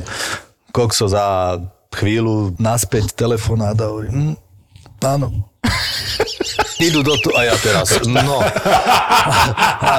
Kokso 0.74 1.06
za 1.06 1.56
chvíľu 1.94 2.58
naspäť 2.58 3.14
telefonát 3.14 3.78
a 3.78 3.86
hovorím, 3.86 4.34
hm, 4.34 4.34
áno. 5.06 5.28
Idú 6.82 7.06
do 7.06 7.14
tu 7.22 7.30
a 7.38 7.46
ja 7.46 7.54
teraz, 7.54 8.02
no. 8.02 8.42
A, 9.84 9.94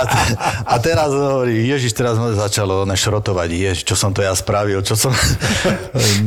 a 0.68 0.76
teraz 0.84 1.08
hovorí, 1.14 1.64
Ježiš, 1.72 1.96
teraz 1.96 2.20
ma 2.20 2.36
začalo 2.36 2.84
one 2.84 3.00
šrotovať, 3.00 3.48
Ježiš, 3.48 3.84
čo 3.88 3.96
som 3.96 4.12
to 4.12 4.20
ja 4.20 4.36
spravil, 4.36 4.84
čo 4.84 5.00
som... 5.00 5.16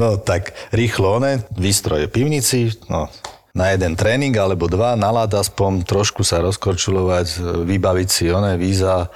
No 0.01 0.17
tak 0.17 0.57
rýchlo, 0.73 1.21
one, 1.21 1.45
výstroje 1.53 2.09
pivnici, 2.09 2.73
no, 2.89 3.13
na 3.53 3.75
jeden 3.75 3.99
tréning 3.99 4.33
alebo 4.39 4.71
dva, 4.71 4.95
nalad 4.95 5.35
aspoň 5.35 5.85
trošku 5.85 6.23
sa 6.25 6.41
rozkorčulovať, 6.41 7.59
vybaviť 7.67 8.09
si 8.09 8.25
one 8.31 8.57
víza, 8.57 9.11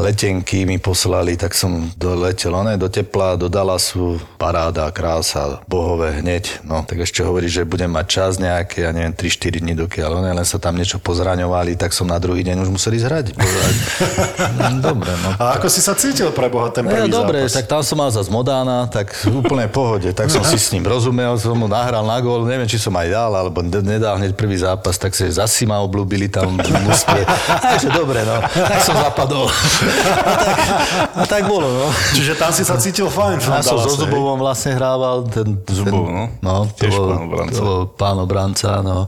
letenky 0.00 0.64
mi 0.64 0.76
poslali, 0.76 1.36
tak 1.36 1.52
som 1.52 1.70
doletel 1.94 2.50
one, 2.50 2.74
do 2.74 2.88
tepla, 2.88 3.36
do 3.36 3.46
Dallasu, 3.46 4.16
paráda, 4.34 4.88
krása, 4.88 5.60
bohové 5.64 6.18
hneď. 6.18 6.60
No, 6.62 6.80
tak 6.80 7.00
ešte 7.00 7.20
hovorí, 7.20 7.46
že 7.46 7.62
budem 7.62 7.86
mať 7.86 8.06
čas 8.08 8.32
nejaké, 8.36 8.82
ja 8.82 8.90
neviem, 8.90 9.12
3-4 9.12 9.60
dní 9.60 9.74
dokiaľ 9.76 10.10
one, 10.16 10.30
len 10.32 10.42
sa 10.42 10.56
tam 10.56 10.72
niečo 10.72 10.96
pozraňovali, 10.98 11.76
tak 11.76 11.92
som 11.92 12.04
na 12.04 12.16
druhý 12.16 12.40
deň 12.40 12.56
už 12.58 12.70
musel 12.70 12.92
ísť 12.92 13.06
hrať. 13.06 13.26
Dobre, 14.82 15.12
no. 15.20 15.30
A 15.36 15.54
ako 15.54 15.68
si 15.68 15.78
sa 15.78 15.92
cítil 15.92 16.30
pre 16.30 16.48
Boha 16.48 16.68
ten 16.68 16.80
No, 16.80 16.90
prvý 16.90 17.06
dobre, 17.06 17.44
zápas? 17.44 17.54
tak 17.54 17.66
tam 17.66 17.80
som 17.82 17.96
mal 17.96 18.08
zase 18.08 18.28
Modána, 18.28 18.88
tak 18.88 19.12
úplne 19.26 19.68
pohode. 19.68 20.10
Tak 20.10 20.26
som 20.26 20.40
si 20.40 20.56
s 20.56 20.72
ním 20.72 20.82
rozumel, 20.82 21.36
som 21.36 21.52
mu 21.52 21.66
nahral 21.66 22.02
na 22.02 22.16
gól, 22.18 22.42
neviem, 22.42 22.64
či 22.64 22.76
som 22.76 22.92
aj 22.92 23.08
dal, 23.08 23.30
alebo 23.30 23.60
ne- 23.60 23.84
nedal 23.86 24.16
hneď 24.16 24.32
prvý 24.32 24.56
zápas, 24.56 24.96
tak 24.96 25.12
si 25.12 25.28
zasi 25.28 25.64
ma 25.64 25.78
oblúbili 25.78 26.26
tam 26.26 26.56
v 26.56 26.72
mústve. 26.80 27.20
Takže 27.68 27.92
dobre, 27.92 28.24
no, 28.24 28.40
tak 28.40 28.80
som 28.80 28.96
zapadol. 28.96 29.46
A 29.90 30.32
tak, 30.44 30.58
a 31.14 31.24
tak 31.26 31.42
bolo, 31.46 31.68
no. 31.68 31.86
Čiže 32.16 32.38
tam 32.38 32.50
si 32.54 32.62
sa 32.62 32.78
cítil 32.78 33.10
fajn 33.10 33.42
Ja 33.42 33.60
som 33.60 33.78
so? 33.82 33.94
Zubovom 33.98 34.38
vlastne 34.40 34.74
hrával. 34.78 35.26
Ten, 35.28 35.60
Zubov, 35.66 36.06
ten, 36.06 36.14
no. 36.14 36.22
no 36.40 36.52
to 36.70 36.86
Tiež 36.86 36.94
bol, 36.96 37.08
pán 37.10 37.22
obranca. 37.26 37.54
To 37.54 37.62
bol 37.62 37.80
pán 37.88 38.18
obranca, 38.18 38.70
no. 38.80 38.98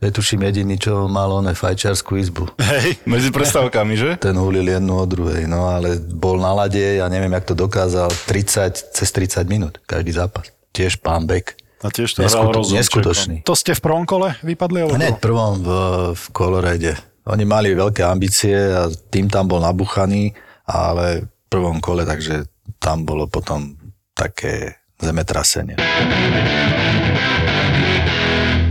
Netuším 0.00 0.48
jediný, 0.48 0.80
čo 0.80 1.12
mal 1.12 1.28
on 1.28 1.44
fajčiarskú 1.52 2.16
izbu. 2.16 2.48
Hej. 2.56 3.04
Medzi 3.04 3.28
prestávkami, 3.28 3.94
že? 4.00 4.10
Ten 4.16 4.32
hulil 4.32 4.64
jednu 4.64 4.96
od 4.96 5.08
druhej, 5.12 5.44
no 5.44 5.68
ale 5.68 6.00
bol 6.00 6.40
na 6.40 6.56
lade, 6.56 6.80
ja 6.80 7.04
neviem, 7.12 7.28
jak 7.36 7.44
to 7.44 7.52
dokázal, 7.52 8.08
30, 8.08 8.96
cez 8.96 9.08
30 9.12 9.44
minút, 9.44 9.76
každý 9.84 10.16
zápas. 10.16 10.48
Tiež 10.72 10.96
pán 11.04 11.28
Bek. 11.28 11.52
A 11.84 11.88
tiež 11.92 12.16
to 12.16 12.24
Neskuto- 12.24 12.60
rozum. 12.60 12.76
neskutočný. 12.76 13.36
To 13.44 13.56
ste 13.56 13.72
v 13.72 13.80
prvom 13.80 14.04
kole 14.08 14.36
vypadli? 14.44 14.84
Alebo 14.84 14.96
Hneď 15.00 15.14
prvom 15.20 15.52
v, 15.60 15.68
v 16.12 16.24
Kolorede. 16.32 16.92
Oni 17.28 17.44
mali 17.44 17.76
veľké 17.76 18.00
ambície 18.00 18.56
a 18.56 18.88
tým 18.88 19.28
tam 19.28 19.44
bol 19.44 19.60
nabuchaný, 19.60 20.32
ale 20.64 21.28
v 21.28 21.46
prvom 21.52 21.76
kole, 21.82 22.08
takže 22.08 22.48
tam 22.80 23.04
bolo 23.04 23.28
potom 23.28 23.76
také 24.16 24.80
zemetrasenie. 24.96 25.76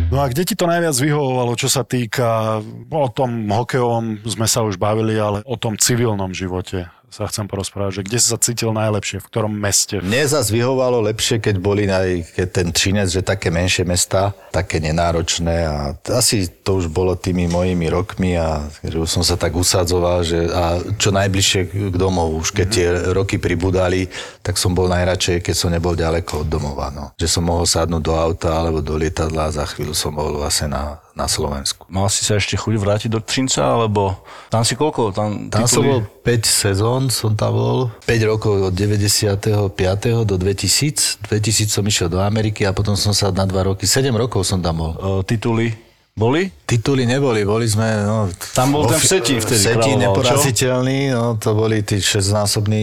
No 0.09 0.25
a 0.25 0.25
kde 0.25 0.41
ti 0.41 0.57
to 0.57 0.65
najviac 0.65 0.97
vyhovovalo, 0.97 1.53
čo 1.53 1.69
sa 1.69 1.85
týka, 1.85 2.57
o 2.89 3.09
tom 3.13 3.45
hokejovom 3.45 4.25
sme 4.25 4.49
sa 4.49 4.65
už 4.65 4.81
bavili, 4.81 5.13
ale 5.21 5.45
o 5.45 5.53
tom 5.53 5.77
civilnom 5.77 6.33
živote 6.33 6.89
sa 7.09 7.25
chcem 7.25 7.49
porozprávať, 7.49 8.01
že 8.01 8.05
kde 8.05 8.17
si 8.21 8.27
sa 8.29 8.37
cítil 8.37 8.69
najlepšie, 8.71 9.19
v 9.21 9.27
ktorom 9.27 9.53
meste? 9.53 9.97
Mne 9.99 10.29
zase 10.29 10.53
vyhovalo 10.53 11.01
lepšie, 11.09 11.41
keď 11.41 11.55
boli 11.57 11.89
aj 11.89 12.37
keď 12.37 12.47
ten 12.53 12.67
Čínec, 12.69 13.09
že 13.09 13.25
také 13.25 13.49
menšie 13.49 13.83
mesta, 13.83 14.31
také 14.53 14.77
nenáročné 14.77 15.57
a 15.65 15.75
asi 16.13 16.45
to 16.61 16.77
už 16.77 16.93
bolo 16.93 17.17
tými 17.17 17.49
mojimi 17.49 17.89
rokmi 17.89 18.37
a 18.37 18.69
že 18.85 19.01
už 19.01 19.09
som 19.09 19.23
sa 19.25 19.35
tak 19.35 19.57
usadzoval, 19.57 20.21
že 20.21 20.49
a 20.53 20.77
čo 21.01 21.09
najbližšie 21.09 21.61
k 21.91 21.97
domov, 21.97 22.45
už 22.45 22.53
keď 22.53 22.67
tie 22.69 22.87
roky 23.11 23.41
pribudali, 23.41 24.05
tak 24.45 24.61
som 24.61 24.77
bol 24.77 24.85
najradšej, 24.85 25.41
keď 25.41 25.55
som 25.57 25.73
nebol 25.73 25.97
ďaleko 25.97 26.45
od 26.45 26.47
domova. 26.47 26.93
No. 26.93 27.05
Že 27.17 27.27
som 27.27 27.43
mohol 27.49 27.65
sadnúť 27.65 28.01
do 28.05 28.13
auta 28.13 28.61
alebo 28.61 28.85
do 28.85 28.93
lietadla 28.95 29.49
a 29.49 29.55
za 29.55 29.65
chvíľu 29.65 29.97
som 29.97 30.13
bol 30.13 30.37
vlastne 30.37 30.71
na, 30.71 31.01
na 31.19 31.27
Slovensku. 31.27 31.83
Mal 31.91 32.07
si 32.07 32.23
sa 32.23 32.39
ešte 32.39 32.55
chuť 32.55 32.79
vrátiť 32.79 33.09
do 33.11 33.19
Třinca, 33.19 33.75
alebo 33.75 34.15
tam 34.47 34.63
si 34.63 34.79
koľko? 34.79 35.11
Tam, 35.11 35.51
Tam 35.51 35.67
som 35.67 35.83
bol 35.83 35.99
5 36.23 36.47
sezón, 36.47 37.11
som 37.11 37.35
tam 37.35 37.51
bol. 37.59 37.79
5 38.07 38.31
rokov 38.31 38.71
od 38.71 38.73
95. 38.73 39.75
do 40.23 40.35
2000. 40.39 41.19
2000 41.27 41.67
som 41.67 41.83
išiel 41.83 42.07
do 42.07 42.23
Ameriky 42.23 42.63
a 42.63 42.71
potom 42.71 42.95
som 42.95 43.11
sa 43.11 43.35
na 43.35 43.43
2 43.43 43.51
roky, 43.75 43.83
7 43.83 44.07
rokov 44.15 44.47
som 44.47 44.63
tam 44.63 44.79
bol. 44.79 44.91
O, 44.95 45.19
tituly 45.27 45.89
boli? 46.19 46.51
Tituly 46.67 47.07
neboli, 47.07 47.47
boli 47.47 47.63
sme... 47.63 48.03
No, 48.03 48.27
Tam 48.51 48.75
bol 48.75 48.83
ten 48.91 48.99
Vsetín 48.99 49.39
vtedy 49.39 49.63
Vsetín 49.63 50.03
čo? 50.03 50.03
neporaziteľný, 50.03 51.15
no, 51.15 51.39
to 51.39 51.55
boli 51.55 51.79
tí 51.87 52.03
6-násobní 52.03 52.81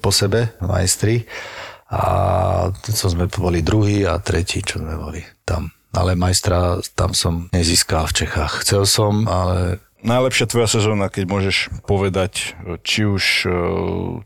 po 0.00 0.08
sebe, 0.08 0.56
majstri. 0.64 1.28
A 1.92 2.68
to 2.80 2.92
sme 3.12 3.28
boli 3.28 3.60
druhý 3.60 4.08
a 4.08 4.16
tretí, 4.20 4.64
čo 4.64 4.80
sme 4.80 4.96
boli 4.96 5.20
tam. 5.44 5.68
Ale 5.98 6.14
majstra 6.14 6.78
tam 6.94 7.10
som 7.10 7.50
nezískal 7.50 8.06
v 8.06 8.22
Čechách. 8.22 8.62
Chcel 8.62 8.86
som, 8.86 9.26
ale 9.26 9.82
Najlepšia 9.98 10.46
tvoja 10.46 10.70
sezóna, 10.70 11.10
keď 11.10 11.24
môžeš 11.26 11.74
povedať, 11.82 12.54
či 12.86 13.02
už 13.02 13.24
e, 13.42 13.52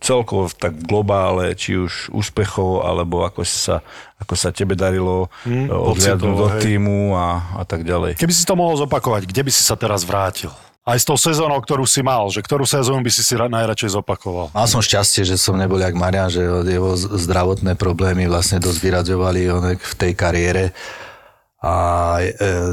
celkovo 0.05 0.53
tak 0.53 0.77
globále, 0.85 1.57
či 1.57 1.81
už 1.81 2.13
úspechov, 2.13 2.85
alebo 2.85 3.25
ako 3.25 3.41
sa, 3.41 3.81
ako 4.21 4.37
sa 4.37 4.53
tebe 4.53 4.77
darilo 4.77 5.33
mm, 5.49 5.73
odhľadnúť 5.73 6.37
do 6.37 6.49
týmu 6.61 7.17
a, 7.17 7.57
a 7.57 7.65
tak 7.65 7.89
ďalej. 7.89 8.21
Keby 8.21 8.35
si 8.37 8.45
to 8.45 8.53
mohol 8.53 8.77
zopakovať, 8.77 9.25
kde 9.25 9.49
by 9.49 9.51
si 9.51 9.65
sa 9.65 9.73
teraz 9.73 10.05
vrátil? 10.05 10.53
Aj 10.85 10.99
s 10.99 11.09
tou 11.09 11.17
sezónou, 11.17 11.57
ktorú 11.65 11.89
si 11.89 12.05
mal, 12.05 12.29
že 12.29 12.45
ktorú 12.45 12.69
sezónu 12.69 13.01
by 13.01 13.09
si 13.09 13.25
si 13.25 13.33
ra- 13.33 13.49
najradšej 13.49 13.97
zopakoval? 13.97 14.53
Mal 14.53 14.69
som 14.69 14.85
šťastie, 14.85 15.25
že 15.25 15.41
som 15.41 15.57
nebol 15.57 15.81
jak 15.81 15.97
Marian, 15.97 16.29
že 16.29 16.45
jeho 16.69 17.01
zdravotné 17.01 17.81
problémy 17.81 18.29
vlastne 18.29 18.61
dosť 18.61 18.77
vyraďovali 18.77 19.41
v 19.81 19.93
tej 19.97 20.13
kariére 20.13 20.77
a 21.63 21.75
e, 22.19 22.31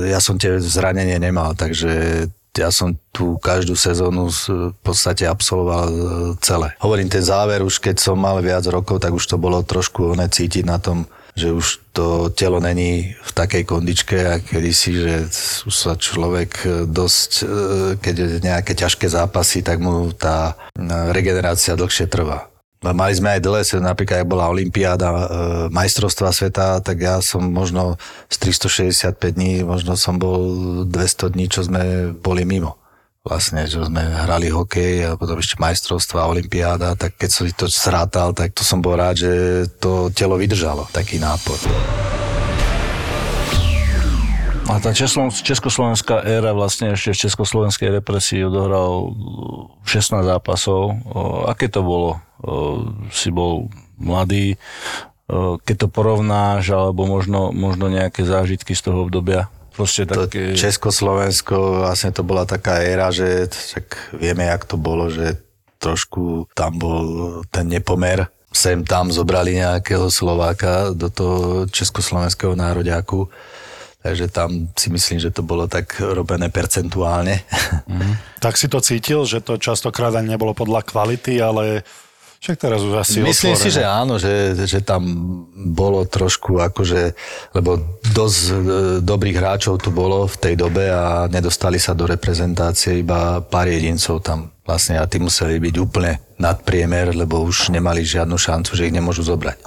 ja 0.10 0.18
som 0.18 0.42
tie 0.42 0.58
zranenie 0.58 1.22
nemal, 1.22 1.54
takže 1.54 2.26
ja 2.58 2.74
som 2.74 2.98
tú 3.14 3.38
každú 3.38 3.78
sezónu 3.78 4.34
v 4.34 4.74
podstate 4.82 5.30
absolvoval 5.30 5.88
e, 5.88 6.02
celé. 6.42 6.74
Hovorím, 6.82 7.08
ten 7.08 7.22
záver 7.22 7.62
už 7.62 7.78
keď 7.78 8.02
som 8.02 8.18
mal 8.18 8.42
viac 8.42 8.66
rokov, 8.66 9.00
tak 9.00 9.14
už 9.14 9.24
to 9.30 9.38
bolo 9.38 9.62
trošku 9.62 10.18
oné 10.18 10.26
cítiť 10.26 10.66
na 10.66 10.82
tom, 10.82 11.06
že 11.38 11.54
už 11.54 11.94
to 11.94 12.34
telo 12.34 12.58
není 12.58 13.14
v 13.14 13.32
takej 13.32 13.64
kondičke, 13.64 14.18
a 14.26 14.34
kedysi, 14.42 14.92
že 14.98 15.14
už 15.70 15.76
sa 15.78 15.94
človek 15.94 16.52
e, 16.66 16.70
dosť, 16.90 17.32
keď 18.02 18.16
je 18.18 18.28
nejaké 18.42 18.74
ťažké 18.74 19.06
zápasy, 19.06 19.62
tak 19.62 19.78
mu 19.78 20.10
tá 20.18 20.58
regenerácia 21.14 21.78
dlhšie 21.78 22.10
trvá. 22.10 22.49
A 22.80 22.96
Mali 22.96 23.12
sme 23.12 23.36
aj 23.36 23.44
dlhé, 23.44 23.64
napríklad, 23.84 24.24
ak 24.24 24.32
bola 24.32 24.48
Olympiáda, 24.48 25.08
e, 25.12 25.20
majstrovstva 25.68 26.32
sveta, 26.32 26.80
tak 26.80 27.04
ja 27.04 27.20
som 27.20 27.44
možno 27.44 28.00
z 28.32 28.36
365 28.56 29.36
dní, 29.36 29.68
možno 29.68 30.00
som 30.00 30.16
bol 30.16 30.40
200 30.88 31.36
dní, 31.36 31.52
čo 31.52 31.68
sme 31.68 32.16
boli 32.16 32.48
mimo. 32.48 32.80
Vlastne, 33.20 33.68
že 33.68 33.84
sme 33.84 34.00
hrali 34.00 34.48
hokej 34.48 35.12
a 35.12 35.20
potom 35.20 35.44
ešte 35.44 35.60
majstrovstva, 35.60 36.32
Olympiáda, 36.32 36.96
tak 36.96 37.20
keď 37.20 37.30
som 37.30 37.44
to 37.52 37.68
srátal, 37.68 38.32
tak 38.32 38.56
to 38.56 38.64
som 38.64 38.80
bol 38.80 38.96
rád, 38.96 39.28
že 39.28 39.32
to 39.84 40.08
telo 40.16 40.40
vydržalo, 40.40 40.88
taký 40.96 41.20
nápor. 41.20 41.60
A 44.70 44.78
tá 44.78 44.94
česko- 44.94 45.34
československá 45.34 46.22
éra 46.22 46.54
vlastne 46.54 46.94
ešte 46.94 47.10
v 47.12 47.22
československej 47.26 47.90
represii 48.00 48.46
odohral 48.46 49.18
16 49.82 50.22
zápasov. 50.22 50.94
O, 51.10 51.50
aké 51.50 51.66
to 51.74 51.82
bolo? 51.82 52.22
O, 52.46 52.86
si 53.10 53.34
bol 53.34 53.74
mladý, 53.98 54.56
keď 55.66 55.76
to 55.86 55.88
porovnáš, 55.90 56.74
alebo 56.74 57.06
možno, 57.06 57.54
možno 57.54 57.90
nejaké 57.90 58.26
zážitky 58.26 58.74
z 58.74 58.90
toho 58.90 59.06
obdobia? 59.06 59.50
Proste 59.78 60.10
To 60.10 60.26
také... 60.26 60.58
Československo, 60.58 61.86
vlastne 61.86 62.10
to 62.10 62.26
bola 62.26 62.50
taká 62.50 62.82
éra, 62.82 63.14
že 63.14 63.48
však 63.48 64.18
vieme, 64.18 64.50
jak 64.50 64.66
to 64.66 64.76
bolo, 64.76 65.08
že 65.14 65.38
trošku 65.80 66.50
tam 66.58 66.76
bol 66.82 67.06
ten 67.54 67.70
nepomer. 67.70 68.28
Sem 68.50 68.82
tam 68.82 69.14
zobrali 69.14 69.62
nejakého 69.62 70.10
Slováka 70.10 70.92
do 70.98 71.08
toho 71.14 71.70
československého 71.70 72.58
nároďáku. 72.58 73.30
Takže 74.00 74.32
tam 74.32 74.72
si 74.80 74.88
myslím, 74.96 75.20
že 75.20 75.28
to 75.28 75.44
bolo 75.44 75.68
tak 75.68 76.00
robené 76.00 76.48
percentuálne. 76.48 77.44
Tak 78.40 78.56
si 78.56 78.72
to 78.72 78.80
cítil, 78.80 79.28
že 79.28 79.44
to 79.44 79.60
častokrát 79.60 80.16
ani 80.16 80.40
nebolo 80.40 80.56
podľa 80.56 80.88
kvality, 80.88 81.44
ale 81.44 81.84
však 82.40 82.56
teraz 82.56 82.80
už 82.80 82.96
asi 82.96 83.20
Myslím 83.20 83.60
si, 83.60 83.68
otvorené. 83.68 83.76
že 83.76 83.84
áno, 83.84 84.14
že, 84.16 84.34
že 84.64 84.80
tam 84.80 85.04
bolo 85.52 86.08
trošku 86.08 86.64
akože, 86.64 87.12
lebo 87.52 88.00
dosť 88.16 88.40
e, 88.48 88.54
dobrých 89.04 89.36
hráčov 89.36 89.84
tu 89.84 89.92
bolo 89.92 90.24
v 90.24 90.36
tej 90.40 90.56
dobe 90.56 90.88
a 90.88 91.28
nedostali 91.28 91.76
sa 91.76 91.92
do 91.92 92.08
reprezentácie 92.08 93.04
iba 93.04 93.44
pár 93.44 93.68
jedincov 93.68 94.24
tam 94.24 94.56
vlastne 94.64 94.96
a 94.96 95.04
tí 95.04 95.20
museli 95.20 95.60
byť 95.60 95.76
úplne 95.84 96.24
nadpriemer, 96.40 97.12
lebo 97.12 97.44
už 97.44 97.76
nemali 97.76 98.08
žiadnu 98.08 98.40
šancu, 98.40 98.72
že 98.72 98.88
ich 98.88 98.96
nemôžu 98.96 99.28
zobrať. 99.28 99.60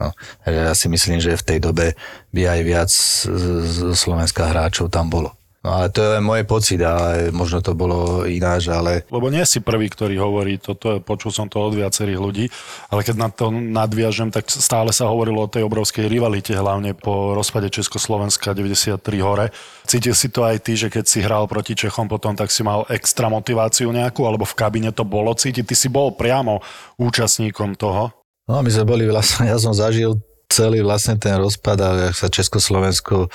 No, 0.00 0.16
ja 0.48 0.72
si 0.72 0.88
myslím, 0.88 1.20
že 1.20 1.36
v 1.36 1.46
tej 1.46 1.58
dobe 1.60 1.92
by 2.32 2.42
aj 2.48 2.60
viac 2.64 2.90
z, 2.90 3.92
Slovenska 3.92 4.48
hráčov 4.48 4.88
tam 4.88 5.12
bolo. 5.12 5.36
No 5.60 5.76
ale 5.76 5.92
to 5.92 6.00
je 6.00 6.24
môj 6.24 6.48
pocit 6.48 6.80
a 6.80 7.28
možno 7.36 7.60
to 7.60 7.76
bolo 7.76 8.24
ináč, 8.24 8.72
ale 8.72 9.04
Lebo 9.12 9.28
nie 9.28 9.44
si 9.44 9.60
prvý, 9.60 9.92
ktorý 9.92 10.16
hovorí 10.16 10.56
toto, 10.56 11.04
počul 11.04 11.28
som 11.36 11.52
to 11.52 11.60
od 11.60 11.76
viacerých 11.76 12.16
ľudí, 12.16 12.48
ale 12.88 13.04
keď 13.04 13.16
na 13.20 13.28
to 13.28 13.52
nadviažem, 13.52 14.32
tak 14.32 14.48
stále 14.48 14.88
sa 14.88 15.12
hovorilo 15.12 15.44
o 15.44 15.52
tej 15.52 15.68
obrovskej 15.68 16.08
rivalite, 16.08 16.56
hlavne 16.56 16.96
po 16.96 17.36
rozpade 17.36 17.68
Československa 17.68 18.56
93 18.56 19.04
hore. 19.20 19.52
Cítil 19.84 20.16
si 20.16 20.32
to 20.32 20.48
aj 20.48 20.64
ty, 20.64 20.80
že 20.80 20.88
keď 20.88 21.04
si 21.04 21.20
hral 21.20 21.44
proti 21.44 21.76
Čechom 21.76 22.08
potom, 22.08 22.32
tak 22.32 22.48
si 22.48 22.64
mal 22.64 22.88
extra 22.88 23.28
motiváciu 23.28 23.92
nejakú, 23.92 24.24
alebo 24.24 24.48
v 24.48 24.56
kabine 24.56 24.96
to 24.96 25.04
bolo 25.04 25.36
cítiť? 25.36 25.68
Ty 25.68 25.76
si 25.76 25.92
bol 25.92 26.16
priamo 26.16 26.64
účastníkom 26.96 27.76
toho. 27.76 28.19
No 28.50 28.66
my 28.66 28.70
sme 28.74 28.82
boli 28.82 29.06
vlastne, 29.06 29.46
ja 29.46 29.62
som 29.62 29.70
zažil 29.70 30.18
celý 30.50 30.82
vlastne 30.82 31.14
ten 31.14 31.38
rozpad 31.38 31.78
a 31.78 31.88
jak 32.10 32.16
sa 32.18 32.26
Československo 32.26 33.30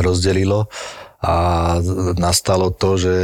rozdelilo 0.00 0.72
a 1.20 1.36
nastalo 2.16 2.72
to, 2.72 2.96
že 2.96 3.16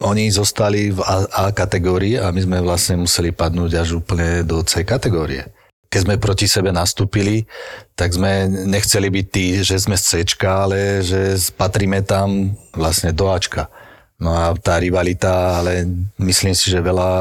oni 0.00 0.32
zostali 0.32 0.96
v 0.96 1.00
A, 1.04 1.28
A 1.28 1.52
kategórii 1.52 2.16
a 2.16 2.32
my 2.32 2.40
sme 2.40 2.64
vlastne 2.64 3.04
museli 3.04 3.28
padnúť 3.28 3.76
až 3.76 4.00
úplne 4.00 4.40
do 4.40 4.64
C 4.64 4.88
kategórie. 4.88 5.44
Keď 5.92 6.00
sme 6.08 6.16
proti 6.16 6.48
sebe 6.48 6.72
nastúpili, 6.72 7.44
tak 7.92 8.16
sme 8.16 8.48
nechceli 8.48 9.12
byť 9.12 9.26
tí, 9.28 9.46
že 9.60 9.76
sme 9.76 10.00
z 10.00 10.24
C, 10.24 10.44
ale 10.48 11.04
že 11.04 11.36
patríme 11.52 12.00
tam 12.08 12.56
vlastne 12.72 13.12
do 13.12 13.28
Ačka. 13.28 13.68
No 14.16 14.32
a 14.32 14.56
tá 14.56 14.80
rivalita, 14.80 15.60
ale 15.60 15.84
myslím 16.16 16.56
si, 16.56 16.72
že 16.72 16.80
veľa 16.80 17.12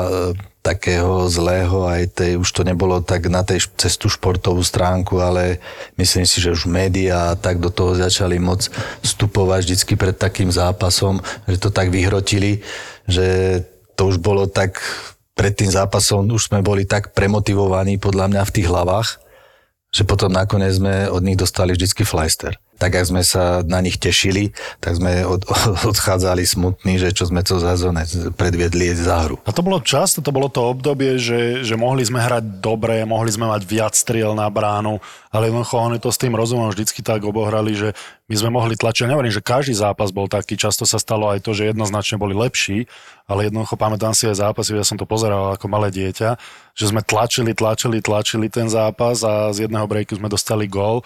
takého 0.66 1.30
zlého, 1.30 1.86
aj 1.86 2.18
tej, 2.18 2.32
už 2.42 2.50
to 2.50 2.66
nebolo 2.66 2.98
tak 3.06 3.30
na 3.30 3.46
tej 3.46 3.70
cestu 3.78 4.10
športovú 4.10 4.66
stránku, 4.66 5.22
ale 5.22 5.62
myslím 6.02 6.26
si, 6.26 6.42
že 6.42 6.50
už 6.50 6.66
médiá 6.66 7.38
tak 7.38 7.62
do 7.62 7.70
toho 7.70 7.94
začali 7.94 8.42
moc 8.42 8.66
vstupovať 9.06 9.62
vždycky 9.62 9.94
pred 9.94 10.18
takým 10.18 10.50
zápasom, 10.50 11.22
že 11.46 11.62
to 11.62 11.70
tak 11.70 11.94
vyhrotili, 11.94 12.66
že 13.06 13.62
to 13.94 14.10
už 14.10 14.18
bolo 14.18 14.50
tak 14.50 14.82
pred 15.38 15.54
tým 15.54 15.70
zápasom, 15.70 16.26
už 16.34 16.50
sme 16.50 16.66
boli 16.66 16.90
tak 16.90 17.14
premotivovaní 17.14 18.02
podľa 18.02 18.34
mňa 18.34 18.42
v 18.50 18.54
tých 18.58 18.66
hlavách, 18.66 19.22
že 19.94 20.02
potom 20.02 20.34
nakoniec 20.34 20.82
sme 20.82 21.06
od 21.14 21.22
nich 21.22 21.38
dostali 21.38 21.78
vždycky 21.78 22.02
flajster. 22.02 22.58
Tak, 22.76 22.92
ak 22.92 23.08
sme 23.08 23.24
sa 23.24 23.64
na 23.64 23.80
nich 23.80 23.96
tešili, 23.96 24.52
tak 24.84 25.00
sme 25.00 25.24
od, 25.24 25.48
odchádzali 25.96 26.44
smutní, 26.44 27.00
že 27.00 27.16
čo 27.16 27.32
sme 27.32 27.40
to 27.40 27.60
za 27.60 27.76
predviedli 28.36 28.92
za 28.92 29.24
hru. 29.28 29.40
A 29.48 29.56
to 29.56 29.64
bolo 29.64 29.80
často, 29.80 30.20
to 30.20 30.36
bolo 30.36 30.52
to 30.52 30.60
obdobie, 30.60 31.16
že, 31.16 31.64
že 31.64 31.80
mohli 31.80 32.04
sme 32.04 32.20
hrať 32.20 32.60
dobre, 32.60 33.08
mohli 33.08 33.32
sme 33.32 33.48
mať 33.48 33.62
viac 33.64 33.94
striel 33.96 34.36
na 34.36 34.52
bránu, 34.52 35.00
ale 35.32 35.48
jednoducho 35.48 35.76
oni 35.80 36.00
to 36.04 36.12
s 36.12 36.20
tým 36.20 36.36
rozumom 36.36 36.68
vždycky 36.68 37.00
tak 37.00 37.24
obohrali, 37.24 37.76
že 37.76 37.96
my 38.26 38.36
sme 38.36 38.50
mohli 38.52 38.74
tlačiť. 38.76 39.06
Ja 39.06 39.10
Nehovorím, 39.12 39.36
že 39.36 39.44
každý 39.44 39.78
zápas 39.78 40.10
bol 40.10 40.26
taký, 40.26 40.58
často 40.58 40.84
sa 40.84 40.98
stalo 40.98 41.30
aj 41.30 41.46
to, 41.46 41.54
že 41.54 41.70
jednoznačne 41.72 42.18
boli 42.20 42.34
lepší, 42.34 42.90
ale 43.30 43.48
jednoducho 43.48 43.78
pamätám 43.78 44.12
si 44.18 44.26
aj 44.26 44.52
zápasy, 44.52 44.74
ja 44.74 44.86
som 44.86 44.98
to 44.98 45.08
pozeral 45.08 45.54
ako 45.54 45.66
malé 45.70 45.94
dieťa, 45.94 46.36
že 46.74 46.86
sme 46.90 47.06
tlačili, 47.06 47.54
tlačili, 47.54 48.02
tlačili 48.02 48.48
ten 48.50 48.68
zápas 48.68 49.22
a 49.24 49.54
z 49.54 49.70
jedného 49.70 49.86
breaku 49.86 50.18
sme 50.18 50.28
dostali 50.28 50.66
gól 50.66 51.06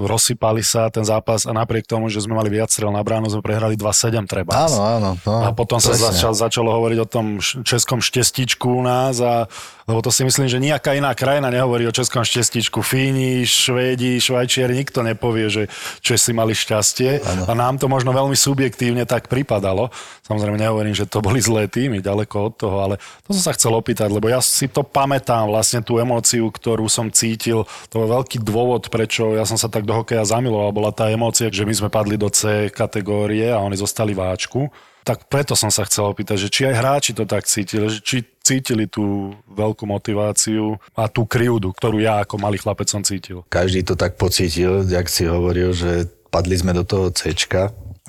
rozsypali 0.00 0.64
sa 0.64 0.88
ten 0.88 1.04
zápas 1.04 1.44
a 1.44 1.52
napriek 1.52 1.84
tomu, 1.84 2.08
že 2.08 2.24
sme 2.24 2.32
mali 2.32 2.48
viac 2.48 2.72
strel 2.72 2.88
na 2.88 3.04
bránu, 3.04 3.28
sme 3.28 3.44
prehrali 3.44 3.76
2-7 3.76 4.24
treba. 4.24 4.56
Áno, 4.56 4.78
áno. 4.80 5.10
No, 5.20 5.44
A 5.44 5.52
potom 5.52 5.76
sa 5.76 5.92
presne. 5.92 6.16
začal, 6.16 6.32
začalo 6.32 6.72
hovoriť 6.72 6.98
o 7.04 7.08
tom 7.08 7.26
českom 7.40 8.00
štestičku 8.00 8.80
u 8.80 8.82
nás, 8.82 9.20
a, 9.20 9.44
lebo 9.84 10.00
to 10.00 10.08
si 10.08 10.24
myslím, 10.24 10.46
že 10.48 10.62
nejaká 10.62 10.96
iná 10.96 11.12
krajina 11.12 11.50
nehovorí 11.50 11.84
o 11.84 11.92
českom 11.92 12.24
štestičku. 12.24 12.80
Fíni, 12.80 13.44
Švédi, 13.44 14.16
Švajčiari, 14.22 14.72
nikto 14.72 15.04
nepovie, 15.04 15.50
že 15.50 15.62
Česi 16.00 16.30
mali 16.30 16.54
šťastie. 16.54 17.20
Áno. 17.20 17.42
A 17.50 17.52
nám 17.52 17.76
to 17.76 17.90
možno 17.90 18.14
veľmi 18.14 18.38
subjektívne 18.38 19.04
tak 19.04 19.26
pripadalo. 19.26 19.90
Samozrejme 20.24 20.62
nehovorím, 20.62 20.94
že 20.94 21.10
to 21.10 21.18
boli 21.18 21.42
zlé 21.42 21.66
týmy, 21.66 21.98
ďaleko 21.98 22.36
od 22.38 22.54
toho, 22.54 22.76
ale 22.86 22.94
to 23.26 23.34
som 23.34 23.50
sa 23.50 23.52
chcel 23.58 23.74
opýtať, 23.74 24.14
lebo 24.14 24.30
ja 24.30 24.38
si 24.38 24.70
to 24.70 24.86
pamätám, 24.86 25.50
vlastne 25.50 25.82
tú 25.82 25.98
emóciu, 25.98 26.46
ktorú 26.54 26.86
som 26.86 27.10
cítil. 27.10 27.66
To 27.90 27.94
bol 28.06 28.22
veľký 28.22 28.38
dôvod, 28.38 28.86
prečo 28.94 29.34
ja 29.34 29.42
som 29.42 29.58
sa 29.58 29.66
tak 29.66 29.89
do 29.90 29.98
hokeja 29.98 30.22
zamiloval. 30.22 30.70
Bola 30.70 30.94
tá 30.94 31.10
emócia, 31.10 31.50
že 31.50 31.66
my 31.66 31.74
sme 31.74 31.90
padli 31.90 32.14
do 32.14 32.30
C 32.30 32.70
kategórie 32.70 33.50
a 33.50 33.58
oni 33.58 33.74
zostali 33.74 34.14
v 34.14 34.22
Ačku. 34.22 34.70
Tak 35.02 35.26
preto 35.26 35.58
som 35.58 35.72
sa 35.72 35.82
chcel 35.82 36.06
opýtať, 36.06 36.46
že 36.46 36.52
či 36.52 36.62
aj 36.70 36.74
hráči 36.78 37.10
to 37.16 37.26
tak 37.26 37.48
cítili, 37.50 37.90
že 37.90 37.98
či 37.98 38.22
cítili 38.44 38.86
tú 38.86 39.34
veľkú 39.50 39.88
motiváciu 39.88 40.78
a 40.94 41.10
tú 41.10 41.26
krivdu, 41.26 41.74
ktorú 41.74 41.98
ja 41.98 42.22
ako 42.22 42.38
malý 42.38 42.62
chlapec 42.62 42.86
som 42.86 43.02
cítil. 43.02 43.42
Každý 43.50 43.82
to 43.82 43.98
tak 43.98 44.14
pocítil, 44.14 44.86
jak 44.86 45.10
si 45.10 45.26
hovoril, 45.26 45.74
že 45.74 46.06
padli 46.30 46.54
sme 46.54 46.70
do 46.76 46.86
toho 46.86 47.10
C 47.10 47.34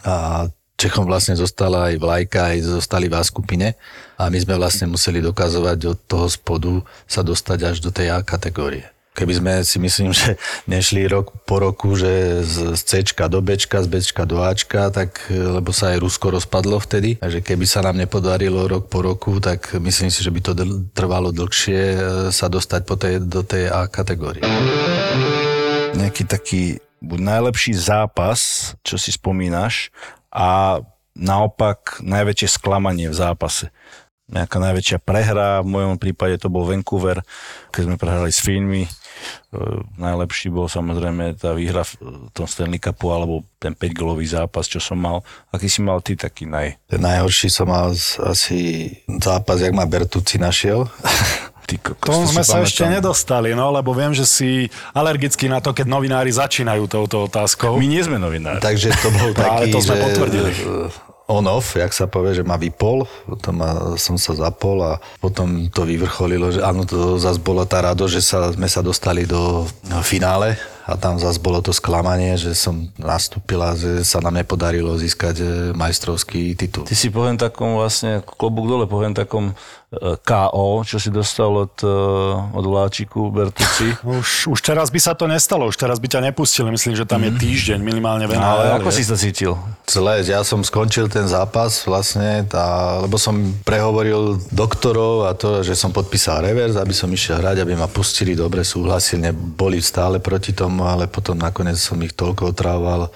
a 0.06 0.46
Čechom 0.82 1.06
vlastne 1.06 1.38
zostala 1.38 1.94
aj 1.94 2.02
vlajka, 2.02 2.58
aj 2.58 2.82
zostali 2.82 3.06
v 3.06 3.22
skupine 3.22 3.78
a 4.18 4.34
my 4.34 4.38
sme 4.42 4.58
vlastne 4.58 4.90
museli 4.90 5.22
dokazovať 5.22 5.80
od 5.94 5.98
toho 6.10 6.26
spodu 6.26 6.82
sa 7.06 7.22
dostať 7.22 7.60
až 7.70 7.78
do 7.86 7.94
tej 7.94 8.10
A 8.10 8.26
kategórie. 8.26 8.90
Keby 9.12 9.34
sme 9.44 9.52
si 9.68 9.78
myslím, 9.78 10.14
že 10.18 10.40
nešli 10.72 11.08
rok 11.08 11.36
po 11.44 11.60
roku, 11.60 11.94
že 12.00 12.42
z 12.48 12.80
C 12.80 13.04
do 13.28 13.44
B, 13.44 13.60
z 13.60 13.88
B 13.88 14.00
do 14.24 14.38
Ačka, 14.40 14.88
tak, 14.90 15.28
e, 15.28 15.36
lebo 15.36 15.76
sa 15.76 15.92
aj 15.92 16.00
Rusko 16.00 16.40
rozpadlo 16.40 16.80
vtedy, 16.80 17.20
takže 17.20 17.44
keby 17.44 17.66
sa 17.68 17.84
nám 17.84 18.00
nepodarilo 18.00 18.72
rok 18.72 18.88
po 18.88 19.04
roku, 19.04 19.38
tak 19.44 19.76
myslím 19.76 20.10
si, 20.10 20.24
že 20.24 20.32
by 20.32 20.40
to 20.40 20.52
trvalo 20.96 21.36
dlhšie 21.36 21.80
e, 21.80 21.98
sa 22.32 22.48
dostať 22.48 22.82
po 22.88 22.96
tej, 22.96 23.20
do 23.20 23.44
tej 23.44 23.68
A 23.68 23.92
kategórie. 23.92 24.44
nejaký 25.92 26.24
taký 26.24 26.80
buď 27.02 27.20
najlepší 27.20 27.74
zápas, 27.74 28.72
čo 28.86 28.96
si 28.96 29.12
spomínaš, 29.12 29.90
a 30.32 30.80
naopak 31.18 32.00
najväčšie 32.00 32.48
sklamanie 32.56 33.12
v 33.12 33.18
zápase. 33.18 33.74
Nejaká 34.32 34.64
najväčšia 34.64 35.04
prehra, 35.04 35.60
v 35.60 35.76
mojom 35.76 36.00
prípade 36.00 36.40
to 36.40 36.48
bol 36.48 36.64
Vancouver, 36.64 37.20
keď 37.76 37.82
sme 37.84 37.96
prehrali 38.00 38.32
s 38.32 38.40
Fínmi. 38.40 38.88
E, 39.52 39.58
najlepší 40.00 40.50
bol 40.52 40.68
samozrejme 40.68 41.38
tá 41.38 41.54
výhra 41.56 41.86
v 41.86 41.94
tom 42.36 42.46
Stanley 42.50 42.82
Cupu, 42.82 43.14
alebo 43.14 43.46
ten 43.62 43.78
5-golový 43.78 44.26
zápas, 44.26 44.66
čo 44.66 44.82
som 44.82 44.98
mal. 44.98 45.22
Aký 45.54 45.70
si 45.70 45.80
mal 45.80 46.02
ty 46.02 46.18
taký 46.18 46.50
naj... 46.50 46.78
Ten 46.90 47.02
najhorší 47.02 47.48
som 47.54 47.70
mal 47.70 47.94
asi 48.26 48.90
zápas, 49.08 49.62
jak 49.62 49.76
ma 49.76 49.86
Bertucci 49.86 50.42
našiel. 50.42 50.88
Ty 51.62 51.78
kokos, 51.78 52.34
sme 52.34 52.42
sa 52.42 52.58
pamätám. 52.60 52.68
ešte 52.68 52.84
nedostali, 52.90 53.50
no, 53.54 53.70
lebo 53.70 53.94
viem, 53.94 54.12
že 54.12 54.26
si 54.26 54.68
alergický 54.98 55.46
na 55.46 55.62
to, 55.62 55.72
keď 55.72 55.88
novinári 55.88 56.34
začínajú 56.34 56.90
touto 56.90 57.30
otázkou. 57.30 57.78
My 57.78 57.86
nie 57.86 58.02
sme 58.02 58.18
novinári. 58.18 58.60
Takže 58.60 58.90
to 58.98 59.08
bol 59.14 59.30
taký, 59.38 59.70
to 59.70 59.80
sme 59.80 59.96
že 59.96 60.04
potvrdili. 60.04 60.52
On-off, 61.32 61.80
jak 61.80 61.96
sa 61.96 62.12
povie, 62.12 62.36
že 62.36 62.44
ma 62.44 62.60
vypol, 62.60 63.08
potom 63.24 63.64
som 63.96 64.20
sa 64.20 64.36
zapol 64.36 64.84
a 64.84 65.00
potom 65.24 65.72
to 65.72 65.88
vyvrcholilo, 65.88 66.52
že 66.52 66.60
áno, 66.60 66.84
to 66.84 67.16
zase 67.16 67.40
bola 67.40 67.64
tá 67.64 67.80
rado, 67.80 68.04
že 68.12 68.20
sa, 68.20 68.52
sme 68.52 68.68
sa 68.68 68.84
dostali 68.84 69.24
do 69.24 69.64
finále 70.04 70.60
a 70.86 70.98
tam 70.98 71.22
zase 71.22 71.38
bolo 71.38 71.62
to 71.62 71.72
sklamanie, 71.72 72.34
že 72.36 72.58
som 72.58 72.90
nastúpil 72.98 73.62
a 73.62 73.78
že 73.78 74.02
sa 74.02 74.18
nám 74.20 74.42
nepodarilo 74.42 74.98
získať 74.98 75.36
e, 75.40 75.46
majstrovský 75.78 76.58
titul. 76.58 76.90
Ty 76.90 76.96
si 76.98 77.14
poviem 77.14 77.38
takom 77.38 77.78
vlastne, 77.78 78.26
klobúk 78.26 78.66
dole, 78.66 78.86
poviem 78.90 79.14
takom 79.14 79.54
e, 79.54 79.54
KO, 80.26 80.82
čo 80.82 80.98
si 80.98 81.14
dostal 81.14 81.54
od, 81.54 81.76
e, 81.86 81.98
od 82.58 82.66
Vláčiku 82.66 83.30
Bertuci. 83.30 83.94
Už, 84.22 84.50
už 84.50 84.60
teraz 84.60 84.90
by 84.90 85.00
sa 85.00 85.14
to 85.14 85.30
nestalo, 85.30 85.70
už 85.70 85.78
teraz 85.78 86.02
by 86.02 86.08
ťa 86.10 86.34
nepustili, 86.34 86.68
myslím, 86.74 86.98
že 86.98 87.06
tam 87.06 87.22
je 87.24 87.32
týždeň 87.38 87.80
minimálne 87.80 88.26
v 88.28 88.32
Mhm. 88.32 88.42
Ale 88.42 88.64
ako 88.82 88.90
je. 88.90 88.96
si 88.98 89.04
to 89.06 89.16
cítil? 89.20 89.52
Zle, 89.86 90.24
ja 90.24 90.42
som 90.48 90.64
skončil 90.64 91.12
ten 91.12 91.28
zápas 91.28 91.84
vlastne, 91.84 92.48
tá, 92.48 92.98
lebo 93.04 93.20
som 93.20 93.36
prehovoril 93.68 94.40
doktorov 94.50 95.28
a 95.28 95.36
to, 95.36 95.62
že 95.62 95.76
som 95.76 95.92
podpísal 95.92 96.48
revers, 96.48 96.80
aby 96.80 96.96
som 96.96 97.12
išiel 97.12 97.44
hrať, 97.44 97.60
aby 97.60 97.76
ma 97.76 97.92
pustili, 97.92 98.32
dobre 98.34 98.64
súhlasili, 98.64 99.36
boli 99.36 99.84
stále 99.84 100.24
proti 100.24 100.56
tomu, 100.56 100.71
ale 100.80 101.12
potom 101.12 101.36
nakoniec 101.36 101.76
som 101.76 102.00
ich 102.00 102.16
toľko 102.16 102.56
otrával, 102.56 103.12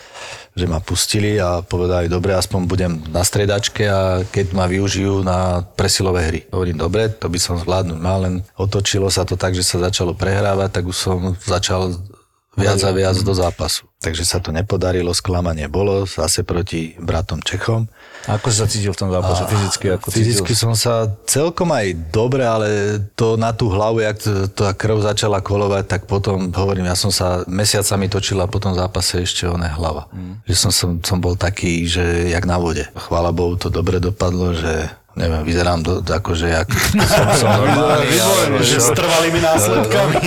že 0.56 0.66
ma 0.68 0.80
pustili 0.80 1.36
a 1.40 1.60
povedali, 1.60 2.08
dobre, 2.08 2.32
aspoň 2.36 2.62
budem 2.64 2.92
na 3.12 3.24
stredačke 3.24 3.84
a 3.88 4.24
keď 4.28 4.56
ma 4.56 4.66
využijú 4.68 5.24
na 5.24 5.64
presilové 5.76 6.22
hry. 6.28 6.42
Hovorím, 6.52 6.80
dobre, 6.80 7.12
to 7.12 7.28
by 7.28 7.40
som 7.40 7.60
zvládnuť 7.60 8.00
mal, 8.00 8.24
len 8.24 8.36
otočilo 8.56 9.12
sa 9.12 9.28
to 9.28 9.36
tak, 9.36 9.52
že 9.52 9.68
sa 9.68 9.84
začalo 9.84 10.16
prehrávať, 10.16 10.70
tak 10.80 10.84
už 10.88 10.98
som 10.98 11.20
začal 11.44 12.00
viac 12.56 12.80
a 12.84 12.92
viac 12.92 13.18
do 13.20 13.34
zápasu. 13.36 13.88
Takže 14.00 14.24
sa 14.24 14.38
to 14.40 14.56
nepodarilo, 14.56 15.12
sklamanie 15.12 15.68
bolo, 15.68 16.08
zase 16.08 16.48
proti 16.48 16.96
bratom 17.00 17.44
Čechom. 17.44 17.88
Ako 18.26 18.50
si 18.50 18.58
sa 18.58 18.68
cítil 18.70 18.94
v 18.94 19.00
tom 19.00 19.10
zápase 19.14 19.46
fyzicky? 19.46 19.86
Ako 19.94 20.10
Fyzicky 20.10 20.54
som 20.58 20.74
sa 20.74 21.10
celkom 21.30 21.70
aj 21.70 21.94
dobre, 22.10 22.42
ale 22.42 22.98
to 23.14 23.38
na 23.38 23.54
tú 23.54 23.70
hlavu, 23.70 24.02
jak 24.02 24.18
tá 24.54 24.74
krv 24.74 25.06
začala 25.06 25.46
kolovať, 25.46 25.84
tak 25.86 26.02
potom, 26.10 26.50
hovorím, 26.50 26.90
ja 26.90 26.98
som 26.98 27.14
sa 27.14 27.46
mesiacami 27.46 28.10
točila 28.10 28.50
po 28.50 28.58
tom 28.58 28.74
zápase 28.74 29.22
ešte 29.22 29.46
oné 29.46 29.70
hlava. 29.70 30.10
Mm. 30.10 30.42
Že 30.50 30.56
som, 30.58 30.72
som, 30.74 30.90
som 31.06 31.18
bol 31.22 31.38
taký, 31.38 31.86
že 31.86 32.34
jak 32.34 32.46
na 32.50 32.58
vode. 32.58 32.86
Chvála 32.98 33.30
Bohu, 33.30 33.58
to 33.62 33.70
dobre 33.70 34.02
dopadlo, 34.02 34.58
že 34.58 34.90
neviem, 35.16 35.42
vyzerám 35.42 35.80
do, 35.80 35.94
akože 36.00 36.48
jak 36.50 36.68
som, 37.12 37.26
som 37.34 37.50
normálny. 37.56 38.16
ale 38.16 38.60
Že 38.60 38.78
s 38.78 38.90
trvalými 38.92 39.40
následkami. 39.40 40.20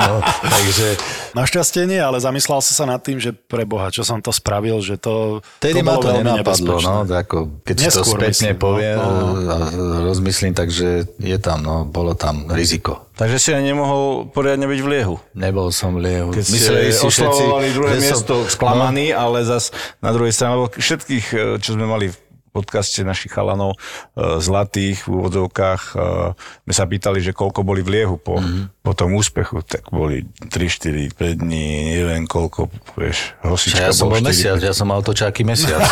no, 0.00 0.14
takže 0.42 0.86
Našťastie 1.30 1.86
nie, 1.86 2.02
ale 2.02 2.18
zamyslel 2.18 2.58
si 2.58 2.74
sa 2.74 2.82
nad 2.82 2.98
tým, 2.98 3.22
že 3.22 3.30
pre 3.30 3.62
Boha, 3.62 3.86
čo 3.86 4.02
som 4.02 4.18
to 4.18 4.34
spravil, 4.34 4.82
že 4.82 4.98
to, 4.98 5.38
Tedy 5.58 5.78
to 5.78 5.86
ma 5.86 5.94
to 5.94 6.10
nenapadlo, 6.10 6.82
no, 6.82 7.06
ako 7.06 7.62
keď 7.62 7.74
si 7.76 7.86
to 7.86 8.02
Neskôr 8.02 8.18
spätne 8.18 8.30
myslím, 8.34 8.50
no. 8.50 8.58
povie 8.58 8.90
No, 8.90 9.06
no. 9.06 9.46
a 9.46 9.56
rozmyslím, 10.02 10.52
takže 10.52 10.88
je 11.14 11.38
tam, 11.38 11.62
no, 11.62 11.86
bolo 11.86 12.18
tam 12.18 12.50
riziko. 12.50 13.06
Takže 13.14 13.36
si 13.38 13.50
aj 13.52 13.62
nemohol 13.62 14.26
poriadne 14.26 14.66
byť 14.66 14.80
v 14.80 14.88
liehu. 14.90 15.14
Nebol 15.36 15.70
som 15.70 15.94
v 15.94 16.02
liehu. 16.02 16.34
Keď 16.34 16.44
Mysleli 16.50 16.90
si 16.90 16.98
všetci, 16.98 17.06
oslavovali 17.22 17.68
druhé 17.70 17.92
miesto 18.00 18.34
som- 18.42 18.50
sklamaný, 18.50 19.06
ale 19.12 19.44
zas 19.44 19.70
na 19.98 20.10
druhej 20.10 20.34
strane, 20.34 20.56
lebo 20.56 20.66
všetkých, 20.72 21.26
e, 21.30 21.38
čo 21.62 21.78
sme 21.78 21.86
mali 21.86 22.10
v 22.10 22.16
podcaste 22.50 23.06
našich 23.06 23.30
chalanov 23.30 23.78
e, 23.78 24.38
zlatých 24.42 25.06
v 25.06 25.10
úvodzovkách, 25.10 25.82
e, 25.94 26.34
sme 26.66 26.74
sa 26.74 26.84
pýtali, 26.86 27.22
že 27.22 27.30
koľko 27.34 27.62
boli 27.62 27.80
v 27.86 28.02
liehu 28.02 28.18
po, 28.18 28.42
mm-hmm. 28.42 28.82
po 28.82 28.92
tom 28.94 29.14
úspechu, 29.14 29.62
tak 29.62 29.86
boli 29.88 30.26
3, 30.26 30.50
4, 30.50 31.14
5 31.14 31.42
dní, 31.46 32.02
neviem 32.02 32.26
koľko, 32.26 32.68
vieš, 32.98 33.38
No, 33.40 33.54
hosička 33.54 33.80
ja 33.80 33.94
som 33.94 34.10
bol 34.10 34.20
štyri. 34.20 34.28
mesiac, 34.34 34.58
ja 34.60 34.74
som 34.74 34.86
mal 34.90 35.00
točáky 35.00 35.46
mesiac. 35.46 35.80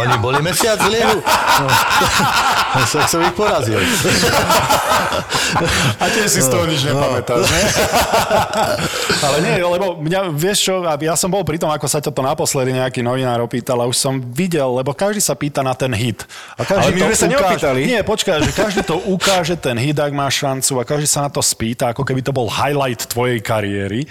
Oni 0.00 0.16
boli 0.22 0.40
mesiac 0.40 0.78
v 0.80 0.88
liehu. 0.94 1.18
No, 1.20 1.66
tak 2.88 3.06
som 3.10 3.20
ich 3.20 3.34
porazil. 3.36 3.76
A 6.00 6.04
tiež 6.08 6.28
si 6.28 6.40
z 6.40 6.48
toho 6.48 6.64
nič 6.64 6.82
nepamätáš, 6.88 7.44
ne? 7.44 7.62
Ale 9.26 9.36
nie, 9.44 9.60
lebo 9.60 10.00
mňa, 10.00 10.32
vieš 10.32 10.72
čo, 10.72 10.74
ja 10.84 11.14
som 11.14 11.28
bol 11.28 11.44
pri 11.44 11.60
tom, 11.60 11.68
ako 11.68 11.86
sa 11.88 12.00
ťa 12.00 12.10
to 12.12 12.22
naposledy 12.24 12.72
nejaký 12.72 13.04
novinár 13.04 13.44
opýtal 13.44 13.80
a 13.80 13.88
už 13.88 13.96
som 13.96 14.18
videl, 14.20 14.51
lebo 14.58 14.92
každý 14.92 15.22
sa 15.22 15.38
pýta 15.38 15.62
na 15.62 15.72
ten 15.72 15.94
hit. 15.94 16.26
A 16.58 16.66
každý 16.66 16.92
Ale 16.92 16.96
my 16.98 17.00
sme 17.12 17.16
sa 17.16 17.28
neopýtali. 17.30 17.80
Nie, 17.86 18.00
počkaj, 18.02 18.42
že 18.42 18.52
každý 18.52 18.80
to 18.82 18.98
ukáže, 19.08 19.54
ten 19.56 19.78
hit, 19.78 19.96
ak 19.96 20.12
má 20.12 20.26
šancu 20.26 20.80
a 20.80 20.84
každý 20.84 21.06
sa 21.06 21.24
na 21.24 21.30
to 21.30 21.38
spýta, 21.38 21.94
ako 21.94 22.02
keby 22.02 22.20
to 22.20 22.34
bol 22.34 22.50
highlight 22.50 23.06
tvojej 23.06 23.38
kariéry. 23.38 24.08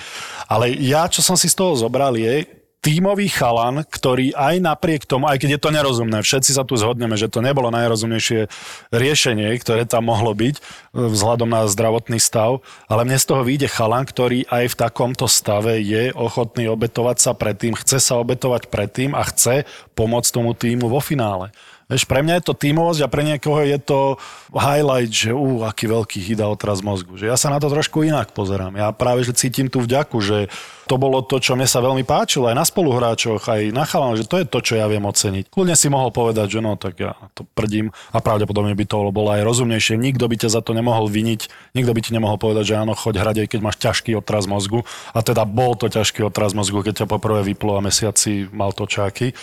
Ale 0.48 0.72
ja, 0.80 1.06
čo 1.12 1.20
som 1.20 1.36
si 1.36 1.52
z 1.52 1.58
toho 1.60 1.76
zobral, 1.76 2.16
je, 2.16 2.61
tímový 2.82 3.30
chalan, 3.30 3.86
ktorý 3.86 4.34
aj 4.34 4.58
napriek 4.58 5.06
tomu, 5.06 5.30
aj 5.30 5.38
keď 5.38 5.50
je 5.58 5.62
to 5.62 5.70
nerozumné, 5.70 6.18
všetci 6.26 6.58
sa 6.58 6.66
tu 6.66 6.74
zhodneme, 6.74 7.14
že 7.14 7.30
to 7.30 7.46
nebolo 7.46 7.70
najrozumnejšie 7.70 8.50
riešenie, 8.90 9.54
ktoré 9.62 9.86
tam 9.86 10.10
mohlo 10.10 10.34
byť 10.34 10.56
e, 10.58 10.62
vzhľadom 10.98 11.46
na 11.46 11.70
zdravotný 11.70 12.18
stav, 12.18 12.66
ale 12.90 13.06
mne 13.06 13.22
z 13.22 13.26
toho 13.30 13.46
vyjde 13.46 13.70
chalan, 13.70 14.04
ktorý 14.04 14.50
aj 14.50 14.74
v 14.74 14.80
takomto 14.82 15.30
stave 15.30 15.78
je 15.78 16.10
ochotný 16.18 16.66
obetovať 16.74 17.18
sa 17.22 17.32
predtým, 17.38 17.78
chce 17.78 18.02
sa 18.02 18.18
obetovať 18.18 18.74
predtým 18.74 19.14
a 19.14 19.22
chce 19.30 19.70
pomôcť 19.94 20.34
tomu 20.34 20.58
týmu 20.58 20.90
vo 20.90 21.00
finále. 21.00 21.54
Vieš, 21.92 22.08
pre 22.08 22.24
mňa 22.24 22.40
je 22.40 22.46
to 22.48 22.56
tímovosť 22.56 23.04
a 23.04 23.12
pre 23.12 23.28
niekoho 23.28 23.60
je 23.68 23.76
to 23.76 24.16
highlight, 24.56 25.12
že 25.12 25.36
ú, 25.36 25.68
aký 25.68 25.92
veľký 25.92 26.24
hit 26.24 26.40
a 26.40 26.48
otraz 26.48 26.80
mozgu. 26.80 27.20
Že 27.20 27.28
ja 27.28 27.36
sa 27.36 27.52
na 27.52 27.60
to 27.60 27.68
trošku 27.68 28.08
inak 28.08 28.32
pozerám. 28.32 28.80
Ja 28.80 28.96
práve, 28.96 29.28
že 29.28 29.36
cítim 29.36 29.68
tú 29.68 29.84
vďaku, 29.84 30.24
že 30.24 30.48
to 30.88 30.96
bolo 30.96 31.20
to, 31.20 31.44
čo 31.44 31.60
mne 31.60 31.68
sa 31.68 31.84
veľmi 31.84 32.08
páčilo 32.08 32.48
aj 32.48 32.56
na 32.56 32.64
spoluhráčoch, 32.64 33.44
aj 33.44 33.76
na 33.76 33.84
chalanoch, 33.84 34.24
že 34.24 34.28
to 34.28 34.40
je 34.40 34.48
to, 34.48 34.60
čo 34.64 34.74
ja 34.80 34.88
viem 34.88 35.04
oceniť. 35.04 35.52
Kľudne 35.52 35.76
si 35.76 35.92
mohol 35.92 36.16
povedať, 36.16 36.48
že 36.56 36.60
no, 36.64 36.80
tak 36.80 36.96
ja 36.96 37.12
to 37.36 37.44
prdím 37.44 37.92
a 38.16 38.24
pravdepodobne 38.24 38.72
by 38.72 38.86
to 38.88 39.12
bolo 39.12 39.36
aj 39.36 39.44
rozumnejšie. 39.44 40.00
Nikto 40.00 40.32
by 40.32 40.36
ťa 40.36 40.50
za 40.52 40.62
to 40.64 40.72
nemohol 40.72 41.12
viniť, 41.12 41.76
nikto 41.76 41.92
by 41.92 42.00
ti 42.00 42.12
nemohol 42.16 42.40
povedať, 42.40 42.72
že 42.72 42.80
áno, 42.80 42.96
choď 42.96 43.20
hrať, 43.20 43.38
aj 43.44 43.48
keď 43.52 43.60
máš 43.60 43.78
ťažký 43.84 44.16
otraz 44.16 44.48
mozgu. 44.48 44.88
A 45.12 45.20
teda 45.24 45.44
bol 45.44 45.76
to 45.76 45.92
ťažký 45.92 46.24
otraz 46.24 46.56
mozgu, 46.56 46.88
keď 46.88 47.04
ťa 47.04 47.12
poprvé 47.12 47.44
vyplo 47.44 47.76
a 47.76 47.84
mesiaci 47.84 48.48
mal 48.52 48.72
točáky. 48.72 49.36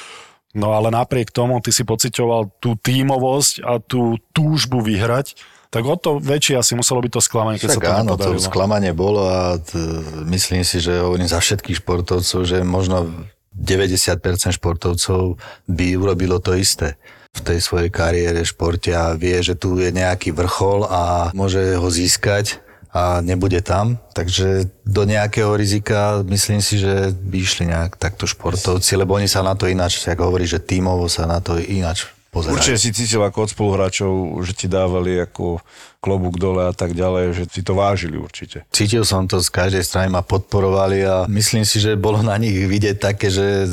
No 0.55 0.72
ale 0.72 0.88
napriek 0.88 1.28
tomu 1.28 1.61
ty 1.61 1.70
si 1.70 1.84
pocitoval 1.84 2.49
tú 2.57 2.72
tímovosť 2.74 3.55
a 3.61 3.78
tú 3.78 4.16
túžbu 4.32 4.80
vyhrať, 4.80 5.36
tak 5.68 5.84
o 5.84 5.92
to 5.94 6.16
väčšie 6.16 6.57
asi 6.57 6.72
muselo 6.72 7.05
byť 7.05 7.12
to 7.12 7.20
sklamanie, 7.20 7.61
keď 7.61 7.68
Tak 7.68 7.76
sa 7.76 7.82
to 7.82 7.92
áno, 7.92 8.12
nepodarilo. 8.16 8.40
to 8.40 8.49
sklamanie 8.49 8.92
bolo 8.96 9.22
a 9.22 9.40
t- 9.61 9.76
myslím 10.24 10.64
si, 10.64 10.80
že 10.80 11.05
hovorím 11.05 11.28
za 11.28 11.44
všetkých 11.44 11.84
športovcov, 11.84 12.40
že 12.42 12.64
možno 12.64 13.12
90% 13.53 14.24
športovcov 14.55 15.36
by 15.66 15.86
urobilo 15.94 16.40
to 16.40 16.55
isté 16.55 16.96
v 17.36 17.40
tej 17.44 17.59
svojej 17.61 17.90
kariére, 17.92 18.40
športe 18.40 18.88
a 18.88 19.12
vie, 19.12 19.36
že 19.44 19.53
tu 19.53 19.76
je 19.76 19.92
nejaký 19.92 20.32
vrchol 20.32 20.88
a 20.88 21.28
môže 21.36 21.76
ho 21.76 21.86
získať 21.86 22.64
a 22.93 23.20
nebude 23.20 23.61
tam. 23.61 24.01
Takže 24.16 24.70
do 24.84 25.03
nejakého 25.05 25.53
rizika 25.57 26.24
myslím 26.24 26.64
si, 26.64 26.80
že 26.80 27.12
by 27.12 27.36
išli 27.36 27.64
nejak 27.68 28.01
takto 28.01 28.24
športovci, 28.24 28.97
lebo 28.97 29.14
oni 29.16 29.28
sa 29.28 29.45
na 29.45 29.53
to 29.53 29.68
ináč, 29.68 30.01
ako 30.09 30.32
hovorí, 30.32 30.49
že 30.49 30.62
tímovo 30.62 31.05
sa 31.07 31.28
na 31.28 31.45
to 31.45 31.61
ináč 31.61 32.09
pozerajú. 32.32 32.57
Určite 32.57 32.78
si 32.80 32.91
cítil 32.93 33.20
ako 33.24 33.49
od 33.49 33.51
spoluhráčov, 33.53 34.12
že 34.45 34.53
ti 34.53 34.66
dávali 34.68 35.20
ako 35.20 35.61
klobúk 35.99 36.39
dole 36.39 36.68
a 36.68 36.74
tak 36.76 36.95
ďalej, 36.95 37.24
že 37.34 37.45
si 37.51 37.61
to 37.64 37.74
vážili 37.74 38.20
určite. 38.20 38.62
Cítil 38.70 39.03
som 39.03 39.26
to, 39.26 39.43
z 39.43 39.51
každej 39.51 39.82
strany 39.82 40.09
ma 40.12 40.22
podporovali 40.22 41.03
a 41.05 41.16
myslím 41.26 41.64
si, 41.66 41.82
že 41.82 41.99
bolo 41.99 42.22
na 42.22 42.39
nich 42.39 42.55
vidieť 42.55 42.97
také, 43.01 43.32
že, 43.32 43.66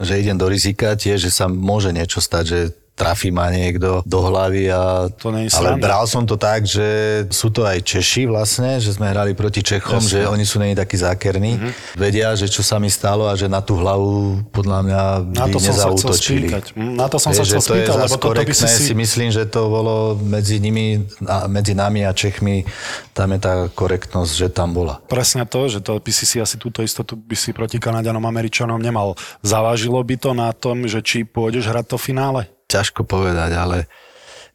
že 0.00 0.14
idem 0.18 0.38
do 0.38 0.48
rizika 0.48 0.96
tiež, 0.96 1.28
že 1.28 1.30
sa 1.34 1.50
môže 1.50 1.92
niečo 1.92 2.22
stať, 2.22 2.44
že 2.46 2.58
trafí 2.98 3.30
ma 3.30 3.46
niekto 3.54 4.02
do 4.02 4.18
hlavy 4.26 4.74
a... 4.74 5.06
To 5.22 5.30
nie 5.30 5.46
je 5.46 5.54
ale 5.54 5.78
bral 5.78 6.02
som 6.10 6.26
to 6.26 6.34
tak, 6.34 6.66
že 6.66 7.22
sú 7.30 7.54
to 7.54 7.62
aj 7.62 7.78
Češi 7.86 8.26
vlastne, 8.26 8.82
že 8.82 8.90
sme 8.90 9.14
hrali 9.14 9.38
proti 9.38 9.62
Čechom, 9.62 10.02
že 10.02 10.26
oni 10.26 10.42
sú 10.42 10.58
není 10.58 10.74
takí 10.74 10.98
zákerní. 10.98 11.54
Mhm. 11.54 11.70
Vedia, 11.94 12.34
že 12.34 12.50
čo 12.50 12.66
sa 12.66 12.82
mi 12.82 12.90
stalo 12.90 13.30
a 13.30 13.38
že 13.38 13.46
na 13.46 13.62
tú 13.62 13.78
hlavu 13.78 14.42
podľa 14.50 14.78
mňa 14.82 15.02
Na 15.38 15.46
to 15.46 15.58
som 15.62 15.74
sa 15.78 15.86
chcel 15.94 16.10
spýtať. 16.18 16.64
Mm, 16.74 16.94
Na 16.98 17.06
to 17.06 17.16
som 17.22 17.30
sa 17.30 17.46
Vieš, 17.46 17.48
chcel 17.54 17.62
to 17.62 17.74
je 17.78 17.86
spýtať, 17.86 17.96
lebo 18.02 18.16
toto 18.18 18.42
by 18.42 18.54
si 18.54 18.66
si... 18.66 18.92
myslím, 18.98 19.28
že 19.30 19.46
to 19.46 19.70
bolo 19.70 20.18
medzi 20.18 20.58
nimi, 20.58 21.06
medzi 21.46 21.78
nami 21.78 22.02
a 22.02 22.10
Čechmi, 22.10 22.66
tam 23.14 23.30
je 23.30 23.38
tá 23.38 23.54
korektnosť, 23.70 24.32
že 24.34 24.48
tam 24.50 24.74
bola. 24.74 24.98
Presne 25.06 25.46
to, 25.46 25.70
že 25.70 25.78
to 25.78 26.02
by 26.02 26.10
si 26.10 26.26
si 26.26 26.42
asi 26.42 26.58
túto 26.58 26.82
istotu 26.82 27.14
by 27.14 27.36
si 27.38 27.54
proti 27.54 27.78
Kanadianom, 27.78 28.24
Američanom 28.26 28.82
nemal. 28.82 29.14
Zavážilo 29.46 30.02
by 30.02 30.16
to 30.18 30.30
na 30.34 30.50
tom, 30.50 30.88
že 30.90 30.98
či 31.04 31.22
pôjdeš 31.22 31.70
hrať 31.70 31.94
to 31.94 31.98
finále? 32.00 32.57
Ťažko 32.68 33.08
povedať, 33.08 33.56
ale 33.56 33.88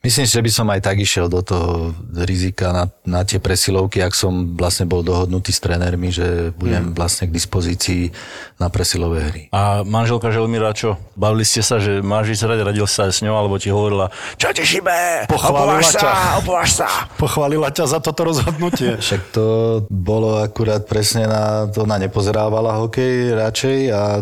myslím 0.05 0.29
si, 0.29 0.37
že 0.37 0.45
by 0.45 0.51
som 0.53 0.67
aj 0.69 0.85
tak 0.85 1.01
išiel 1.01 1.31
do 1.31 1.41
toho 1.41 1.97
rizika 2.29 2.69
na, 2.69 2.85
na 3.07 3.25
tie 3.25 3.41
presilovky, 3.41 4.05
ak 4.05 4.13
som 4.13 4.53
vlastne 4.53 4.85
bol 4.85 5.01
dohodnutý 5.01 5.49
s 5.49 5.57
trénermi, 5.57 6.13
že 6.13 6.53
budem 6.53 6.93
vlastne 6.93 7.25
k 7.25 7.33
dispozícii 7.33 8.13
na 8.61 8.69
presilové 8.69 9.19
hry. 9.25 9.41
A 9.49 9.81
manželka 9.81 10.29
Želmíra, 10.29 10.77
čo? 10.77 11.01
Bavili 11.17 11.41
ste 11.41 11.65
sa, 11.65 11.81
že 11.81 12.05
máš 12.05 12.37
ísť 12.37 12.45
hrať, 12.45 12.59
radil 12.61 12.85
sa 12.85 13.09
aj 13.09 13.13
s 13.17 13.19
ňou, 13.25 13.33
alebo 13.33 13.57
ti 13.57 13.73
hovorila, 13.73 14.13
čo 14.37 14.53
ti 14.53 14.61
šibe, 14.61 15.25
opováž 15.25 15.89
sa, 15.89 16.37
opováž 16.37 16.69
sa. 16.69 16.87
Pochválila 17.23 17.73
ťa 17.73 17.97
za 17.97 17.99
toto 18.03 18.29
rozhodnutie. 18.29 18.99
Však 19.03 19.33
to 19.33 19.45
bolo 19.89 20.37
akurát 20.37 20.85
presne 20.85 21.25
na... 21.25 21.65
To 21.73 21.89
ona 21.89 21.97
nepozerávala 21.97 22.77
hokej 22.77 23.33
radšej 23.33 23.79
a 23.89 24.21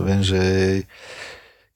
viem, 0.00 0.24
že 0.24 0.40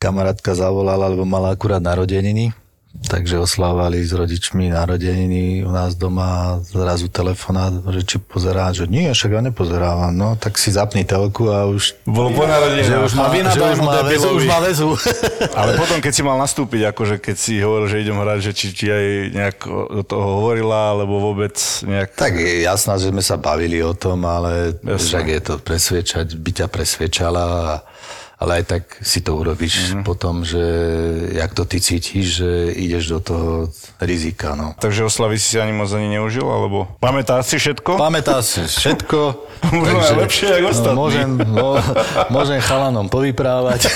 kamarátka 0.05 0.53
zavolala, 0.53 1.09
lebo 1.09 1.25
mala 1.25 1.57
akurát 1.57 1.81
narodeniny. 1.81 2.53
Takže 2.95 3.43
oslávali 3.43 4.07
s 4.07 4.15
rodičmi 4.15 4.71
narodeniny 4.71 5.67
u 5.67 5.71
nás 5.75 5.99
doma 5.99 6.23
a 6.25 6.49
zrazu 6.63 7.11
telefonát, 7.11 7.75
že 7.91 8.07
či 8.07 8.17
pozerá, 8.23 8.71
že 8.71 8.87
nie, 8.87 9.11
však 9.11 9.35
ja 9.35 9.43
nepozerávam. 9.43 10.15
No, 10.15 10.39
tak 10.39 10.55
si 10.63 10.71
zapni 10.71 11.03
telku 11.03 11.51
a 11.51 11.67
už... 11.67 11.99
Bolo 12.07 12.31
po. 12.31 12.47
Že 12.47 12.95
už 13.03 13.13
má, 13.19 13.35
A 13.35 13.51
že 13.51 13.61
už 13.61 13.83
má 13.83 13.99
väzu, 14.07 14.29
už 14.39 14.47
má 14.47 14.59
väzu. 14.63 14.95
Ale 15.59 15.75
potom, 15.75 15.99
keď 15.99 16.13
si 16.15 16.23
mal 16.23 16.39
nastúpiť, 16.39 16.95
akože 16.95 17.19
keď 17.19 17.35
si 17.37 17.59
hovoril, 17.59 17.91
že 17.91 17.99
idem 17.99 18.15
hrať, 18.15 18.39
že 18.47 18.53
či, 18.55 18.67
či 18.71 18.87
aj 18.87 19.05
nejak 19.43 19.59
do 19.91 20.03
toho 20.07 20.27
hovorila, 20.39 20.95
alebo 20.95 21.19
vôbec 21.19 21.59
nejak... 21.83 22.15
Tak 22.15 22.39
je 22.39 22.63
jasná, 22.63 22.95
že 22.95 23.11
sme 23.11 23.27
sa 23.27 23.35
bavili 23.35 23.83
o 23.83 23.91
tom, 23.99 24.23
ale 24.23 24.79
Jasné. 24.81 25.03
však 25.03 25.25
je 25.35 25.41
to 25.43 25.55
presvedčať, 25.59 26.27
by 26.39 26.51
ťa 26.63 26.67
presvedčala, 26.71 27.43
a- 27.43 27.83
ale 28.45 28.61
aj 28.61 28.65
tak 28.69 28.83
si 29.01 29.25
to 29.25 29.41
urobíš 29.41 29.97
mm-hmm. 29.97 30.05
potom, 30.05 30.45
že 30.45 30.61
jak 31.33 31.57
to 31.57 31.65
ty 31.65 31.81
cítiš, 31.81 32.45
že 32.45 32.51
ideš 32.77 33.17
do 33.17 33.21
toho 33.25 33.51
rizika. 34.05 34.53
No. 34.53 34.77
Takže 34.77 35.09
oslavy 35.09 35.41
si 35.41 35.55
si 35.55 35.57
ani 35.57 35.73
moc 35.73 35.89
ani 35.89 36.13
neužil, 36.13 36.45
alebo 36.45 36.93
pamätáš 37.01 37.49
si 37.49 37.57
všetko? 37.57 37.97
Pamätá 37.97 38.45
si 38.45 38.61
všetko, 38.69 39.21
Možno 39.73 39.97
aj 39.97 40.17
lepšie 40.29 40.49
ako 40.61 40.69
no, 40.69 40.73
ostatní. 40.73 40.99
môžem, 40.99 41.29
no, 41.49 41.69
môžem 42.29 42.59
chalanom 42.61 43.07
povyprávať. 43.09 43.89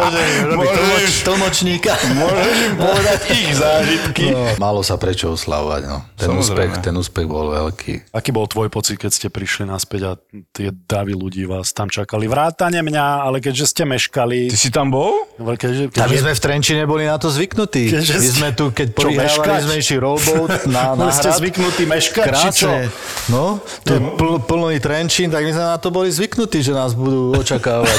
môžem 0.00 0.28
robiť 0.48 0.56
Môžeš. 0.56 0.72
tlmoč, 0.72 1.04
tlmočníka. 1.26 1.92
Môžeš 2.16 2.56
im 2.72 2.74
povedať 2.80 3.20
ich 3.28 3.50
zážitky. 3.52 4.24
No, 4.32 4.40
malo 4.56 4.80
sa 4.80 4.96
prečo 4.96 5.34
oslavovať. 5.36 5.82
No. 5.84 5.98
Ten, 6.16 6.32
Samozrejme. 6.32 6.72
úspech, 6.78 6.84
ten 6.84 6.94
úspech 6.96 7.26
bol 7.28 7.52
veľký. 7.52 7.92
Aký 8.16 8.30
bol 8.32 8.48
tvoj 8.48 8.72
pocit, 8.72 8.96
keď 8.96 9.10
ste 9.12 9.28
prišli 9.28 9.68
naspäť 9.68 10.00
a 10.06 10.12
tie 10.54 10.72
davy 10.72 11.12
ľudí 11.12 11.44
vás 11.44 11.74
tam 11.76 11.92
čakali? 11.92 12.21
Vrátane 12.24 12.78
mňa, 12.78 13.04
ale 13.22 13.38
keďže 13.38 13.66
ste 13.66 13.82
meškali... 13.82 14.48
Ty 14.48 14.56
si 14.56 14.68
tam 14.68 14.88
bol? 14.88 15.12
Keďže, 15.36 15.92
A 15.92 16.04
my 16.04 16.08
keďže, 16.08 16.20
sme 16.20 16.32
v 16.32 16.40
Trenčine 16.40 16.82
boli 16.84 17.02
na 17.02 17.16
to 17.16 17.26
zvyknutí. 17.26 17.90
Keďže 17.90 18.12
My 18.14 18.28
sme 18.28 18.48
tu, 18.52 18.64
keď 18.70 18.86
meškať? 18.92 19.58
sme 19.64 19.74
išli 19.76 19.96
rollboat 19.96 20.64
na, 20.66 20.92
na 20.92 21.00
Boli 21.00 21.12
ste 21.12 21.28
zvyknutí 21.30 21.82
meškať, 21.84 22.26
či 22.28 22.46
čo? 22.58 22.68
Krásne. 22.68 22.88
No, 23.28 23.58
to 23.82 23.90
je 23.92 23.98
pl, 24.12 24.28
plný 24.40 24.76
Trenčín, 24.78 25.28
tak 25.28 25.40
my 25.40 25.50
sme 25.50 25.64
na 25.64 25.76
to 25.76 25.88
boli 25.88 26.08
zvyknutí, 26.08 26.60
že 26.60 26.70
nás 26.70 26.92
budú 26.92 27.32
očakávať. 27.34 27.92